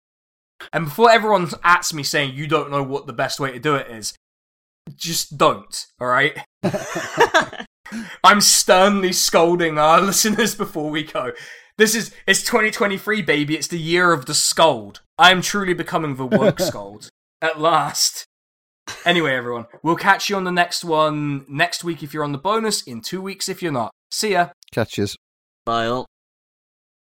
And 0.73 0.87
before 0.87 1.11
everyone 1.11 1.51
ats 1.63 1.93
me 1.93 2.03
saying 2.03 2.35
you 2.35 2.47
don't 2.47 2.71
know 2.71 2.83
what 2.83 3.07
the 3.07 3.13
best 3.13 3.41
way 3.41 3.53
to 3.53 3.59
do 3.59 3.75
it 3.75 3.91
is, 3.91 4.15
just 4.97 5.37
don't, 5.37 5.87
alright? 6.01 6.39
I'm 8.25 8.41
sternly 8.41 9.13
scolding 9.13 9.79
our 9.79 10.01
listeners 10.03 10.55
before 10.55 10.91
we 10.91 11.05
go. 11.05 11.33
This 11.77 11.95
is 11.95 12.15
it's 12.27 12.43
2023, 12.43 13.23
baby. 13.23 13.57
It's 13.57 13.69
the 13.69 13.79
year 13.79 14.13
of 14.13 14.27
the 14.27 14.35
scold. 14.35 15.01
I 15.19 15.31
am 15.33 15.43
truly 15.43 15.75
becoming 15.75 16.17
the 16.17 16.27
woke 16.27 16.61
scold 16.61 17.09
at 17.43 17.61
last. 17.61 18.27
Anyway, 19.05 19.35
everyone, 19.35 19.67
we'll 19.83 19.97
catch 19.97 20.29
you 20.29 20.37
on 20.37 20.45
the 20.45 20.53
next 20.53 20.85
one 20.85 21.45
next 21.49 21.83
week 21.83 22.03
if 22.03 22.13
you're 22.13 22.25
on 22.25 22.33
the 22.33 22.39
bonus, 22.39 22.83
in 22.83 23.01
two 23.01 23.21
weeks 23.21 23.49
if 23.49 23.63
you're 23.63 23.73
not. 23.73 23.91
See 24.11 24.33
ya. 24.33 24.51
Catches. 24.73 25.17
Bye 25.65 25.87
all. 25.87 26.07